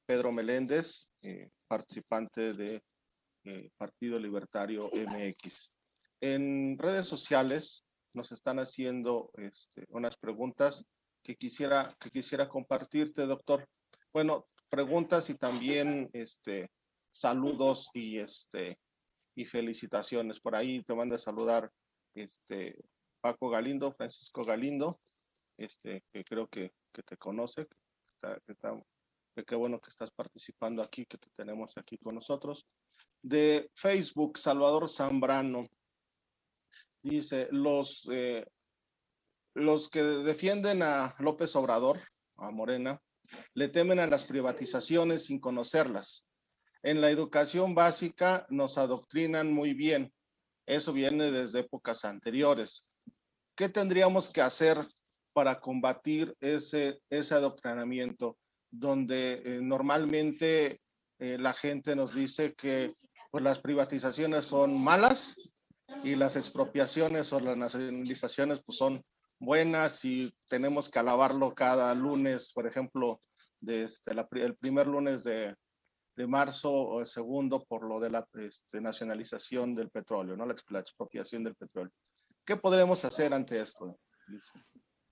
Pedro 0.07 0.31
Meléndez, 0.31 1.07
eh, 1.21 1.49
participante 1.73 2.53
de 2.53 2.83
eh, 3.45 3.71
Partido 3.77 4.19
Libertario 4.19 4.91
MX. 4.93 5.73
En 6.21 6.77
redes 6.77 7.07
sociales 7.07 7.83
nos 8.13 8.31
están 8.31 8.59
haciendo 8.59 9.31
este, 9.33 9.85
unas 9.89 10.15
preguntas 10.15 10.85
que 11.23 11.35
quisiera, 11.35 11.95
que 11.99 12.11
quisiera 12.11 12.47
compartirte, 12.47 13.25
doctor. 13.25 13.67
Bueno, 14.13 14.45
preguntas 14.69 15.31
y 15.31 15.35
también 15.35 16.11
este, 16.13 16.69
saludos 17.11 17.89
y, 17.95 18.19
este, 18.19 18.77
y 19.35 19.45
felicitaciones. 19.45 20.39
Por 20.39 20.55
ahí 20.55 20.83
te 20.83 20.93
manda 20.93 21.15
a 21.15 21.19
saludar 21.19 21.71
este, 22.13 22.75
Paco 23.19 23.49
Galindo, 23.49 23.91
Francisco 23.93 24.45
Galindo, 24.45 24.99
este, 25.57 26.03
que 26.13 26.23
creo 26.23 26.47
que, 26.47 26.71
que 26.93 27.01
te 27.01 27.17
conoce, 27.17 27.65
está, 28.47 28.79
qué 29.41 29.55
bueno 29.55 29.79
que 29.79 29.89
estás 29.89 30.11
participando 30.11 30.83
aquí, 30.83 31.05
que 31.05 31.17
te 31.17 31.29
tenemos 31.35 31.75
aquí 31.77 31.97
con 31.97 32.15
nosotros. 32.15 32.67
De 33.21 33.71
Facebook, 33.73 34.37
Salvador 34.37 34.89
Zambrano. 34.89 35.65
Dice, 37.01 37.47
los 37.51 38.07
eh, 38.11 38.45
los 39.55 39.89
que 39.89 40.01
defienden 40.01 40.81
a 40.81 41.15
López 41.19 41.55
Obrador, 41.55 41.99
a 42.37 42.49
Morena, 42.49 43.01
le 43.53 43.67
temen 43.67 43.99
a 43.99 44.07
las 44.07 44.23
privatizaciones 44.23 45.25
sin 45.25 45.39
conocerlas. 45.39 46.25
En 46.81 47.01
la 47.01 47.09
educación 47.09 47.75
básica 47.75 48.45
nos 48.49 48.77
adoctrinan 48.77 49.53
muy 49.53 49.73
bien. 49.73 50.11
Eso 50.65 50.91
viene 50.91 51.31
desde 51.31 51.59
épocas 51.59 52.03
anteriores. 52.03 52.85
¿Qué 53.55 53.69
tendríamos 53.69 54.29
que 54.29 54.41
hacer 54.41 54.77
para 55.33 55.59
combatir 55.59 56.35
ese, 56.39 56.99
ese 57.09 57.33
adoctrinamiento 57.35 58.37
donde 58.73 59.41
eh, 59.45 59.59
normalmente 59.61 60.81
eh, 61.19 61.37
la 61.37 61.53
gente 61.53 61.95
nos 61.95 62.13
dice 62.15 62.55
que 62.55 62.91
pues, 63.29 63.43
las 63.43 63.59
privatizaciones 63.59 64.47
son 64.47 64.83
malas 64.83 65.35
y 66.03 66.15
las 66.15 66.35
expropiaciones 66.35 67.31
o 67.33 67.39
las 67.39 67.55
nacionalizaciones 67.55 68.61
pues, 68.65 68.79
son 68.79 69.03
buenas 69.39 70.03
y 70.05 70.33
tenemos 70.47 70.89
que 70.89 70.97
alabarlo 70.97 71.53
cada 71.53 71.93
lunes, 71.93 72.51
por 72.51 72.65
ejemplo, 72.65 73.21
desde 73.59 74.11
este, 74.11 74.41
el 74.41 74.55
primer 74.55 74.87
lunes 74.87 75.23
de, 75.23 75.55
de, 76.15 76.27
marzo 76.27 76.71
o 76.71 76.99
el 77.01 77.05
segundo 77.05 77.63
por 77.63 77.87
lo 77.87 77.99
de 77.99 78.09
la 78.09 78.27
este, 78.33 78.81
nacionalización 78.81 79.75
del 79.75 79.91
petróleo, 79.91 80.35
¿no? 80.35 80.47
La, 80.47 80.79
expropiación 80.79 81.43
del 81.43 81.55
petróleo. 81.55 81.93
¿Qué 82.43 82.57
podremos 82.57 83.05
hacer 83.05 83.35
ante 83.35 83.61
esto? 83.61 83.99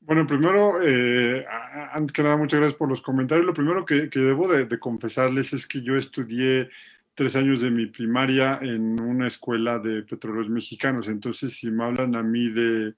Bueno, 0.02 0.28
primero, 0.28 0.82
eh, 0.84 1.46
antes 1.94 2.12
que 2.12 2.24
nada, 2.24 2.36
muchas 2.36 2.60
gracias 2.60 2.78
por 2.78 2.90
los 2.90 3.02
comentarios. 3.02 3.46
Lo 3.46 3.54
primero 3.54 3.86
que, 3.86 4.10
debo 4.14 4.48
de, 4.48 4.80
confesarles 4.80 5.54
es 5.54 5.68
que 5.68 5.82
yo 5.82 5.96
estudié 5.96 6.70
tres 7.14 7.36
años 7.36 7.62
de 7.62 7.72
mi 7.72 7.86
primaria 7.86 8.60
en 8.62 9.00
una 9.00 9.28
escuela 9.28 9.80
de 9.80 10.04
petróleos 10.04 10.50
mexicanos. 10.50 11.08
Entonces, 11.08 11.54
si 11.54 11.70
me 11.70 11.84
hablan 11.84 12.16
a 12.16 12.24
mí 12.24 12.50
de 12.50 12.94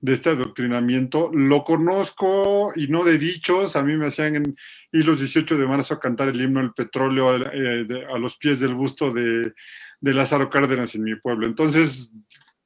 de 0.00 0.12
este 0.12 0.30
adoctrinamiento. 0.30 1.30
Lo 1.32 1.64
conozco 1.64 2.72
y 2.76 2.88
no 2.88 3.04
de 3.04 3.18
dichos. 3.18 3.76
A 3.76 3.82
mí 3.82 3.96
me 3.96 4.06
hacían 4.06 4.56
y 4.92 5.02
los 5.02 5.18
18 5.18 5.56
de 5.56 5.66
marzo 5.66 5.98
cantar 5.98 6.28
el 6.28 6.40
himno 6.40 6.60
del 6.60 6.72
petróleo 6.72 7.36
eh, 7.36 8.06
a 8.12 8.18
los 8.18 8.36
pies 8.36 8.60
del 8.60 8.74
busto 8.74 9.12
de, 9.12 9.52
de 10.00 10.14
Lázaro 10.14 10.48
Cárdenas 10.50 10.94
en 10.94 11.04
mi 11.04 11.16
pueblo. 11.16 11.46
Entonces, 11.46 12.12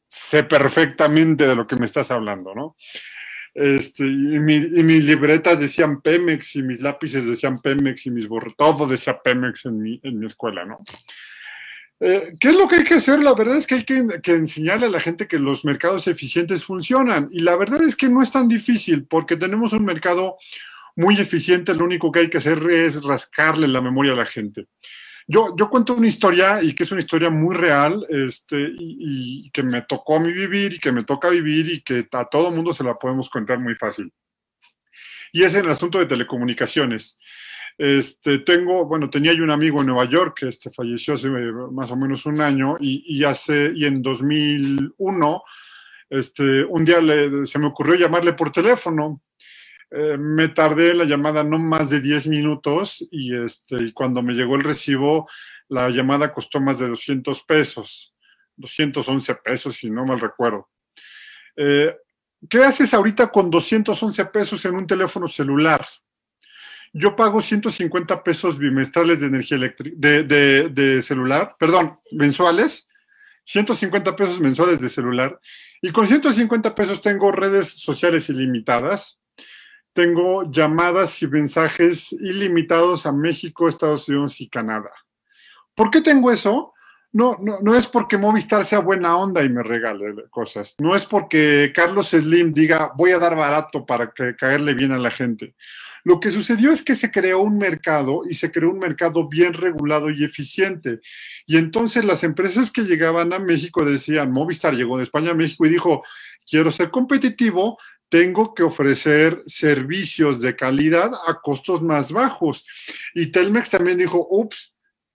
sé 0.07 0.45
perfectamente 0.45 1.47
de 1.47 1.57
lo 1.57 1.67
que 1.67 1.77
me 1.77 1.87
estás 1.87 2.11
hablando, 2.11 2.55
¿no? 2.55 2.77
Este, 3.55 4.05
y, 4.05 4.39
mi, 4.39 4.55
y, 4.55 4.83
mis 4.83 5.05
libretas 5.05 5.61
decían 5.61 6.01
Pemex 6.01 6.57
y 6.57 6.63
mis 6.63 6.81
lápices 6.81 7.27
decían 7.27 7.61
Pemex 7.61 8.07
y 8.07 8.11
mis 8.11 8.27
borros, 8.27 8.57
todo 8.57 8.87
decía 8.87 9.21
Pemex 9.23 9.67
en 9.67 9.83
mi, 9.83 10.01
en 10.03 10.19
mi 10.19 10.27
escuela, 10.27 10.65
¿no? 10.65 10.79
Eh, 12.05 12.35
¿Qué 12.41 12.49
es 12.49 12.57
lo 12.57 12.67
que 12.67 12.77
hay 12.77 12.85
que 12.85 12.95
hacer? 12.95 13.21
La 13.21 13.33
verdad 13.33 13.59
es 13.59 13.67
que 13.67 13.77
hay 13.77 13.85
que, 13.85 14.05
enseñarle 14.33 14.87
a 14.87 14.91
la 14.91 14.99
gente 14.99 15.29
que 15.29 15.39
los 15.39 15.65
mercados 15.65 16.09
eficientes 16.09 16.65
funcionan. 16.65 17.29
Y 17.31 17.41
la 17.41 17.55
verdad 17.55 17.81
es 17.83 17.95
que 17.95 18.09
no 18.09 18.23
es 18.23 18.33
tan 18.33 18.49
difícil 18.49 19.05
porque 19.05 19.37
tenemos 19.37 19.73
un 19.73 19.85
mercado 19.85 20.37
muy 20.97 21.21
eficiente. 21.21 21.75
Lo 21.75 21.85
único 21.85 22.11
que 22.11 22.19
hay 22.21 22.29
que 22.29 22.39
hacer 22.39 22.59
es 22.71 23.05
rascarle 23.05 23.69
la 23.69 23.81
memoria 23.81 24.15
a 24.15 24.17
la 24.17 24.27
gente. 24.27 24.67
Yo, 25.27 25.55
yo 25.57 25.71
cuento 25.71 25.95
una 25.95 26.09
historia 26.09 26.63
y 26.63 26.75
que 26.75 26.83
es 26.83 26.93
una 26.93 27.01
historia 27.01 27.31
muy 27.31 27.55
real 27.55 28.05
este, 28.09 28.71
y, 28.79 29.51
que 29.51 29.63
me 29.63 29.83
tocó 29.83 30.17
a 30.17 30.21
mí 30.21 30.33
vivir 30.33 30.75
y 30.75 30.79
que 30.79 30.93
me 30.93 31.05
toca 31.05 31.29
vivir 31.31 31.71
y 31.71 31.83
que 31.83 32.07
a 32.13 32.25
todo 32.25 32.51
mundo 32.51 32.73
se 32.73 32.85
la 32.85 32.95
podemos 32.99 33.31
contar 33.31 33.59
muy 33.59 33.75
fácil. 33.75 34.13
Y 35.33 35.45
es 35.45 35.55
en 35.55 35.65
el 35.65 35.71
asunto 35.71 35.99
de 35.99 36.07
telecomunicaciones. 36.07 37.19
Este, 37.79 38.41
tengo, 38.41 38.85
bueno, 38.85 39.09
tenía 39.09 39.33
yo 39.33 39.45
un 39.45 39.51
amigo 39.51 39.81
en 39.81 39.87
Nueva 39.87 40.05
York 40.05 40.39
que 40.41 40.49
este, 40.49 40.71
falleció 40.71 41.15
hace 41.15 41.29
eh, 41.29 41.53
más 41.73 41.91
o 41.91 41.97
menos 41.97 42.27
un 42.27 42.41
año 42.41 42.77
y, 42.79 43.25
hace, 43.25 43.73
y 43.75 43.87
en 43.87 44.03
2001, 44.03 45.43
este, 46.11 46.65
un 46.65 46.85
día 46.85 46.99
se 47.47 47.59
me 47.59 47.67
ocurrió 47.67 47.95
llamarle 47.95 48.35
por 48.35 48.53
teléfono. 48.53 49.23
Eh, 49.95 50.17
me 50.19 50.49
tardé 50.49 50.95
la 50.95 51.05
llamada 51.05 51.45
no 51.45 51.59
más 51.59 51.91
de 51.91 52.01
10 52.01 52.29
minutos 52.29 53.07
y, 53.11 53.37
este, 53.37 53.93
cuando 53.93 54.23
me 54.23 54.33
llegó 54.33 54.57
el 54.57 54.63
recibo, 54.63 55.29
la 55.69 55.91
llamada 55.91 56.33
costó 56.33 56.61
más 56.61 56.79
de 56.79 56.89
200 56.89 57.43
pesos, 57.43 58.15
211 58.57 59.35
pesos, 59.37 59.77
si 59.77 59.91
no 59.91 60.07
mal 60.07 60.21
recuerdo. 60.21 60.69
Eh, 61.57 61.95
¿Qué 62.49 62.65
haces 62.65 62.95
ahorita 62.95 63.29
con 63.29 63.51
211 63.51 64.25
pesos 64.27 64.65
en 64.65 64.75
un 64.75 64.87
teléfono 64.87 65.29
celular? 65.29 65.87
yo 66.93 67.17
pago 67.17 67.41
150 67.41 68.23
pesos 68.23 68.59
bimestrales 68.59 69.21
de 69.21 69.27
energía 69.27 69.57
eléctrica, 69.57 69.97
de, 69.99 70.25
de, 70.25 70.69
de, 70.69 71.03
celular, 71.03 71.57
perdón, 71.59 71.95
mensuales, 72.11 72.87
150 73.45 74.15
pesos 74.15 74.41
mensuales 74.41 74.81
de 74.81 74.89
celular, 74.89 75.41
y 75.81 75.91
con 75.91 76.07
150 76.07 76.75
pesos 76.75 77.01
tengo 77.01 77.33
redes 77.33 77.81
sociales 77.81 78.29
ilimitadas, 78.29 79.22
tengo 79.93 80.51
llamadas 80.51 81.23
y 81.23 81.27
mensajes 81.27 82.13
ilimitados 82.13 83.07
a 83.07 83.13
México, 83.13 83.69
Estados 83.69 84.09
Unidos 84.09 84.41
y 84.41 84.49
Canadá. 84.49 84.91
¿Por 85.75 85.91
qué 85.91 86.01
tengo 86.01 86.31
eso? 86.31 86.73
No, 87.13 87.37
no, 87.41 87.61
no 87.61 87.77
es 87.77 87.87
porque 87.87 88.17
Movistar 88.17 88.65
sea 88.65 88.79
buena 88.79 89.17
onda 89.17 89.43
y 89.43 89.49
me 89.51 89.63
regale 89.63 90.15
cosas. 90.31 90.75
No 90.79 90.97
es 90.97 91.05
porque 91.05 91.71
Carlos 91.75 92.09
Slim 92.09 92.55
diga 92.55 92.93
voy 92.97 93.11
a 93.11 93.19
dar 93.19 93.37
barato 93.37 93.85
para 93.85 94.11
que 94.11 94.35
caerle 94.35 94.73
bien 94.73 94.93
a 94.93 94.99
la 94.99 95.11
gente. 95.11 95.55
Lo 96.05 96.19
que 96.19 96.31
sucedió 96.31 96.73
es 96.73 96.83
que 96.83 96.95
se 96.95 97.11
creó 97.11 97.41
un 97.41 97.59
mercado 97.59 98.23
y 98.29 98.35
se 98.35 98.51
creó 98.51 98.71
un 98.71 98.79
mercado 98.79 99.29
bien 99.29 99.53
regulado 99.53 100.11
y 100.11 100.25
eficiente. 100.25 101.01
Y 101.47 101.59
entonces 101.59 102.05
las 102.05 102.25
empresas 102.25 102.73
que 102.73 102.83
llegaban 102.83 103.33
a 103.33 103.39
México 103.39 103.85
decían, 103.85 104.33
Movistar 104.33 104.75
llegó 104.75 104.97
de 104.97 105.05
España 105.05 105.31
a 105.31 105.35
México 105.35 105.65
y 105.65 105.71
dijo, 105.71 106.03
quiero 106.49 106.73
ser 106.73 106.91
competitivo, 106.91 107.79
tengo 108.13 108.53
que 108.53 108.63
ofrecer 108.63 109.41
servicios 109.47 110.39
de 110.43 110.55
calidad 110.55 111.13
a 111.27 111.41
costos 111.41 111.81
más 111.81 112.13
bajos. 112.13 112.67
Y 113.15 113.33
Telmex 113.33 113.71
también 113.71 113.97
dijo, 113.97 114.27
ups, 114.29 114.72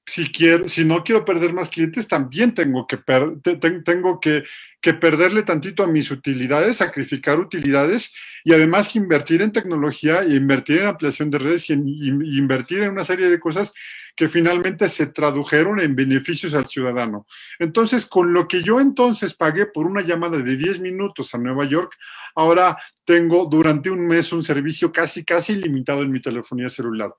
si, 0.07 0.85
no 0.85 1.03
quiero 1.03 1.25
perder 1.25 1.53
más 1.53 1.69
clientes, 1.69 2.07
también 2.07 2.53
tengo 2.53 2.87
que, 2.87 2.97
tengo 3.83 4.19
que, 4.21 4.45
que, 4.79 4.93
perderle 4.93 5.43
tantito 5.43 5.83
a 5.83 5.87
mis 5.87 6.09
utilidades, 6.11 6.77
sacrificar 6.77 7.39
utilidades 7.39 8.13
y 8.45 8.53
además 8.53 8.95
invertir 8.95 9.41
en 9.41 9.51
tecnología 9.51 10.23
y 10.23 10.35
invertir 10.35 10.79
en 10.79 10.87
ampliación 10.87 11.29
de 11.29 11.39
redes 11.39 11.69
y, 11.69 11.73
y 11.73 12.37
invertir 12.37 12.83
en 12.83 12.91
una 12.91 13.03
serie 13.03 13.29
de 13.29 13.39
cosas 13.39 13.73
que 14.15 14.29
finalmente 14.29 14.87
se 14.87 15.07
tradujeron 15.07 15.81
en 15.81 15.95
beneficios 15.95 16.53
al 16.53 16.67
ciudadano. 16.67 17.27
Entonces, 17.59 18.05
con 18.05 18.31
lo 18.33 18.47
que 18.47 18.63
yo 18.63 18.79
entonces 18.79 19.33
pagué 19.33 19.65
por 19.65 19.85
una 19.85 20.01
llamada 20.01 20.37
de 20.37 20.55
10 20.55 20.79
minutos 20.79 21.35
a 21.35 21.37
Nueva 21.37 21.65
York, 21.65 21.93
ahora 22.33 22.77
tengo 23.03 23.45
durante 23.45 23.89
un 23.89 24.07
mes 24.07 24.31
un 24.31 24.41
servicio 24.41 24.91
casi, 24.91 25.25
casi 25.25 25.53
ilimitado 25.53 26.01
en 26.01 26.11
mi 26.11 26.21
telefonía 26.21 26.69
celular. 26.69 27.13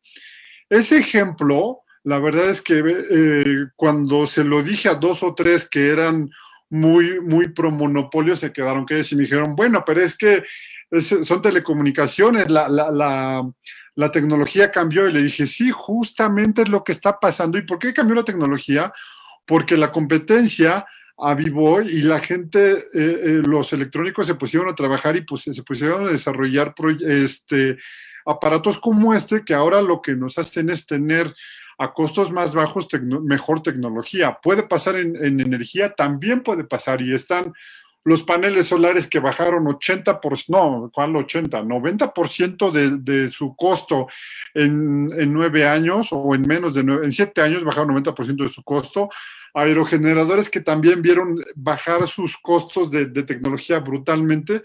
Ese 0.71 0.99
ejemplo 0.99 1.83
la 2.05 2.19
verdad 2.19 2.51
es 2.51 2.63
que 2.63 2.83
eh, 2.87 3.67
cuando 3.77 4.27
se 4.27 4.45
lo 4.45 4.63
dije 4.63 4.89
a 4.89 4.95
dos 4.95 5.23
o 5.23 5.35
tres 5.35 5.69
que 5.69 5.91
eran 5.91 6.31
muy, 6.71 7.21
muy 7.21 7.49
pro 7.49 7.71
monopolio, 7.71 8.37
se 8.37 8.53
quedaron 8.53 8.87
que 8.87 9.01
y 9.01 9.15
me 9.15 9.23
dijeron, 9.23 9.57
bueno, 9.57 9.83
pero 9.87 10.03
es 10.03 10.17
que 10.17 10.43
son 11.01 11.43
telecomunicaciones, 11.43 12.51
la, 12.51 12.69
la, 12.69 12.91
la, 12.91 13.51
la, 13.95 14.13
tecnología 14.13 14.71
cambió. 14.71 15.09
Y 15.09 15.13
le 15.13 15.23
dije, 15.23 15.47
sí, 15.47 15.71
justamente 15.71 16.63
es 16.63 16.69
lo 16.69 16.83
que 16.83 16.93
está 16.93 17.19
pasando. 17.19 17.59
¿Y 17.59 17.63
por 17.63 17.79
qué 17.79 17.93
cambió 17.93 18.17
la 18.17 18.25
tecnología? 18.25 18.93
Porque 19.45 19.77
la 19.77 19.93
competencia 19.93 20.87
avivó 21.19 21.83
y 21.83 22.03
la 22.03 22.21
gente, 22.21 22.73
eh, 22.73 22.85
eh, 22.95 23.43
los 23.45 23.73
electrónicos 23.73 24.27
se 24.27 24.37
pusieron 24.37 24.69
a 24.69 24.75
trabajar 24.75 25.17
y 25.17 25.23
pues, 25.23 25.43
se 25.43 25.63
pusieron 25.63 26.07
a 26.07 26.13
desarrollar 26.13 26.75
este, 27.01 27.77
aparatos 28.25 28.79
como 28.79 29.13
este 29.15 29.45
que 29.45 29.55
ahora 29.55 29.81
lo 29.81 30.01
que 30.01 30.15
nos 30.15 30.39
hacen 30.39 30.71
es 30.71 30.87
tener 30.87 31.35
a 31.79 31.93
costos 31.93 32.33
más 32.33 32.55
bajos 32.55 32.89
mejor 33.23 33.63
tecnología. 33.63 34.39
Puede 34.43 34.65
pasar 34.65 34.97
en, 34.97 35.17
en, 35.17 35.41
energía, 35.41 35.95
también 35.95 36.43
puede 36.43 36.65
pasar 36.65 37.01
y 37.01 37.15
están 37.15 37.53
los 38.05 38.23
paneles 38.23 38.67
solares 38.67 39.07
que 39.07 39.19
bajaron 39.19 39.65
80%, 39.67 40.45
no, 40.49 40.91
¿cuál 40.93 41.15
80? 41.15 41.63
90% 41.63 42.71
de, 42.71 42.97
de 42.99 43.29
su 43.29 43.55
costo 43.55 44.09
en, 44.55 45.07
nueve 45.33 45.69
años 45.69 46.09
o 46.11 46.35
en 46.35 46.43
menos 46.43 46.75
de 46.75 46.85
nueve, 46.85 47.05
en 47.05 47.13
siete 47.13 47.43
años 47.43 47.65
bajaron 47.65 47.95
90% 48.03 48.43
de 48.43 48.49
su 48.49 48.63
costo. 48.63 49.11
Aerogeneradores 49.55 50.49
que 50.49 50.61
también 50.61 51.03
vieron 51.03 51.43
bajar 51.55 52.07
sus 52.07 52.37
costos 52.39 52.91
de 52.91 53.23
tecnología 53.25 53.81
brutalmente 53.81 54.63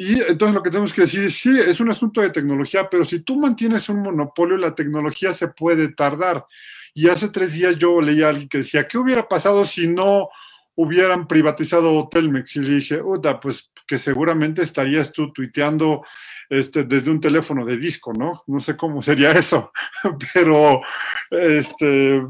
y 0.00 0.20
entonces 0.20 0.54
lo 0.54 0.62
que 0.62 0.70
tenemos 0.70 0.92
que 0.92 1.00
decir 1.00 1.24
es, 1.24 1.40
sí, 1.40 1.58
es 1.58 1.80
un 1.80 1.90
asunto 1.90 2.20
de 2.20 2.30
tecnología, 2.30 2.88
pero 2.88 3.04
si 3.04 3.18
tú 3.18 3.36
mantienes 3.36 3.88
un 3.88 4.00
monopolio, 4.00 4.56
la 4.56 4.72
tecnología 4.72 5.34
se 5.34 5.48
puede 5.48 5.88
tardar. 5.88 6.46
Y 6.94 7.08
hace 7.08 7.30
tres 7.30 7.54
días 7.54 7.76
yo 7.78 8.00
leí 8.00 8.22
a 8.22 8.28
alguien 8.28 8.48
que 8.48 8.58
decía, 8.58 8.86
¿qué 8.86 8.96
hubiera 8.96 9.26
pasado 9.26 9.64
si 9.64 9.88
no 9.88 10.28
hubieran 10.76 11.26
privatizado 11.26 12.08
Telmex? 12.08 12.54
Y 12.54 12.60
le 12.60 12.74
dije, 12.76 13.02
Uta, 13.02 13.40
pues 13.40 13.72
que 13.88 13.98
seguramente 13.98 14.62
estarías 14.62 15.12
tú 15.12 15.32
tuiteando 15.32 16.04
este, 16.48 16.84
desde 16.84 17.10
un 17.10 17.20
teléfono 17.20 17.64
de 17.64 17.76
disco, 17.76 18.12
¿no? 18.12 18.44
No 18.46 18.60
sé 18.60 18.76
cómo 18.76 19.02
sería 19.02 19.32
eso, 19.32 19.72
pero 20.32 20.80
este, 21.28 22.22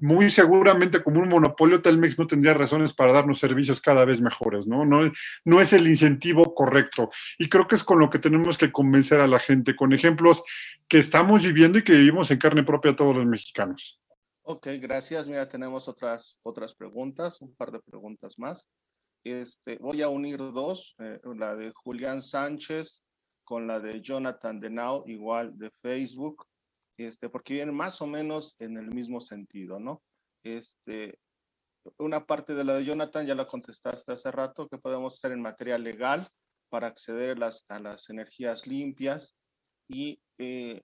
muy 0.00 0.30
seguramente 0.30 1.02
como 1.02 1.20
un 1.20 1.28
monopolio, 1.28 1.80
Telmex 1.82 2.18
no 2.18 2.26
tendría 2.26 2.54
razones 2.54 2.92
para 2.92 3.12
darnos 3.12 3.38
servicios 3.38 3.80
cada 3.80 4.04
vez 4.04 4.20
mejores, 4.20 4.66
¿no? 4.66 4.84
No, 4.84 5.10
no 5.44 5.60
es 5.60 5.72
el 5.72 5.86
incentivo 5.86 6.54
correcto. 6.54 7.10
Y 7.38 7.48
creo 7.48 7.66
que 7.68 7.76
es 7.76 7.84
con 7.84 7.98
lo 7.98 8.10
que 8.10 8.18
tenemos 8.18 8.58
que 8.58 8.72
convencer 8.72 9.20
a 9.20 9.26
la 9.26 9.38
gente, 9.38 9.76
con 9.76 9.92
ejemplos 9.92 10.42
que 10.88 10.98
estamos 10.98 11.42
viviendo 11.42 11.78
y 11.78 11.84
que 11.84 11.92
vivimos 11.92 12.30
en 12.30 12.38
carne 12.38 12.62
propia 12.62 12.96
todos 12.96 13.16
los 13.16 13.26
mexicanos. 13.26 14.00
Ok, 14.42 14.66
gracias. 14.80 15.26
Mira, 15.26 15.48
tenemos 15.48 15.88
otras, 15.88 16.38
otras 16.42 16.74
preguntas, 16.74 17.40
un 17.40 17.54
par 17.54 17.70
de 17.70 17.80
preguntas 17.80 18.38
más. 18.38 18.66
Este, 19.24 19.76
voy 19.76 20.02
a 20.02 20.08
unir 20.08 20.38
dos, 20.38 20.94
eh, 20.98 21.20
la 21.36 21.54
de 21.54 21.72
Julián 21.74 22.22
Sánchez 22.22 23.04
con 23.44 23.66
la 23.66 23.80
de 23.80 24.00
Jonathan 24.00 24.60
Denau, 24.60 25.04
igual 25.06 25.56
de 25.58 25.70
Facebook 25.82 26.46
este, 26.98 27.28
porque 27.28 27.54
vienen 27.54 27.74
más 27.74 28.02
o 28.02 28.06
menos 28.06 28.56
en 28.60 28.76
el 28.76 28.90
mismo 28.90 29.20
sentido, 29.20 29.78
¿no? 29.78 30.02
Este, 30.42 31.18
una 31.96 32.26
parte 32.26 32.54
de 32.54 32.64
la 32.64 32.74
de 32.74 32.84
Jonathan 32.84 33.24
ya 33.24 33.34
la 33.34 33.46
contestaste 33.46 34.12
hace 34.12 34.30
rato, 34.30 34.68
que 34.68 34.78
podemos 34.78 35.14
hacer 35.14 35.32
en 35.32 35.40
materia 35.40 35.78
legal 35.78 36.28
para 36.68 36.88
acceder 36.88 37.42
a 37.42 37.78
las, 37.78 38.10
energías 38.10 38.66
limpias 38.66 39.36
y, 39.88 40.20
eh, 40.38 40.82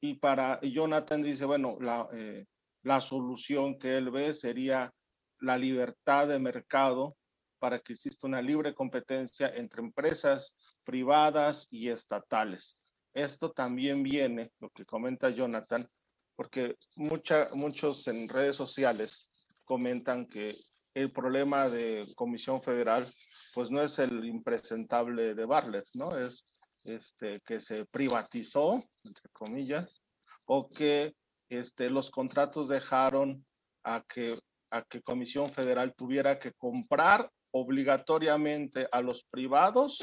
y 0.00 0.14
para 0.14 0.60
Jonathan 0.60 1.22
dice, 1.22 1.46
bueno, 1.46 1.78
la, 1.80 2.06
eh, 2.12 2.44
la 2.82 3.00
solución 3.00 3.78
que 3.78 3.96
él 3.96 4.10
ve 4.10 4.34
sería 4.34 4.92
la 5.40 5.58
libertad 5.58 6.28
de 6.28 6.38
mercado 6.38 7.16
para 7.58 7.78
que 7.78 7.94
exista 7.94 8.26
una 8.26 8.42
libre 8.42 8.74
competencia 8.74 9.48
entre 9.48 9.80
empresas 9.80 10.54
privadas 10.84 11.66
y 11.70 11.88
estatales 11.88 12.78
esto 13.16 13.50
también 13.50 14.02
viene, 14.02 14.52
lo 14.60 14.68
que 14.70 14.84
comenta 14.84 15.30
Jonathan, 15.30 15.88
porque 16.36 16.76
mucha, 16.96 17.48
muchos 17.54 18.06
en 18.08 18.28
redes 18.28 18.56
sociales 18.56 19.26
comentan 19.64 20.26
que 20.26 20.54
el 20.94 21.10
problema 21.10 21.68
de 21.68 22.06
Comisión 22.14 22.60
Federal, 22.60 23.10
pues 23.54 23.70
no 23.70 23.82
es 23.82 23.98
el 23.98 24.24
impresentable 24.24 25.34
de 25.34 25.44
Bartlett, 25.46 25.86
¿no? 25.94 26.16
Es 26.16 26.44
este, 26.84 27.40
que 27.40 27.60
se 27.60 27.86
privatizó, 27.86 28.84
entre 29.02 29.30
comillas, 29.32 30.02
o 30.44 30.68
que 30.68 31.14
este, 31.48 31.88
los 31.88 32.10
contratos 32.10 32.68
dejaron 32.68 33.44
a 33.82 34.04
que, 34.06 34.38
a 34.70 34.82
que 34.82 35.00
Comisión 35.02 35.50
Federal 35.50 35.94
tuviera 35.94 36.38
que 36.38 36.52
comprar 36.52 37.30
obligatoriamente 37.50 38.86
a 38.92 39.00
los 39.00 39.24
privados 39.24 39.98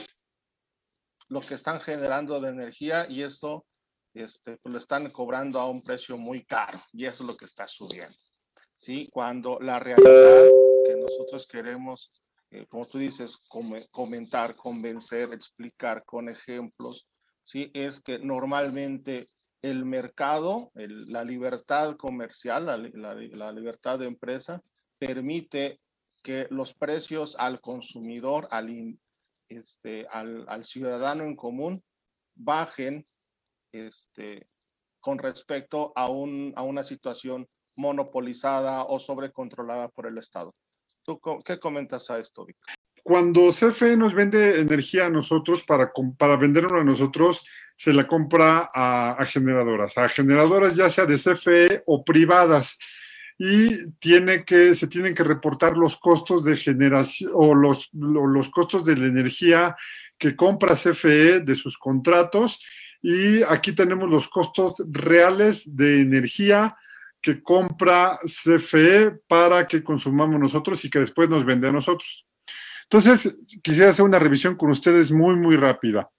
lo 1.29 1.41
que 1.41 1.55
están 1.55 1.79
generando 1.81 2.39
de 2.39 2.49
energía 2.49 3.07
y 3.09 3.23
eso 3.23 3.65
este, 4.13 4.57
pues 4.57 4.71
lo 4.71 4.77
están 4.77 5.09
cobrando 5.09 5.59
a 5.59 5.69
un 5.69 5.81
precio 5.81 6.17
muy 6.17 6.45
caro 6.45 6.81
y 6.91 7.05
eso 7.05 7.23
es 7.23 7.27
lo 7.27 7.35
que 7.35 7.45
está 7.45 7.67
subiendo. 7.67 8.15
¿sí? 8.77 9.09
Cuando 9.11 9.59
la 9.59 9.79
realidad 9.79 10.51
que 10.83 10.95
nosotros 10.95 11.47
queremos, 11.47 12.11
eh, 12.51 12.65
como 12.67 12.85
tú 12.85 12.99
dices, 12.99 13.37
comentar, 13.91 14.55
convencer, 14.55 15.33
explicar 15.33 16.03
con 16.05 16.29
ejemplos, 16.29 17.07
¿sí? 17.41 17.71
es 17.73 18.01
que 18.01 18.19
normalmente 18.19 19.29
el 19.63 19.85
mercado, 19.85 20.71
la 20.75 21.23
libertad 21.23 21.95
comercial, 21.95 22.65
la, 22.65 23.51
libertad 23.51 23.97
de 23.97 24.07
empresa, 24.07 24.61
permite 24.99 25.79
que 26.21 26.47
los 26.49 26.73
precios 26.73 27.37
al 27.39 27.61
consumidor, 27.61 28.47
al, 28.51 28.97
este, 29.57 30.05
al, 30.09 30.45
al, 30.47 30.63
ciudadano 30.63 31.23
en 31.23 31.35
común 31.35 31.83
bajen 32.35 33.05
este, 33.71 34.47
con 34.99 35.17
respecto 35.17 35.93
a, 35.95 36.09
un, 36.09 36.53
a 36.55 36.63
una 36.63 36.83
situación 36.83 37.47
monopolizada 37.75 38.83
o 38.83 38.99
sobrecontrolada 38.99 39.89
por 39.89 40.07
el 40.07 40.17
Estado. 40.17 40.53
¿Tú 41.03 41.19
qué 41.43 41.59
comentas 41.59 42.09
a 42.09 42.19
esto, 42.19 42.45
Víctor? 42.45 42.75
Cuando 43.03 43.49
CFE 43.49 43.97
nos 43.97 44.13
vende 44.13 44.61
energía 44.61 45.07
a 45.07 45.09
nosotros 45.09 45.63
para, 45.63 45.91
para 46.17 46.37
venderlo 46.37 46.79
a 46.79 46.83
nosotros, 46.85 47.45
se 47.75 47.91
la 47.91 48.07
compra 48.07 48.69
a, 48.73 49.11
a 49.11 49.25
generadoras, 49.25 49.97
a 49.97 50.07
generadoras 50.07 50.75
ya 50.75 50.89
sea 50.89 51.05
de 51.05 51.17
CFE 51.17 51.83
o 51.85 52.05
privadas 52.05 52.77
y 53.37 53.91
tiene 53.93 54.45
que, 54.45 54.75
se 54.75 54.87
tienen 54.87 55.15
que 55.15 55.23
reportar 55.23 55.75
los 55.75 55.97
costos 55.97 56.43
de 56.43 56.57
generación 56.57 57.31
o 57.33 57.55
los, 57.55 57.89
los 57.93 58.49
costos 58.49 58.85
de 58.85 58.95
la 58.95 59.07
energía 59.07 59.75
que 60.17 60.35
compra 60.35 60.75
CFE 60.75 61.41
de 61.41 61.55
sus 61.55 61.77
contratos 61.77 62.63
Y 63.01 63.43
aquí 63.43 63.73
tenemos 63.73 64.09
los 64.09 64.29
costos 64.29 64.75
reales 64.89 65.63
de 65.75 66.01
energía 66.01 66.77
que 67.21 67.41
compra 67.41 68.19
CFE 68.23 69.11
para 69.27 69.67
que 69.67 69.83
consumamos 69.83 70.39
nosotros 70.39 70.83
y 70.85 70.89
que 70.89 70.99
después 70.99 71.29
nos 71.29 71.45
vende 71.45 71.67
a 71.67 71.71
nosotros. 71.71 72.25
Entonces, 72.83 73.35
quisiera 73.61 73.91
hacer 73.91 74.05
una 74.05 74.19
revisión 74.19 74.55
con 74.55 74.69
ustedes 74.69 75.11
muy, 75.11 75.35
muy 75.35 75.55
rápida. 75.55 76.09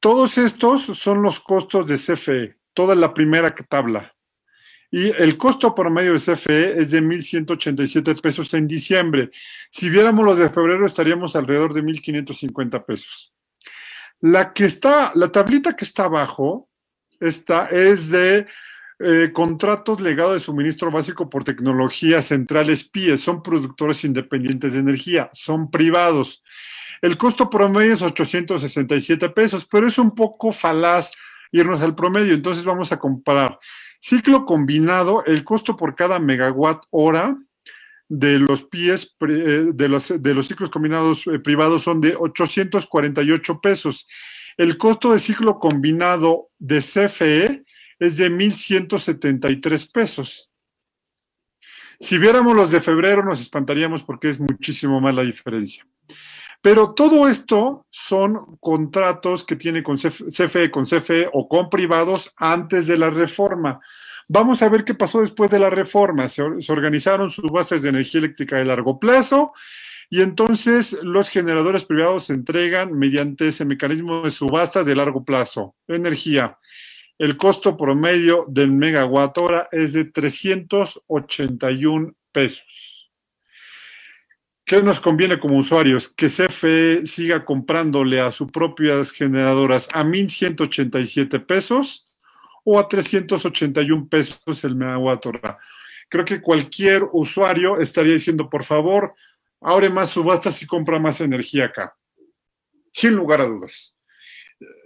Todos 0.00 0.38
estos 0.38 0.82
son 0.82 1.22
los 1.22 1.38
costos 1.40 1.86
de 1.86 1.96
CFE, 1.96 2.56
toda 2.74 2.94
la 2.96 3.14
primera 3.14 3.54
tabla. 3.54 4.12
Y 4.94 5.08
el 5.08 5.38
costo 5.38 5.74
promedio 5.74 6.12
de 6.12 6.18
CFE 6.18 6.78
es 6.78 6.90
de 6.90 7.00
1.187 7.02 8.20
pesos 8.20 8.52
en 8.52 8.68
diciembre. 8.68 9.30
Si 9.70 9.88
viéramos 9.88 10.24
los 10.26 10.38
de 10.38 10.50
febrero, 10.50 10.84
estaríamos 10.84 11.34
alrededor 11.34 11.72
de 11.72 11.82
1.550 11.82 12.84
pesos. 12.84 13.32
La 14.20 14.52
que 14.52 14.66
está, 14.66 15.10
la 15.14 15.32
tablita 15.32 15.74
que 15.74 15.86
está 15.86 16.04
abajo, 16.04 16.68
esta 17.18 17.68
es 17.68 18.10
de 18.10 18.46
eh, 18.98 19.30
contratos 19.32 20.02
legados 20.02 20.34
de 20.34 20.40
suministro 20.40 20.90
básico 20.90 21.30
por 21.30 21.42
tecnologías 21.42 22.26
centrales 22.26 22.84
PIE. 22.84 23.16
Son 23.16 23.42
productores 23.42 24.04
independientes 24.04 24.74
de 24.74 24.80
energía, 24.80 25.30
son 25.32 25.70
privados. 25.70 26.42
El 27.00 27.16
costo 27.16 27.48
promedio 27.48 27.94
es 27.94 28.02
867 28.02 29.30
pesos, 29.30 29.64
pero 29.64 29.88
es 29.88 29.96
un 29.96 30.14
poco 30.14 30.52
falaz 30.52 31.12
irnos 31.50 31.80
al 31.80 31.94
promedio. 31.94 32.34
Entonces 32.34 32.62
vamos 32.62 32.92
a 32.92 32.98
comparar. 32.98 33.58
Ciclo 34.04 34.44
combinado, 34.46 35.24
el 35.26 35.44
costo 35.44 35.76
por 35.76 35.94
cada 35.94 36.18
megawatt 36.18 36.86
hora 36.90 37.36
de 38.08 38.40
los 38.40 38.64
pies 38.64 39.16
eh, 39.20 39.70
de 39.72 39.88
los, 39.88 40.48
ciclos 40.48 40.70
combinados 40.70 41.24
eh, 41.28 41.38
privados 41.38 41.82
son 41.82 42.00
de 42.00 42.16
848 42.16 43.60
pesos. 43.60 44.08
El 44.56 44.76
costo 44.76 45.12
de 45.12 45.20
ciclo 45.20 45.60
combinado 45.60 46.48
de 46.58 46.80
CFE 46.80 47.64
es 48.00 48.16
de 48.16 48.28
1.173 48.28 49.92
pesos. 49.92 50.50
Si 52.00 52.18
viéramos 52.18 52.56
los 52.56 52.72
de 52.72 52.80
febrero 52.80 53.24
nos 53.24 53.40
espantaríamos 53.40 54.02
porque 54.02 54.30
es 54.30 54.40
muchísimo 54.40 55.00
más 55.00 55.14
la 55.14 55.22
diferencia. 55.22 55.86
Pero 56.62 56.94
todo 56.94 57.28
esto 57.28 57.86
son 57.90 58.56
contratos 58.60 59.44
que 59.44 59.56
tiene 59.56 59.82
con 59.82 59.96
CFE, 59.96 60.70
con 60.70 60.84
CFE 60.84 61.28
o 61.32 61.48
con 61.48 61.68
privados 61.68 62.32
antes 62.36 62.86
de 62.86 62.96
la 62.96 63.10
reforma. 63.10 63.80
Vamos 64.28 64.62
a 64.62 64.68
ver 64.68 64.84
qué 64.84 64.94
pasó 64.94 65.20
después 65.20 65.50
de 65.50 65.58
la 65.58 65.70
reforma. 65.70 66.28
Se, 66.28 66.40
organizaron 66.42 67.30
subastas 67.30 67.82
de 67.82 67.88
energía 67.88 68.20
eléctrica 68.20 68.58
de 68.58 68.64
largo 68.64 69.00
plazo 69.00 69.52
y 70.08 70.22
entonces 70.22 70.96
los 71.02 71.30
generadores 71.30 71.84
privados 71.84 72.26
se 72.26 72.34
entregan 72.34 72.96
mediante 72.96 73.48
ese 73.48 73.64
mecanismo 73.64 74.22
de 74.22 74.30
subastas 74.30 74.86
de 74.86 74.94
largo 74.94 75.24
plazo. 75.24 75.74
Energía. 75.88 76.58
El 77.18 77.36
costo 77.36 77.76
promedio 77.76 78.44
del 78.48 78.70
megawatt 78.70 79.36
hora 79.38 79.68
es 79.72 79.94
de 79.94 80.04
381 80.04 82.14
pesos. 82.30 82.91
¿Qué 84.64 84.80
nos 84.80 85.00
conviene 85.00 85.40
como 85.40 85.58
usuarios? 85.58 86.08
Que 86.08 86.28
CFE 86.28 87.04
siga 87.04 87.44
comprándole 87.44 88.20
a 88.20 88.30
sus 88.30 88.50
propias 88.50 89.10
generadoras 89.10 89.88
a 89.92 90.04
1.187 90.04 91.44
pesos 91.44 92.06
o 92.64 92.78
a 92.78 92.88
381 92.88 94.08
pesos 94.08 94.64
el 94.64 94.76
megawatt. 94.76 95.26
Creo 96.08 96.24
que 96.24 96.40
cualquier 96.40 97.02
usuario 97.12 97.80
estaría 97.80 98.12
diciendo, 98.12 98.48
por 98.48 98.64
favor, 98.64 99.14
abre 99.60 99.90
más 99.90 100.10
subastas 100.10 100.62
y 100.62 100.66
compra 100.66 101.00
más 101.00 101.20
energía 101.20 101.66
acá. 101.66 101.96
Sin 102.92 103.16
lugar 103.16 103.40
a 103.40 103.46
dudas. 103.46 103.96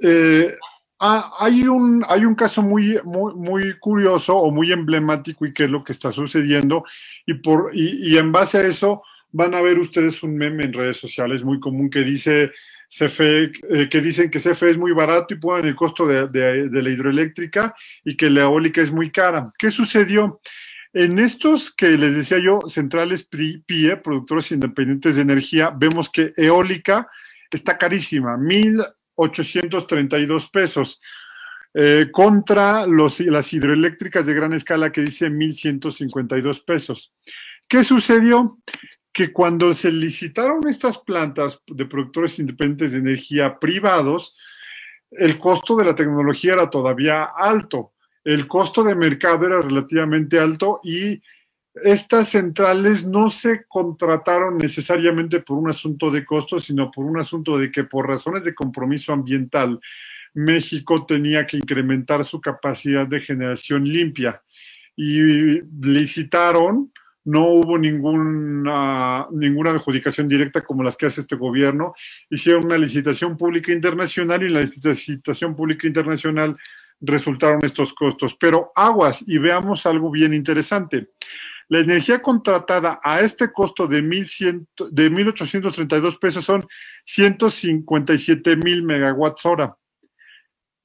Eh, 0.03 0.57
hay, 0.99 1.69
un, 1.69 2.03
hay 2.09 2.25
un 2.25 2.35
caso 2.35 2.63
muy, 2.63 2.99
muy, 3.05 3.35
muy, 3.35 3.79
curioso 3.79 4.35
o 4.37 4.51
muy 4.51 4.73
emblemático 4.73 5.45
y 5.45 5.53
que 5.53 5.65
es 5.65 5.71
lo 5.71 5.85
que 5.85 5.93
está 5.93 6.13
sucediendo 6.13 6.85
y, 7.27 7.35
por, 7.35 7.73
y 7.75 8.17
en 8.17 8.33
base 8.33 8.59
a 8.59 8.63
eso 8.63 9.03
van 9.37 9.55
a 9.55 9.61
ver 9.61 9.79
ustedes 9.79 10.23
un 10.23 10.35
meme 10.35 10.65
en 10.65 10.73
redes 10.73 10.97
sociales 10.97 11.45
muy 11.45 11.61
común 11.61 11.91
que 11.91 12.01
dice 12.01 12.53
CFE, 12.89 13.53
eh, 13.69 13.89
que 13.91 14.01
dicen 14.01 14.31
que 14.31 14.41
CFE 14.41 14.71
es 14.71 14.79
muy 14.79 14.93
barato 14.93 15.35
y 15.35 15.37
ponen 15.37 15.67
el 15.67 15.75
costo 15.75 16.07
de, 16.07 16.71
la 16.71 16.91
hidroeléctrica 16.91 17.75
y 18.03 18.17
que 18.17 18.31
la 18.31 18.43
eólica 18.43 18.81
es 18.81 18.91
muy 18.91 19.11
cara. 19.11 19.53
¿Qué 19.59 19.71
sucedió? 19.71 20.41
En 20.95 21.19
estos 21.19 21.75
que 21.75 21.99
les 21.99 22.17
decía 22.17 22.39
yo, 22.39 22.61
centrales 22.67 23.25
PIE, 23.25 23.99
productores 23.99 24.51
independientes 24.53 25.17
de 25.17 25.23
energía, 25.23 25.71
vemos 25.71 26.09
que 26.09 26.33
eólica 26.35 27.11
está 27.51 27.77
carísima, 27.77 28.39
1.832 28.39 30.51
pesos, 30.51 31.03
eh, 31.75 32.07
contra 32.11 32.87
los, 32.87 33.21
las 33.21 33.53
hidroeléctricas 33.53 34.25
de 34.25 34.33
gran 34.33 34.55
escala 34.55 34.91
que 34.91 35.03
dice 35.03 35.31
1.152 35.31 36.65
pesos. 36.65 37.13
¿Qué 37.69 37.85
sucedió? 37.85 38.59
Que 39.17 39.33
cuando 39.33 39.73
se 39.73 39.91
licitaron 39.91 40.61
estas 40.69 40.99
plantas 40.99 41.63
de 41.67 41.87
productores 41.87 42.39
independientes 42.39 42.93
de 42.93 42.99
energía 42.99 43.59
privados, 43.59 44.37
el 45.11 45.39
costo 45.39 45.75
de 45.75 45.87
la 45.87 45.95
tecnología 45.95 46.53
era 46.53 46.69
todavía 46.69 47.25
alto, 47.25 47.95
el 48.23 48.47
costo 48.47 48.85
de 48.85 48.95
mercado 48.95 49.47
era 49.47 49.63
relativamente 49.63 50.39
alto 50.39 50.81
y 50.85 51.23
estas 51.83 52.29
centrales 52.29 53.07
no 53.07 53.31
se 53.31 53.65
contrataron 53.67 54.59
necesariamente 54.59 55.41
por 55.41 55.57
un 55.57 55.71
asunto 55.71 56.11
de 56.11 56.23
costo, 56.23 56.61
sino 56.61 56.91
por 56.91 57.07
un 57.07 57.19
asunto 57.19 57.57
de 57.57 57.73
que 57.73 57.85
por 57.85 58.07
razones 58.07 58.45
de 58.45 58.55
compromiso 58.55 59.15
ambiental, 59.15 59.81
México 60.35 61.07
tenía 61.07 61.47
que 61.47 61.57
incrementar 61.57 62.23
su 62.23 62.39
capacidad 62.39 63.07
de 63.07 63.21
generación 63.21 63.85
limpia. 63.85 64.43
Y 64.95 65.63
licitaron 65.81 66.93
no 67.27 67.45
hubo 67.49 67.77
ninguna, 67.77 69.27
ninguna 69.33 69.71
adjudicación 69.71 70.29
directa 70.29 70.63
como 70.63 70.85
las 70.85 70.97
que 70.97 71.07
hace 71.07 71.21
este 71.21 71.35
gobierno. 71.35 71.95
Hicieron 72.31 72.67
una 72.67 72.79
licitación 72.79 73.37
pública 73.37 73.73
internacional 73.73 74.43
y 74.43 74.47
en 74.47 74.55
la 74.55 74.61
licitación 74.61 75.57
pública 75.57 75.89
internacional 75.89 76.57
resultaron 77.01 77.65
estos 77.65 77.93
costos. 77.95 78.37
Pero 78.39 78.71
aguas 78.77 79.25
y 79.27 79.39
veamos 79.39 79.87
algo 79.87 80.09
bien 80.09 80.35
interesante. 80.35 81.09
La 81.69 81.81
energía 81.81 82.23
contratada 82.23 83.01
a 83.03 83.21
este 83.21 83.53
costo 83.53 83.89
de, 83.89 84.03
1100, 84.03 84.69
de 84.93 85.11
1.832 85.11 86.21
pesos 86.21 86.45
son 86.45 86.65
157 87.05 88.57
mil 88.57 88.85
megawatts 88.85 89.45
hora. 89.47 89.77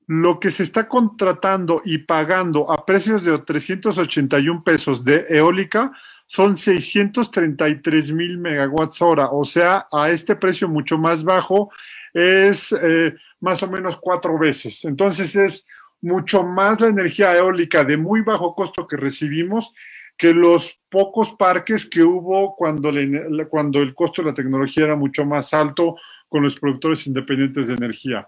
Lo 0.08 0.39
que 0.39 0.50
se 0.50 0.64
está 0.64 0.88
contratando 0.88 1.84
y 1.86 2.00
pagando 2.00 2.72
a 2.72 2.84
precios 2.84 3.24
de 3.24 3.38
381 3.38 4.64
pesos 4.64 5.04
de 5.04 5.28
eólica 5.30 5.92
son 6.34 6.55
633 6.55 8.13
mil 8.13 8.38
megawatts 8.38 9.01
hora, 9.01 9.32
o 9.32 9.43
sea, 9.43 9.86
a 9.91 10.09
este 10.11 10.38
precio 10.38 10.69
mucho 10.69 10.97
más 10.97 11.25
bajo 11.25 11.73
es 12.13 12.71
eh, 12.71 13.13
más 13.41 13.61
o 13.63 13.67
menos 13.67 13.97
cuatro 13.97 14.39
veces. 14.39 14.86
Entonces 14.86 15.36
es 15.36 15.67
mucho 15.99 16.43
más 16.43 16.79
la 16.79 16.88
energía 16.88 17.36
eólica 17.36 17.84
de 17.84 17.97
muy 17.97 18.21
bajo 18.21 18.55
costo 18.55 18.88
que 18.88 18.95
recibimos 18.95 19.73
que 20.17 20.34
los 20.34 20.79
pocos 20.89 21.34
parques 21.34 21.86
que 21.86 22.01
hubo 22.01 22.55
cuando, 22.55 22.91
cuando 23.49 23.82
el 23.82 23.93
costo 23.93 24.21
de 24.21 24.29
la 24.29 24.34
tecnología 24.34 24.86
era 24.86 24.95
mucho 24.95 25.25
más 25.25 25.53
alto 25.53 25.97
con 26.29 26.43
los 26.43 26.57
productores 26.57 27.05
independientes 27.07 27.67
de 27.67 27.73
energía. 27.73 28.25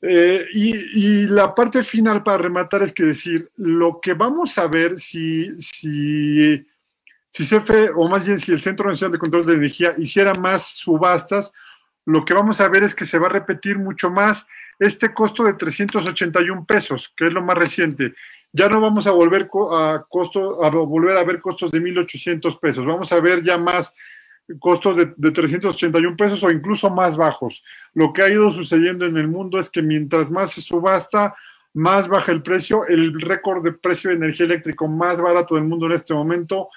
Eh, 0.00 0.46
y, 0.52 0.76
y, 0.94 1.26
la 1.26 1.52
parte 1.52 1.82
final 1.82 2.22
para 2.22 2.38
rematar 2.38 2.84
es 2.84 2.92
que 2.92 3.02
decir, 3.02 3.50
lo 3.56 3.98
que 4.00 4.12
vamos 4.14 4.56
a 4.58 4.68
ver 4.68 5.00
si, 5.00 5.58
si 5.58 6.64
si 7.36 7.44
CFE, 7.44 7.90
o 7.94 8.08
más 8.08 8.26
bien 8.26 8.38
si 8.38 8.50
el 8.50 8.62
Centro 8.62 8.88
Nacional 8.88 9.12
de 9.12 9.18
Control 9.18 9.44
de 9.44 9.52
Energía 9.52 9.94
hiciera 9.98 10.32
más 10.40 10.68
subastas, 10.68 11.52
lo 12.06 12.24
que 12.24 12.32
vamos 12.32 12.62
a 12.62 12.68
ver 12.68 12.82
es 12.82 12.94
que 12.94 13.04
se 13.04 13.18
va 13.18 13.26
a 13.26 13.30
repetir 13.30 13.78
mucho 13.78 14.10
más 14.10 14.46
este 14.78 15.12
costo 15.12 15.44
de 15.44 15.52
381 15.52 16.64
pesos, 16.64 17.12
que 17.14 17.26
es 17.26 17.32
lo 17.34 17.42
más 17.42 17.58
reciente. 17.58 18.14
Ya 18.52 18.70
no 18.70 18.80
vamos 18.80 19.06
a 19.06 19.10
volver 19.10 19.50
a, 19.70 20.06
costo, 20.08 20.64
a 20.64 20.70
volver 20.70 21.18
a 21.18 21.24
ver 21.24 21.42
costos 21.42 21.70
de 21.70 21.78
1.800 21.78 22.58
pesos, 22.58 22.86
vamos 22.86 23.12
a 23.12 23.20
ver 23.20 23.44
ya 23.44 23.58
más 23.58 23.94
costos 24.58 24.96
de, 24.96 25.12
de 25.14 25.30
381 25.30 26.16
pesos 26.16 26.42
o 26.42 26.50
incluso 26.50 26.88
más 26.88 27.18
bajos. 27.18 27.62
Lo 27.92 28.14
que 28.14 28.22
ha 28.22 28.30
ido 28.30 28.50
sucediendo 28.50 29.04
en 29.04 29.18
el 29.18 29.28
mundo 29.28 29.58
es 29.58 29.68
que 29.68 29.82
mientras 29.82 30.30
más 30.30 30.52
se 30.52 30.62
subasta, 30.62 31.34
más 31.74 32.08
baja 32.08 32.32
el 32.32 32.42
precio. 32.42 32.86
El 32.86 33.20
récord 33.20 33.62
de 33.62 33.72
precio 33.72 34.08
de 34.08 34.16
energía 34.16 34.46
eléctrica 34.46 34.86
más 34.86 35.20
barato 35.20 35.56
del 35.56 35.64
mundo 35.64 35.84
en 35.84 35.92
este 35.92 36.14
momento 36.14 36.70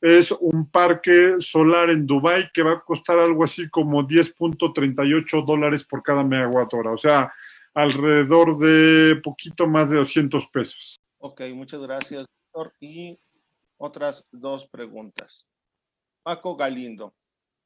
es 0.00 0.30
un 0.30 0.70
parque 0.70 1.36
solar 1.38 1.90
en 1.90 2.06
Dubai 2.06 2.50
que 2.52 2.62
va 2.62 2.72
a 2.72 2.80
costar 2.80 3.18
algo 3.18 3.44
así 3.44 3.68
como 3.68 4.02
10.38 4.06 5.44
dólares 5.44 5.84
por 5.84 6.02
cada 6.02 6.22
megawatt 6.22 6.72
hora, 6.74 6.92
o 6.92 6.98
sea, 6.98 7.32
alrededor 7.74 8.58
de 8.58 9.16
poquito 9.22 9.66
más 9.66 9.90
de 9.90 9.96
200 9.96 10.46
pesos. 10.48 11.00
Ok, 11.18 11.42
muchas 11.54 11.80
gracias, 11.80 12.26
doctor. 12.52 12.72
Y 12.80 13.18
otras 13.78 14.24
dos 14.30 14.66
preguntas. 14.68 15.46
Paco 16.22 16.56
Galindo. 16.56 17.14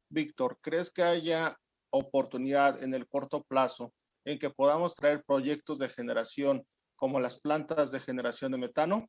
Víctor, 0.09 0.59
¿crees 0.61 0.91
que 0.91 1.03
haya 1.03 1.57
oportunidad 1.91 2.83
en 2.83 2.95
el 2.95 3.07
corto 3.07 3.43
plazo 3.43 3.93
en 4.25 4.39
que 4.39 4.51
podamos 4.51 4.95
traer 4.95 5.25
proyectos 5.25 5.79
de 5.79 5.89
generación 5.89 6.65
como 6.97 7.21
las 7.21 7.41
plantas 7.41 7.91
de 7.91 8.01
generación 8.01 8.53
de 8.53 8.59
metano. 8.59 9.09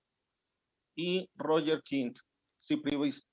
Y 0.95 1.29
Roger 1.35 1.81
King, 1.83 2.13
si, 2.61 2.81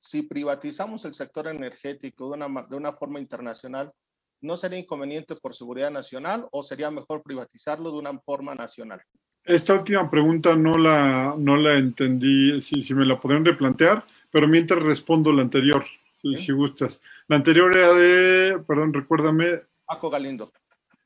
si 0.00 0.22
privatizamos 0.22 1.04
el 1.04 1.14
sector 1.14 1.46
energético 1.46 2.28
de 2.28 2.36
una, 2.36 2.62
de 2.62 2.76
una 2.76 2.92
forma 2.94 3.20
internacional, 3.20 3.92
¿no 4.40 4.56
sería 4.56 4.78
inconveniente 4.78 5.36
por 5.36 5.54
seguridad 5.54 5.90
nacional 5.90 6.48
o 6.50 6.62
sería 6.62 6.90
mejor 6.90 7.22
privatizarlo 7.22 7.92
de 7.92 7.98
una 7.98 8.18
forma 8.20 8.54
nacional? 8.54 9.00
Esta 9.44 9.74
última 9.74 10.10
pregunta 10.10 10.56
no 10.56 10.72
la, 10.72 11.34
no 11.38 11.56
la 11.56 11.78
entendí, 11.78 12.60
si, 12.60 12.82
si 12.82 12.94
me 12.94 13.06
la 13.06 13.20
podrían 13.20 13.44
replantear, 13.44 14.04
pero 14.30 14.48
mientras 14.48 14.82
respondo 14.82 15.32
la 15.32 15.42
anterior, 15.42 15.84
si, 16.20 16.36
si 16.36 16.52
gustas. 16.52 17.00
La 17.28 17.36
anterior 17.36 17.76
era 17.76 17.92
de, 17.92 18.58
perdón, 18.66 18.92
recuérdame. 18.92 19.62
Paco 19.86 20.10
Galindo. 20.10 20.52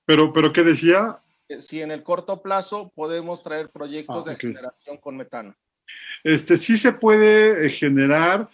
Pero, 0.04 0.32
pero 0.32 0.52
¿qué 0.52 0.62
decía? 0.62 1.18
Eh, 1.48 1.62
si 1.62 1.82
en 1.82 1.90
el 1.90 2.02
corto 2.02 2.40
plazo 2.40 2.92
podemos 2.94 3.42
traer 3.42 3.70
proyectos 3.70 4.26
ah, 4.26 4.30
de 4.30 4.36
generación 4.36 4.96
con 4.98 5.16
metano. 5.16 5.54
Este 6.24 6.56
sí 6.56 6.76
se 6.76 6.92
puede 6.92 7.66
eh, 7.66 7.68
generar. 7.70 8.48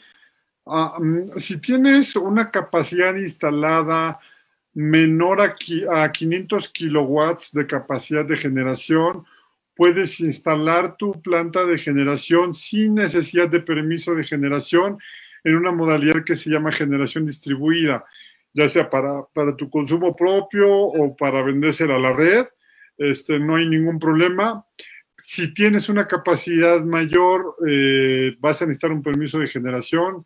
Uh, 0.64 1.38
si 1.38 1.60
tienes 1.60 2.14
una 2.16 2.50
capacidad 2.50 3.14
instalada 3.16 4.18
menor 4.74 5.40
a, 5.40 6.02
a 6.02 6.12
500 6.12 6.68
kilowatts 6.68 7.52
de 7.52 7.66
capacidad 7.66 8.24
de 8.24 8.36
generación, 8.36 9.24
puedes 9.74 10.20
instalar 10.20 10.96
tu 10.96 11.12
planta 11.22 11.64
de 11.64 11.78
generación 11.78 12.52
sin 12.52 12.96
necesidad 12.96 13.48
de 13.48 13.60
permiso 13.60 14.14
de 14.14 14.24
generación 14.24 14.98
en 15.44 15.56
una 15.56 15.72
modalidad 15.72 16.24
que 16.24 16.36
se 16.36 16.50
llama 16.50 16.72
generación 16.72 17.26
distribuida, 17.26 18.04
ya 18.52 18.68
sea 18.68 18.90
para, 18.90 19.24
para 19.32 19.56
tu 19.56 19.70
consumo 19.70 20.16
propio 20.16 20.68
o 20.68 21.16
para 21.16 21.42
vendérsela 21.42 21.94
a 21.94 22.00
la 22.00 22.12
red. 22.12 22.46
Este, 22.96 23.38
no 23.38 23.56
hay 23.56 23.68
ningún 23.68 23.98
problema. 23.98 24.64
Si 25.30 25.52
tienes 25.52 25.90
una 25.90 26.08
capacidad 26.08 26.80
mayor, 26.82 27.56
eh, 27.68 28.34
vas 28.38 28.62
a 28.62 28.64
necesitar 28.64 28.90
un 28.90 29.02
permiso 29.02 29.38
de 29.38 29.46
generación 29.46 30.24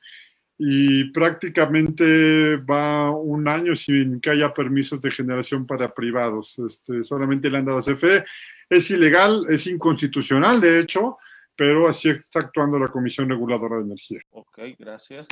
y 0.56 1.10
prácticamente 1.10 2.54
va 2.58 3.10
un 3.10 3.48
año 3.48 3.74
sin 3.74 4.20
que 4.20 4.30
haya 4.30 4.54
permisos 4.54 5.00
de 5.00 5.10
generación 5.10 5.66
para 5.66 5.92
privados. 5.92 6.56
Este, 6.60 7.02
solamente 7.02 7.50
le 7.50 7.58
han 7.58 7.64
dado 7.64 7.78
a 7.78 7.82
CFE. 7.82 8.24
Es 8.70 8.92
ilegal, 8.92 9.44
es 9.48 9.66
inconstitucional, 9.66 10.60
de 10.60 10.78
hecho, 10.78 11.18
pero 11.56 11.88
así 11.88 12.08
está 12.08 12.38
actuando 12.38 12.78
la 12.78 12.86
Comisión 12.86 13.28
Reguladora 13.28 13.78
de 13.78 13.82
Energía. 13.82 14.20
Ok, 14.30 14.60
gracias. 14.78 15.26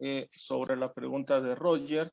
Eh, 0.00 0.28
sobre 0.34 0.74
la 0.74 0.92
pregunta 0.92 1.40
de 1.40 1.54
Roger, 1.54 2.10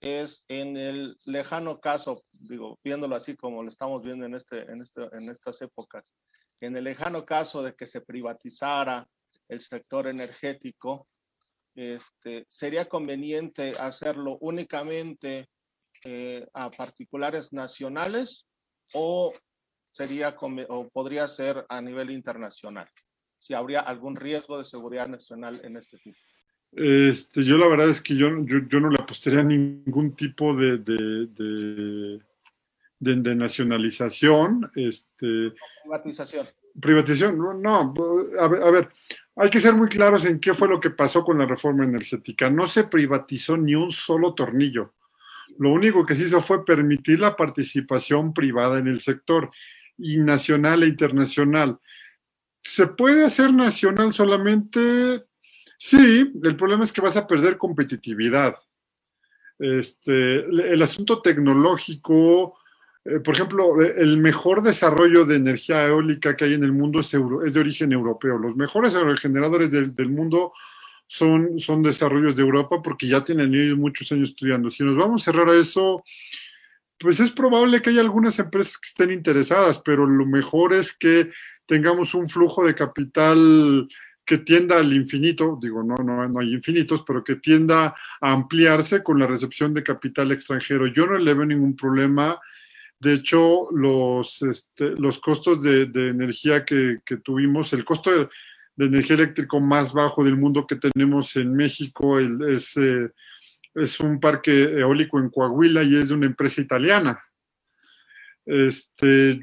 es 0.00 0.44
en 0.48 0.76
el 0.76 1.16
lejano 1.26 1.78
caso, 1.78 2.24
digo, 2.32 2.78
viéndolo 2.82 3.16
así 3.16 3.36
como 3.36 3.62
lo 3.62 3.68
estamos 3.68 4.02
viendo 4.02 4.24
en, 4.24 4.34
este, 4.34 4.62
en, 4.62 4.80
este, 4.80 5.02
en 5.12 5.28
estas 5.28 5.60
épocas, 5.60 6.14
en 6.60 6.76
el 6.76 6.84
lejano 6.84 7.24
caso 7.24 7.62
de 7.62 7.74
que 7.74 7.86
se 7.86 8.00
privatizara 8.00 9.06
el 9.48 9.60
sector 9.60 10.06
energético, 10.08 11.08
este, 11.74 12.46
sería 12.48 12.88
conveniente 12.88 13.76
hacerlo 13.78 14.38
únicamente 14.40 15.48
eh, 16.04 16.46
a 16.54 16.70
particulares 16.70 17.52
nacionales 17.52 18.46
o 18.94 19.32
sería 19.92 20.36
o 20.68 20.88
podría 20.88 21.28
ser 21.28 21.66
a 21.68 21.80
nivel 21.80 22.10
internacional, 22.10 22.88
si 23.38 23.54
habría 23.54 23.80
algún 23.80 24.16
riesgo 24.16 24.56
de 24.58 24.64
seguridad 24.64 25.08
nacional 25.08 25.60
en 25.64 25.76
este 25.76 25.98
tipo. 25.98 26.18
Este, 26.72 27.44
yo 27.44 27.56
la 27.56 27.68
verdad 27.68 27.88
es 27.88 28.00
que 28.00 28.14
yo, 28.14 28.28
yo, 28.44 28.80
no 28.80 28.90
le 28.90 29.02
apostaría 29.02 29.40
a 29.40 29.44
ningún 29.44 30.14
tipo 30.14 30.54
de, 30.56 30.78
de, 30.78 32.20
de, 32.98 33.34
nacionalización. 33.34 34.70
Este, 34.76 35.52
privatización. 35.82 36.46
Privatización, 36.80 37.36
no, 37.38 37.54
no 37.54 37.96
a, 38.38 38.48
ver, 38.48 38.62
a 38.62 38.70
ver, 38.70 38.88
hay 39.36 39.50
que 39.50 39.60
ser 39.60 39.74
muy 39.74 39.88
claros 39.88 40.24
en 40.24 40.38
qué 40.38 40.54
fue 40.54 40.68
lo 40.68 40.78
que 40.78 40.90
pasó 40.90 41.24
con 41.24 41.38
la 41.38 41.46
reforma 41.46 41.84
energética. 41.84 42.48
No 42.48 42.66
se 42.66 42.84
privatizó 42.84 43.56
ni 43.56 43.74
un 43.74 43.90
solo 43.90 44.34
tornillo. 44.34 44.94
Lo 45.58 45.72
único 45.72 46.06
que 46.06 46.14
se 46.14 46.24
hizo 46.24 46.40
fue 46.40 46.64
permitir 46.64 47.18
la 47.18 47.36
participación 47.36 48.32
privada 48.32 48.78
en 48.78 48.86
el 48.86 49.00
sector 49.00 49.50
y 49.98 50.18
nacional 50.18 50.84
e 50.84 50.88
internacional. 50.88 51.78
¿Se 52.62 52.86
puede 52.86 53.24
hacer 53.24 53.52
nacional 53.52 54.12
solamente? 54.12 55.24
Sí, 55.82 56.30
el 56.42 56.56
problema 56.56 56.84
es 56.84 56.92
que 56.92 57.00
vas 57.00 57.16
a 57.16 57.26
perder 57.26 57.56
competitividad. 57.56 58.54
Este, 59.58 60.40
el 60.40 60.82
asunto 60.82 61.22
tecnológico, 61.22 62.58
eh, 63.02 63.20
por 63.20 63.34
ejemplo, 63.34 63.80
el 63.80 64.18
mejor 64.18 64.62
desarrollo 64.62 65.24
de 65.24 65.36
energía 65.36 65.86
eólica 65.86 66.36
que 66.36 66.44
hay 66.44 66.52
en 66.52 66.64
el 66.64 66.72
mundo 66.72 67.00
es, 67.00 67.14
es 67.14 67.54
de 67.54 67.60
origen 67.60 67.92
europeo. 67.92 68.36
Los 68.36 68.56
mejores 68.56 68.94
generadores 69.22 69.70
del, 69.70 69.94
del 69.94 70.10
mundo 70.10 70.52
son, 71.06 71.58
son 71.58 71.82
desarrollos 71.82 72.36
de 72.36 72.42
Europa 72.42 72.82
porque 72.82 73.08
ya 73.08 73.24
tienen 73.24 73.54
ellos 73.54 73.78
muchos 73.78 74.12
años 74.12 74.28
estudiando. 74.28 74.68
Si 74.68 74.84
nos 74.84 74.98
vamos 74.98 75.22
a 75.22 75.32
cerrar 75.32 75.48
a 75.48 75.58
eso, 75.58 76.04
pues 76.98 77.20
es 77.20 77.30
probable 77.30 77.80
que 77.80 77.88
haya 77.88 78.02
algunas 78.02 78.38
empresas 78.38 78.76
que 78.76 78.88
estén 78.88 79.12
interesadas, 79.12 79.80
pero 79.82 80.04
lo 80.04 80.26
mejor 80.26 80.74
es 80.74 80.94
que 80.94 81.30
tengamos 81.64 82.12
un 82.12 82.28
flujo 82.28 82.66
de 82.66 82.74
capital 82.74 83.88
que 84.30 84.38
tienda 84.38 84.78
al 84.78 84.92
infinito, 84.92 85.58
digo, 85.60 85.82
no, 85.82 85.96
no, 85.96 86.28
no 86.28 86.38
hay 86.38 86.54
infinitos, 86.54 87.02
pero 87.04 87.24
que 87.24 87.34
tienda 87.34 87.96
a 88.20 88.32
ampliarse 88.32 89.02
con 89.02 89.18
la 89.18 89.26
recepción 89.26 89.74
de 89.74 89.82
capital 89.82 90.30
extranjero. 90.30 90.86
Yo 90.86 91.04
no 91.04 91.18
le 91.18 91.34
veo 91.34 91.44
ningún 91.44 91.74
problema. 91.74 92.38
De 93.00 93.14
hecho, 93.14 93.68
los, 93.72 94.40
este, 94.42 94.90
los 94.90 95.18
costos 95.18 95.64
de, 95.64 95.82
energía 95.94 96.64
que, 96.64 97.00
tuvimos, 97.24 97.72
el 97.72 97.84
costo 97.84 98.12
de, 98.76 98.86
energía 98.86 99.16
eléctrica 99.16 99.58
más 99.58 99.92
bajo 99.92 100.22
del 100.22 100.36
mundo 100.36 100.64
que 100.64 100.76
tenemos 100.76 101.34
en 101.34 101.52
México 101.52 102.20
es 102.20 102.76
eh, 102.76 103.10
es 103.74 103.98
un 103.98 104.20
parque 104.20 104.62
eólico 104.78 105.18
en 105.18 105.28
Coahuila 105.28 105.82
y 105.82 105.96
es 105.96 106.08
de 106.08 106.14
una 106.14 106.26
empresa 106.26 106.60
italiana. 106.60 107.20
Este, 108.46 109.40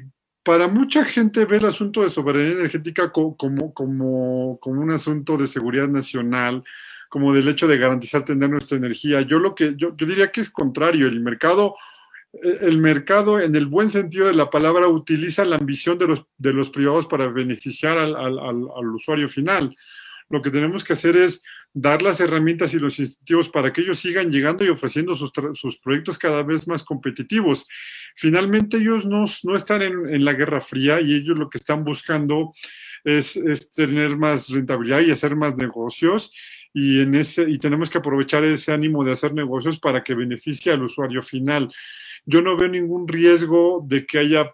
para 0.48 0.66
mucha 0.66 1.04
gente 1.04 1.44
ve 1.44 1.58
el 1.58 1.66
asunto 1.66 2.02
de 2.02 2.08
soberanía 2.08 2.52
energética 2.52 3.12
como, 3.12 3.36
como, 3.36 3.74
como, 3.74 4.58
un 4.64 4.90
asunto 4.90 5.36
de 5.36 5.46
seguridad 5.46 5.88
nacional, 5.88 6.64
como 7.10 7.34
del 7.34 7.48
hecho 7.48 7.68
de 7.68 7.76
garantizar 7.76 8.24
tener 8.24 8.48
nuestra 8.48 8.78
energía. 8.78 9.20
Yo 9.20 9.40
lo 9.40 9.54
que 9.54 9.74
yo, 9.76 9.90
diría 9.90 10.32
que 10.32 10.40
es 10.40 10.48
contrario. 10.48 11.06
El 11.06 11.20
mercado, 11.20 11.76
el 12.32 12.78
mercado, 12.78 13.38
en 13.38 13.54
el 13.56 13.66
buen 13.66 13.90
sentido 13.90 14.26
de 14.26 14.32
la 14.32 14.48
palabra, 14.48 14.88
utiliza 14.88 15.44
la 15.44 15.56
ambición 15.56 15.98
de 15.98 16.06
los, 16.06 16.24
de 16.38 16.54
los 16.54 16.70
privados 16.70 17.04
para 17.04 17.28
beneficiar 17.28 17.98
al, 17.98 18.16
al 18.16 18.88
usuario 18.94 19.28
final. 19.28 19.76
Lo 20.30 20.40
que 20.40 20.50
tenemos 20.50 20.82
que 20.82 20.94
hacer 20.94 21.14
es 21.18 21.42
dar 21.74 22.02
las 22.02 22.20
herramientas 22.20 22.74
y 22.74 22.78
los 22.78 22.98
incentivos 22.98 23.48
para 23.48 23.72
que 23.72 23.82
ellos 23.82 23.98
sigan 23.98 24.30
llegando 24.30 24.64
y 24.64 24.68
ofreciendo 24.68 25.14
sus, 25.14 25.78
proyectos 25.78 26.18
cada 26.18 26.42
vez 26.42 26.66
más 26.66 26.82
competitivos. 26.82 27.66
Finalmente 28.16 28.78
ellos 28.78 29.06
no, 29.06 29.24
no 29.44 29.54
están 29.54 29.82
en, 29.82 30.08
en, 30.08 30.24
la 30.24 30.32
Guerra 30.32 30.60
Fría 30.60 31.00
y 31.00 31.14
ellos 31.14 31.38
lo 31.38 31.48
que 31.48 31.58
están 31.58 31.84
buscando 31.84 32.52
es, 33.04 33.36
es, 33.36 33.70
tener 33.70 34.16
más 34.16 34.48
rentabilidad 34.48 35.00
y 35.00 35.10
hacer 35.10 35.36
más 35.36 35.56
negocios 35.56 36.32
y, 36.72 37.00
en 37.00 37.14
ese, 37.14 37.48
y 37.48 37.58
tenemos 37.58 37.90
que 37.90 37.98
aprovechar 37.98 38.44
ese 38.44 38.72
ánimo 38.72 39.04
de 39.04 39.12
hacer 39.12 39.34
negocios 39.34 39.78
para 39.78 40.02
que 40.02 40.14
beneficie 40.14 40.72
al 40.72 40.82
usuario 40.82 41.22
final. 41.22 41.72
Yo 42.24 42.42
no 42.42 42.56
veo 42.56 42.68
ningún 42.68 43.08
riesgo 43.08 43.84
de 43.86 44.04
que 44.06 44.18
haya 44.18 44.52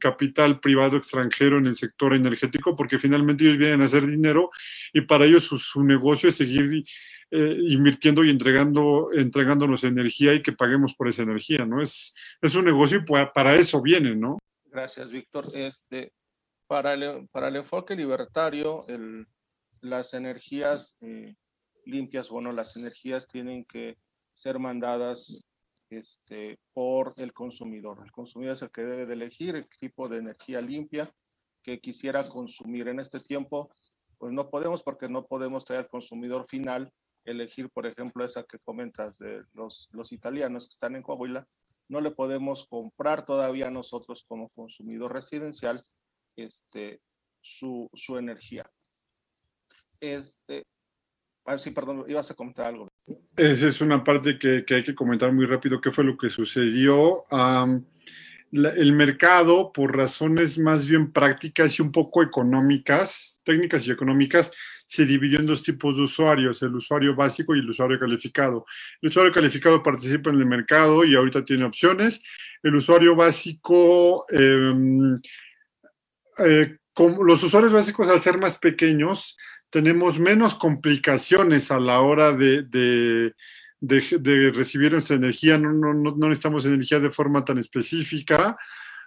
capital 0.00 0.60
privado 0.60 0.96
extranjero 0.96 1.58
en 1.58 1.66
el 1.66 1.76
sector 1.76 2.14
energético, 2.14 2.76
porque 2.76 2.98
finalmente 2.98 3.44
ellos 3.44 3.58
vienen 3.58 3.82
a 3.82 3.86
hacer 3.86 4.06
dinero 4.06 4.50
y 4.92 5.02
para 5.02 5.24
ellos 5.24 5.44
su, 5.44 5.84
negocio 5.84 6.28
es 6.28 6.36
seguir 6.36 6.84
eh, 7.30 7.56
invirtiendo 7.68 8.24
y 8.24 8.30
entregando, 8.30 9.10
entregándonos 9.12 9.84
energía 9.84 10.34
y 10.34 10.42
que 10.42 10.52
paguemos 10.52 10.94
por 10.94 11.08
esa 11.08 11.22
energía, 11.22 11.64
¿no? 11.64 11.80
Es, 11.80 12.14
es 12.40 12.54
un 12.54 12.64
negocio 12.64 12.98
y 12.98 13.26
para 13.34 13.54
eso 13.54 13.80
vienen, 13.80 14.20
¿no? 14.20 14.38
Gracias, 14.70 15.10
Víctor. 15.10 15.46
Este, 15.54 16.12
para, 16.66 16.94
el, 16.94 17.28
para 17.32 17.48
el 17.48 17.56
enfoque 17.56 17.94
libertario, 17.94 18.84
las 19.80 20.14
energías 20.14 20.96
eh, 21.00 21.34
limpias, 21.84 22.28
bueno, 22.28 22.52
las 22.52 22.76
energías 22.76 23.26
tienen 23.26 23.64
que 23.64 23.96
ser 24.32 24.58
mandadas 24.58 25.44
este, 25.90 26.58
por 26.72 27.14
el 27.16 27.32
consumidor. 27.32 28.00
El 28.04 28.12
consumidor 28.12 28.54
es 28.54 28.62
el 28.62 28.70
que 28.70 28.82
debe 28.82 29.06
de 29.06 29.14
elegir 29.14 29.56
el 29.56 29.68
tipo 29.68 30.08
de 30.08 30.18
energía 30.18 30.60
limpia 30.60 31.12
que 31.62 31.80
quisiera 31.80 32.28
consumir. 32.28 32.88
En 32.88 33.00
este 33.00 33.20
tiempo, 33.20 33.70
pues 34.18 34.32
no 34.32 34.50
podemos 34.50 34.82
porque 34.82 35.08
no 35.08 35.26
podemos 35.26 35.64
traer 35.64 35.82
al 35.82 35.88
consumidor 35.88 36.46
final 36.48 36.92
elegir, 37.24 37.70
por 37.70 37.86
ejemplo, 37.86 38.24
esa 38.24 38.44
que 38.44 38.58
comentas 38.60 39.18
de 39.18 39.44
los, 39.52 39.88
los 39.90 40.12
italianos 40.12 40.66
que 40.66 40.74
están 40.74 40.96
en 40.96 41.02
Coahuila. 41.02 41.46
No 41.88 42.00
le 42.00 42.10
podemos 42.10 42.66
comprar 42.66 43.24
todavía 43.24 43.70
nosotros 43.70 44.24
como 44.26 44.48
consumidor 44.50 45.12
residencial 45.12 45.82
este, 46.36 47.00
su, 47.40 47.88
su 47.94 48.16
energía. 48.16 48.70
Este, 50.00 50.64
Ah, 51.46 51.58
sí, 51.58 51.70
perdón, 51.70 52.04
ibas 52.08 52.28
a 52.28 52.34
comentar 52.34 52.66
algo. 52.66 52.88
Esa 53.36 53.68
es 53.68 53.80
una 53.80 54.02
parte 54.02 54.38
que, 54.38 54.64
hay 54.68 54.82
que 54.82 54.94
comentar 54.94 55.32
muy 55.32 55.46
rápido, 55.46 55.80
qué 55.80 55.92
fue 55.92 56.04
lo 56.04 56.16
que 56.16 56.30
sucedió. 56.30 57.24
el 58.52 58.92
mercado, 58.92 59.72
por 59.72 59.96
razones 59.96 60.58
más 60.58 60.86
bien 60.86 61.12
prácticas 61.12 61.78
y 61.78 61.82
un 61.82 61.92
poco 61.92 62.22
económicas, 62.22 63.40
técnicas 63.44 63.86
y 63.86 63.90
económicas, 63.90 64.50
se 64.86 65.04
dividió 65.04 65.40
en 65.40 65.46
dos 65.46 65.62
tipos 65.62 65.96
de 65.96 66.04
usuarios, 66.04 66.62
el 66.62 66.74
usuario 66.74 67.14
básico 67.14 67.54
y 67.54 67.58
el 67.58 67.68
usuario 67.68 67.98
calificado. 67.98 68.64
El 69.02 69.08
usuario 69.08 69.32
calificado 69.32 69.82
participa 69.82 70.30
en 70.30 70.36
el 70.36 70.46
mercado 70.46 71.04
y 71.04 71.14
ahorita 71.14 71.44
tiene 71.44 71.64
opciones. 71.64 72.22
El 72.62 72.76
usuario 72.76 73.16
básico, 73.16 74.24
em, 74.30 75.20
eh, 76.38 76.76
los 76.98 77.42
usuarios 77.42 77.72
básicos 77.72 78.08
al 78.08 78.20
ser 78.20 78.38
más 78.38 78.58
pequeños, 78.58 79.36
tenemos 79.76 80.18
menos 80.18 80.54
complicaciones 80.54 81.70
a 81.70 81.78
la 81.78 82.00
hora 82.00 82.32
de, 82.32 83.34
recibir 84.54 84.92
nuestra 84.92 85.16
energía, 85.16 85.58
no, 85.58 85.70
no, 85.70 85.92
no, 85.92 86.28
necesitamos 86.28 86.64
energía 86.64 86.98
de 86.98 87.10
forma 87.10 87.44
tan 87.44 87.58
específica, 87.58 88.56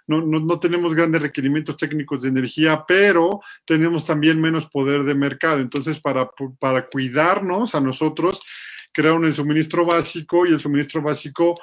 no, 0.06 0.20
no, 0.20 0.60
tenemos 0.60 0.94
grandes 0.94 1.22
requerimientos 1.22 1.76
técnicos 1.76 2.22
de 2.22 2.28
energía, 2.28 2.84
pero 2.86 3.40
tenemos 3.64 4.06
también 4.06 4.40
menos 4.40 4.66
poder 4.66 5.02
de 5.02 5.16
mercado. 5.16 5.58
Entonces, 5.58 5.98
para, 5.98 6.30
para 6.60 6.86
cuidarnos 6.86 7.74
a 7.74 7.80
nosotros, 7.80 8.40
crearon 8.92 9.24
el 9.24 9.34
suministro 9.34 9.84
básico 9.84 10.46
y 10.46 10.50
el 10.50 10.60
suministro 10.60 11.02
básico 11.02 11.56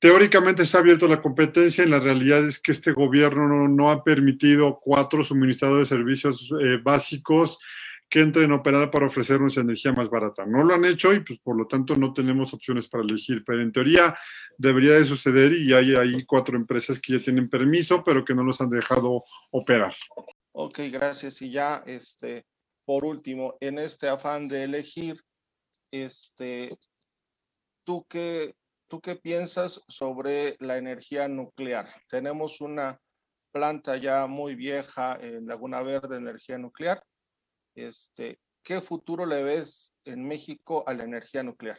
teóricamente 0.00 0.64
está 0.64 0.78
abierto 0.78 1.06
la 1.06 1.22
competencia, 1.22 1.84
en 1.84 1.90
la 1.90 2.00
realidad 2.00 2.44
es 2.44 2.58
que 2.58 2.72
este 2.72 2.90
gobierno 2.90 3.68
no, 3.68 3.90
ha 3.92 4.02
permitido 4.02 4.80
cuatro 4.82 5.22
suministradores 5.22 5.88
de 5.88 5.96
servicios 5.96 6.52
eh, 6.60 6.80
básicos 6.82 7.60
que 8.08 8.20
entren 8.20 8.52
a 8.52 8.56
operar 8.56 8.90
para 8.90 9.06
ofrecernos 9.06 9.56
energía 9.56 9.92
más 9.92 10.08
barata. 10.08 10.46
No 10.46 10.62
lo 10.62 10.74
han 10.74 10.84
hecho 10.84 11.12
y 11.12 11.20
pues 11.20 11.38
por 11.40 11.56
lo 11.56 11.66
tanto 11.66 11.94
no 11.96 12.12
tenemos 12.12 12.54
opciones 12.54 12.88
para 12.88 13.02
elegir, 13.02 13.42
pero 13.44 13.60
en 13.60 13.72
teoría 13.72 14.16
debería 14.56 14.92
de 14.92 15.04
suceder 15.04 15.52
y 15.52 15.72
hay, 15.72 15.94
hay 15.94 16.24
cuatro 16.24 16.56
empresas 16.56 17.00
que 17.00 17.14
ya 17.14 17.22
tienen 17.22 17.48
permiso, 17.48 18.04
pero 18.04 18.24
que 18.24 18.34
no 18.34 18.44
los 18.44 18.60
han 18.60 18.70
dejado 18.70 19.24
operar. 19.50 19.94
Ok, 20.52 20.80
gracias. 20.92 21.42
Y 21.42 21.50
ya, 21.50 21.82
este, 21.86 22.46
por 22.84 23.04
último, 23.04 23.56
en 23.60 23.78
este 23.78 24.08
afán 24.08 24.46
de 24.46 24.62
elegir, 24.62 25.20
este, 25.90 26.76
¿tú 27.84 28.06
qué, 28.08 28.54
¿tú 28.88 29.00
qué 29.00 29.16
piensas 29.16 29.82
sobre 29.88 30.56
la 30.60 30.76
energía 30.76 31.26
nuclear? 31.26 31.88
Tenemos 32.08 32.60
una 32.60 33.00
planta 33.52 33.96
ya 33.96 34.26
muy 34.26 34.54
vieja 34.54 35.16
en 35.20 35.46
Laguna 35.46 35.82
Verde, 35.82 36.16
energía 36.16 36.58
nuclear, 36.58 37.02
este, 37.74 38.38
¿qué 38.62 38.80
futuro 38.80 39.26
le 39.26 39.42
ves 39.42 39.92
en 40.04 40.26
México 40.26 40.84
a 40.86 40.94
la 40.94 41.04
energía 41.04 41.42
nuclear? 41.42 41.78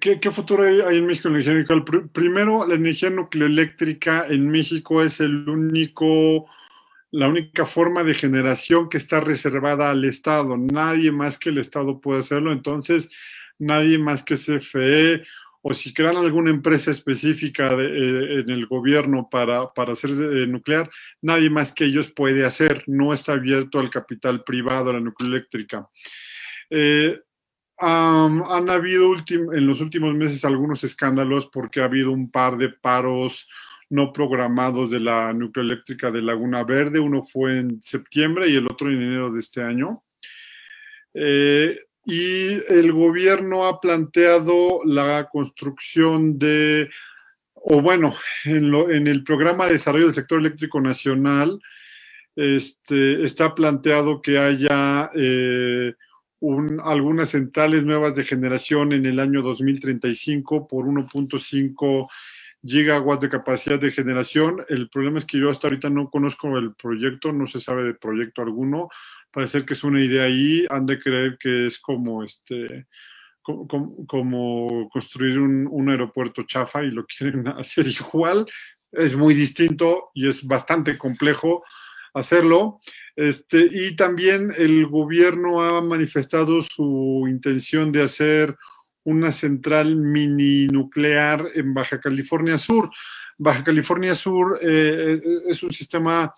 ¿Qué, 0.00 0.30
futuro 0.30 0.64
hay, 0.64 0.96
en 0.96 1.06
México 1.06 1.28
en 1.28 1.34
la 1.34 1.40
energía 1.40 1.74
nuclear? 1.74 2.08
Primero, 2.12 2.66
la 2.66 2.74
energía 2.74 3.10
nucleoeléctrica 3.10 4.26
en 4.28 4.48
México 4.48 5.02
es 5.02 5.20
el 5.20 5.48
único, 5.48 6.46
la 7.10 7.28
única 7.28 7.66
forma 7.66 8.02
de 8.04 8.14
generación 8.14 8.88
que 8.88 8.98
está 8.98 9.20
reservada 9.20 9.90
al 9.90 10.04
Estado. 10.04 10.56
Nadie 10.56 11.12
más 11.12 11.38
que 11.38 11.50
el 11.50 11.58
Estado 11.58 12.00
puede 12.00 12.20
hacerlo. 12.20 12.52
Entonces, 12.52 13.10
nadie 13.58 13.98
más 13.98 14.22
que 14.22 14.36
CFE 14.36 15.24
o 15.68 15.74
si 15.74 15.92
crean 15.92 16.16
alguna 16.16 16.50
empresa 16.50 16.92
específica 16.92 17.66
eh, 17.72 18.40
en 18.40 18.50
el 18.50 18.66
gobierno 18.66 19.28
para, 19.28 19.66
para 19.74 19.94
hacer 19.94 20.10
eh, 20.10 20.46
nuclear, 20.46 20.88
nadie 21.22 21.50
más 21.50 21.72
que 21.72 21.86
ellos 21.86 22.08
puede 22.12 22.46
hacer, 22.46 22.84
no 22.86 23.12
está 23.12 23.32
abierto 23.32 23.80
al 23.80 23.90
capital 23.90 24.44
privado, 24.44 24.90
a 24.90 24.92
la 24.92 25.00
nucleoeléctrica. 25.00 25.88
Eh, 26.70 27.18
han 27.78 28.70
habido 28.70 29.12
en 29.28 29.66
los 29.66 29.80
últimos 29.80 30.14
meses 30.14 30.44
algunos 30.44 30.84
escándalos 30.84 31.46
porque 31.52 31.80
ha 31.80 31.86
habido 31.86 32.12
un 32.12 32.30
par 32.30 32.56
de 32.56 32.68
paros 32.68 33.48
no 33.90 34.12
programados 34.12 34.92
de 34.92 35.00
la 35.00 35.32
nucleoeléctrica 35.32 36.12
de 36.12 36.22
Laguna 36.22 36.62
Verde, 36.62 37.00
uno 37.00 37.24
fue 37.24 37.58
en 37.58 37.82
septiembre 37.82 38.48
y 38.48 38.54
el 38.54 38.66
otro 38.66 38.88
en 38.88 39.02
enero 39.02 39.32
de 39.32 39.40
este 39.40 39.62
año. 39.62 40.04
Eh, 41.12 41.76
y 42.06 42.62
el 42.72 42.92
gobierno 42.92 43.66
ha 43.66 43.80
planteado 43.80 44.80
la 44.84 45.28
construcción 45.28 46.38
de, 46.38 46.88
o 47.52 47.82
bueno, 47.82 48.14
en, 48.44 49.08
el 49.08 49.24
programa 49.24 49.66
de 49.66 49.72
desarrollo 49.72 50.06
del 50.06 50.14
sector 50.14 50.38
eléctrico 50.38 50.80
nacional, 50.80 51.60
este, 52.36 53.24
está 53.24 53.56
planteado 53.56 54.22
que 54.22 54.38
haya 54.38 55.10
eh, 55.16 55.94
algunas 56.84 57.30
centrales 57.30 57.82
nuevas 57.82 58.14
de 58.14 58.24
generación 58.24 58.92
en 58.92 59.04
el 59.04 59.18
año 59.18 59.42
2035 59.42 60.68
por 60.68 60.86
1.5 60.86 62.08
gigawatts 62.64 63.22
de 63.22 63.28
capacidad 63.28 63.80
de 63.80 63.90
generación. 63.90 64.64
El 64.68 64.88
problema 64.90 65.18
es 65.18 65.24
que 65.24 65.40
yo 65.40 65.50
hasta 65.50 65.66
ahorita 65.66 65.90
no 65.90 66.08
conozco 66.08 66.56
el 66.56 66.72
proyecto, 66.74 67.32
no 67.32 67.48
se 67.48 67.58
sabe 67.58 67.82
de 67.82 67.94
proyecto 67.94 68.42
alguno 68.42 68.90
parece 69.36 69.66
que 69.66 69.74
es 69.74 69.84
una 69.84 70.02
idea 70.02 70.24
ahí, 70.24 70.64
han 70.70 70.86
de 70.86 70.98
creer 70.98 71.36
que 71.38 71.66
es 71.66 71.78
como 71.78 72.24
este 72.24 72.86
como, 73.42 74.88
construir 74.88 75.38
un, 75.38 75.90
aeropuerto 75.90 76.44
chafa 76.44 76.82
y 76.82 76.90
lo 76.90 77.04
quieren 77.04 77.46
hacer 77.60 77.86
igual. 77.86 78.46
Es 78.90 79.14
muy 79.14 79.34
distinto 79.34 80.08
y 80.14 80.26
es 80.26 80.42
bastante 80.42 80.96
complejo 80.96 81.62
hacerlo. 82.14 82.80
Este, 83.14 83.68
y 83.70 83.94
también 83.94 84.54
el 84.56 84.86
gobierno 84.86 85.60
ha 85.60 85.82
manifestado 85.82 86.62
su 86.62 87.26
intención 87.28 87.92
de 87.92 88.04
hacer 88.04 88.56
una 89.04 89.32
central 89.32 89.96
mini 89.96 90.66
nuclear 90.66 91.46
en 91.54 91.74
Baja 91.74 92.00
California 92.00 92.56
Sur. 92.56 92.90
Baja 93.36 93.62
California 93.62 94.14
Sur 94.14 94.58
eh, 94.62 95.20
es 95.46 95.62
un 95.62 95.74
sistema 95.74 96.32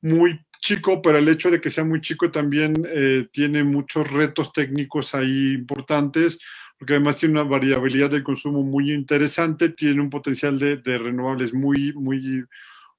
muy 0.00 0.40
chico, 0.62 1.02
pero 1.02 1.18
el 1.18 1.28
hecho 1.28 1.50
de 1.50 1.60
que 1.60 1.68
sea 1.68 1.84
muy 1.84 2.00
chico 2.00 2.30
también 2.30 2.72
eh, 2.88 3.28
tiene 3.32 3.64
muchos 3.64 4.10
retos 4.10 4.52
técnicos 4.52 5.14
ahí 5.14 5.54
importantes, 5.54 6.38
porque 6.78 6.94
además 6.94 7.18
tiene 7.18 7.40
una 7.40 7.50
variabilidad 7.50 8.10
de 8.10 8.22
consumo 8.22 8.62
muy 8.62 8.92
interesante, 8.92 9.70
tiene 9.70 10.00
un 10.00 10.08
potencial 10.08 10.58
de, 10.58 10.76
renovables 10.98 11.52
muy, 11.52 11.92
muy, 11.92 12.44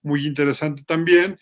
muy 0.04 0.28
interesante 0.28 0.84
también, 0.86 1.40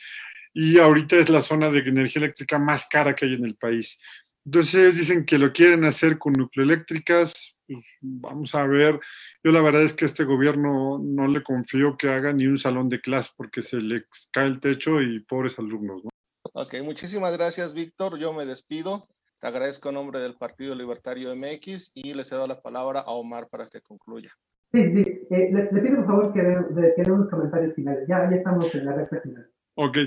y 0.54 0.78
ahorita 0.78 1.18
es 1.18 1.30
la 1.30 1.42
zona 1.42 1.70
de 1.72 1.80
energía 1.80 2.22
eléctrica 2.22 2.60
más 2.60 2.88
cara 2.88 3.16
que 3.16 3.26
hay 3.26 3.34
en 3.34 3.46
el 3.46 3.56
país. 3.56 4.00
Entonces 4.46 4.76
ellos 4.76 4.96
dicen 4.98 5.26
que 5.26 5.38
lo 5.38 5.52
quieren 5.52 5.86
hacer 5.86 6.18
con 6.18 6.34
nucleoeléctricas, 6.34 7.58
pues, 7.68 7.86
vamos 8.02 8.54
a 8.56 8.66
ver. 8.66 9.00
Yo 9.44 9.52
la 9.52 9.62
verdad 9.62 9.84
es 9.84 9.94
que 9.94 10.06
a 10.06 10.08
este 10.08 10.24
gobierno 10.24 11.00
no 11.04 11.28
le 11.28 11.42
confío 11.44 11.98
que 11.98 12.10
haga 12.10 12.34
ni 12.34 12.48
un 12.48 12.58
salón 12.58 12.90
de 12.90 13.02
clase 13.02 13.32
porque 13.36 13.62
se 13.62 13.82
le 13.82 14.06
cae 14.32 14.48
el 14.48 14.60
techo 14.60 15.02
y 15.02 15.20
pobres 15.22 15.58
alumnos, 15.58 16.04
¿no? 16.04 16.11
Ok, 16.54 16.76
muchísimas 16.84 17.34
gracias, 17.34 17.74
Víctor. 17.74 18.18
Yo 18.18 18.34
me 18.34 18.46
despido. 18.46 19.08
Te 19.40 19.48
agradezco 19.48 19.90
en 19.90 19.96
nombre 19.96 20.20
del 20.20 20.36
Partido 20.36 20.76
Libertario 20.76 21.36
MX 21.36 21.92
y 21.94 22.14
le 22.14 22.24
cedo 22.26 22.46
la 22.46 22.62
palabra 22.62 23.00
a 23.02 23.12
Omar 23.12 23.48
para 23.50 23.68
que 23.68 23.82
concluya. 23.82 24.32
Sí, 24.72 24.84
sí. 24.94 25.28
Eh, 25.32 25.50
le, 25.52 25.82
pido 25.82 25.98
por 25.98 26.06
favor 26.06 26.34
que 26.34 26.42
dé 26.42 27.12
unos 27.12 27.30
comentarios 27.30 27.74
finales. 27.74 28.08
Ya, 28.08 28.30
ya 28.30 28.38
estamos 28.38 28.74
en 28.74 28.86
la 28.86 28.94
recta 28.94 29.20
final. 29.22 29.50
Ok, 29.76 29.98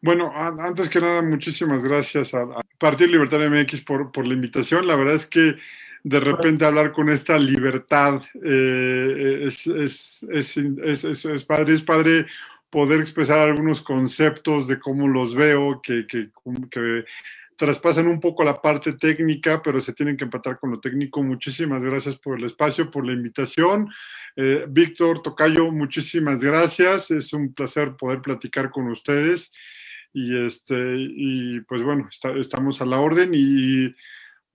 bueno, 0.00 0.32
antes 0.34 0.90
que 0.90 1.00
nada, 1.00 1.22
muchísimas 1.22 1.84
gracias 1.84 2.34
al 2.34 2.50
Partido 2.78 3.10
Libertario 3.10 3.50
MX 3.50 3.82
por, 3.82 4.10
por 4.10 4.26
la 4.26 4.34
invitación. 4.34 4.86
La 4.86 4.96
verdad 4.96 5.14
es 5.14 5.26
que 5.26 5.54
de 6.04 6.20
repente 6.20 6.64
hablar 6.64 6.92
con 6.92 7.08
esta 7.08 7.38
libertad 7.38 8.20
eh, 8.44 9.42
es, 9.44 9.66
es, 9.68 10.26
es, 10.28 10.56
es, 11.04 11.44
padre, 11.44 11.74
es 11.74 11.82
padre 11.82 12.26
poder 12.72 13.02
expresar 13.02 13.38
algunos 13.38 13.82
conceptos 13.82 14.66
de 14.66 14.80
cómo 14.80 15.06
los 15.06 15.34
veo, 15.34 15.82
que, 15.82 16.06
que, 16.06 16.30
traspasan 17.54 18.08
un 18.08 18.18
poco 18.18 18.42
la 18.42 18.62
parte 18.62 18.94
técnica, 18.94 19.62
pero 19.62 19.78
se 19.78 19.92
tienen 19.92 20.16
que 20.16 20.24
empatar 20.24 20.58
con 20.58 20.70
lo 20.70 20.80
técnico. 20.80 21.22
Muchísimas 21.22 21.84
gracias 21.84 22.16
por 22.16 22.38
el 22.38 22.44
espacio, 22.46 22.90
por 22.90 23.06
la 23.06 23.12
invitación. 23.12 23.90
Eh, 24.36 24.64
Víctor 24.66 25.20
Tocayo, 25.20 25.70
muchísimas 25.70 26.42
gracias. 26.42 27.10
Es 27.10 27.34
un 27.34 27.52
placer 27.52 27.94
poder 27.94 28.22
platicar 28.22 28.70
con 28.70 28.88
ustedes. 28.90 29.52
Y, 30.14 30.44
este, 30.44 30.96
y 30.96 31.60
pues 31.60 31.82
bueno, 31.82 32.08
estamos 32.36 32.80
a 32.80 32.86
la 32.86 32.98
orden 33.00 33.32
y 33.34 33.94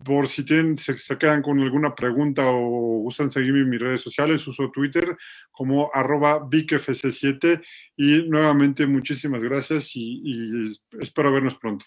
por 0.04 0.28
si 0.28 0.46
tienen, 0.46 0.78
se, 0.78 0.96
quedan 1.18 1.42
con 1.42 1.60
alguna 1.60 1.96
pregunta 1.96 2.44
o 2.46 3.00
gustan 3.02 3.32
seguirme 3.32 3.62
en 3.62 3.70
mis 3.70 3.80
redes 3.80 4.02
sociales, 4.02 4.48
uso 4.48 4.70
Twitter 4.72 5.18
como 5.52 5.90
arroba 5.94 6.40
VicFC7 6.40 7.62
y 7.98 8.30
nuevamente 8.30 8.86
muchísimas 8.86 9.44
gracias 9.44 9.92
y 9.96 10.68
espero 11.02 11.34
vernos 11.34 11.56
pronto. 11.56 11.86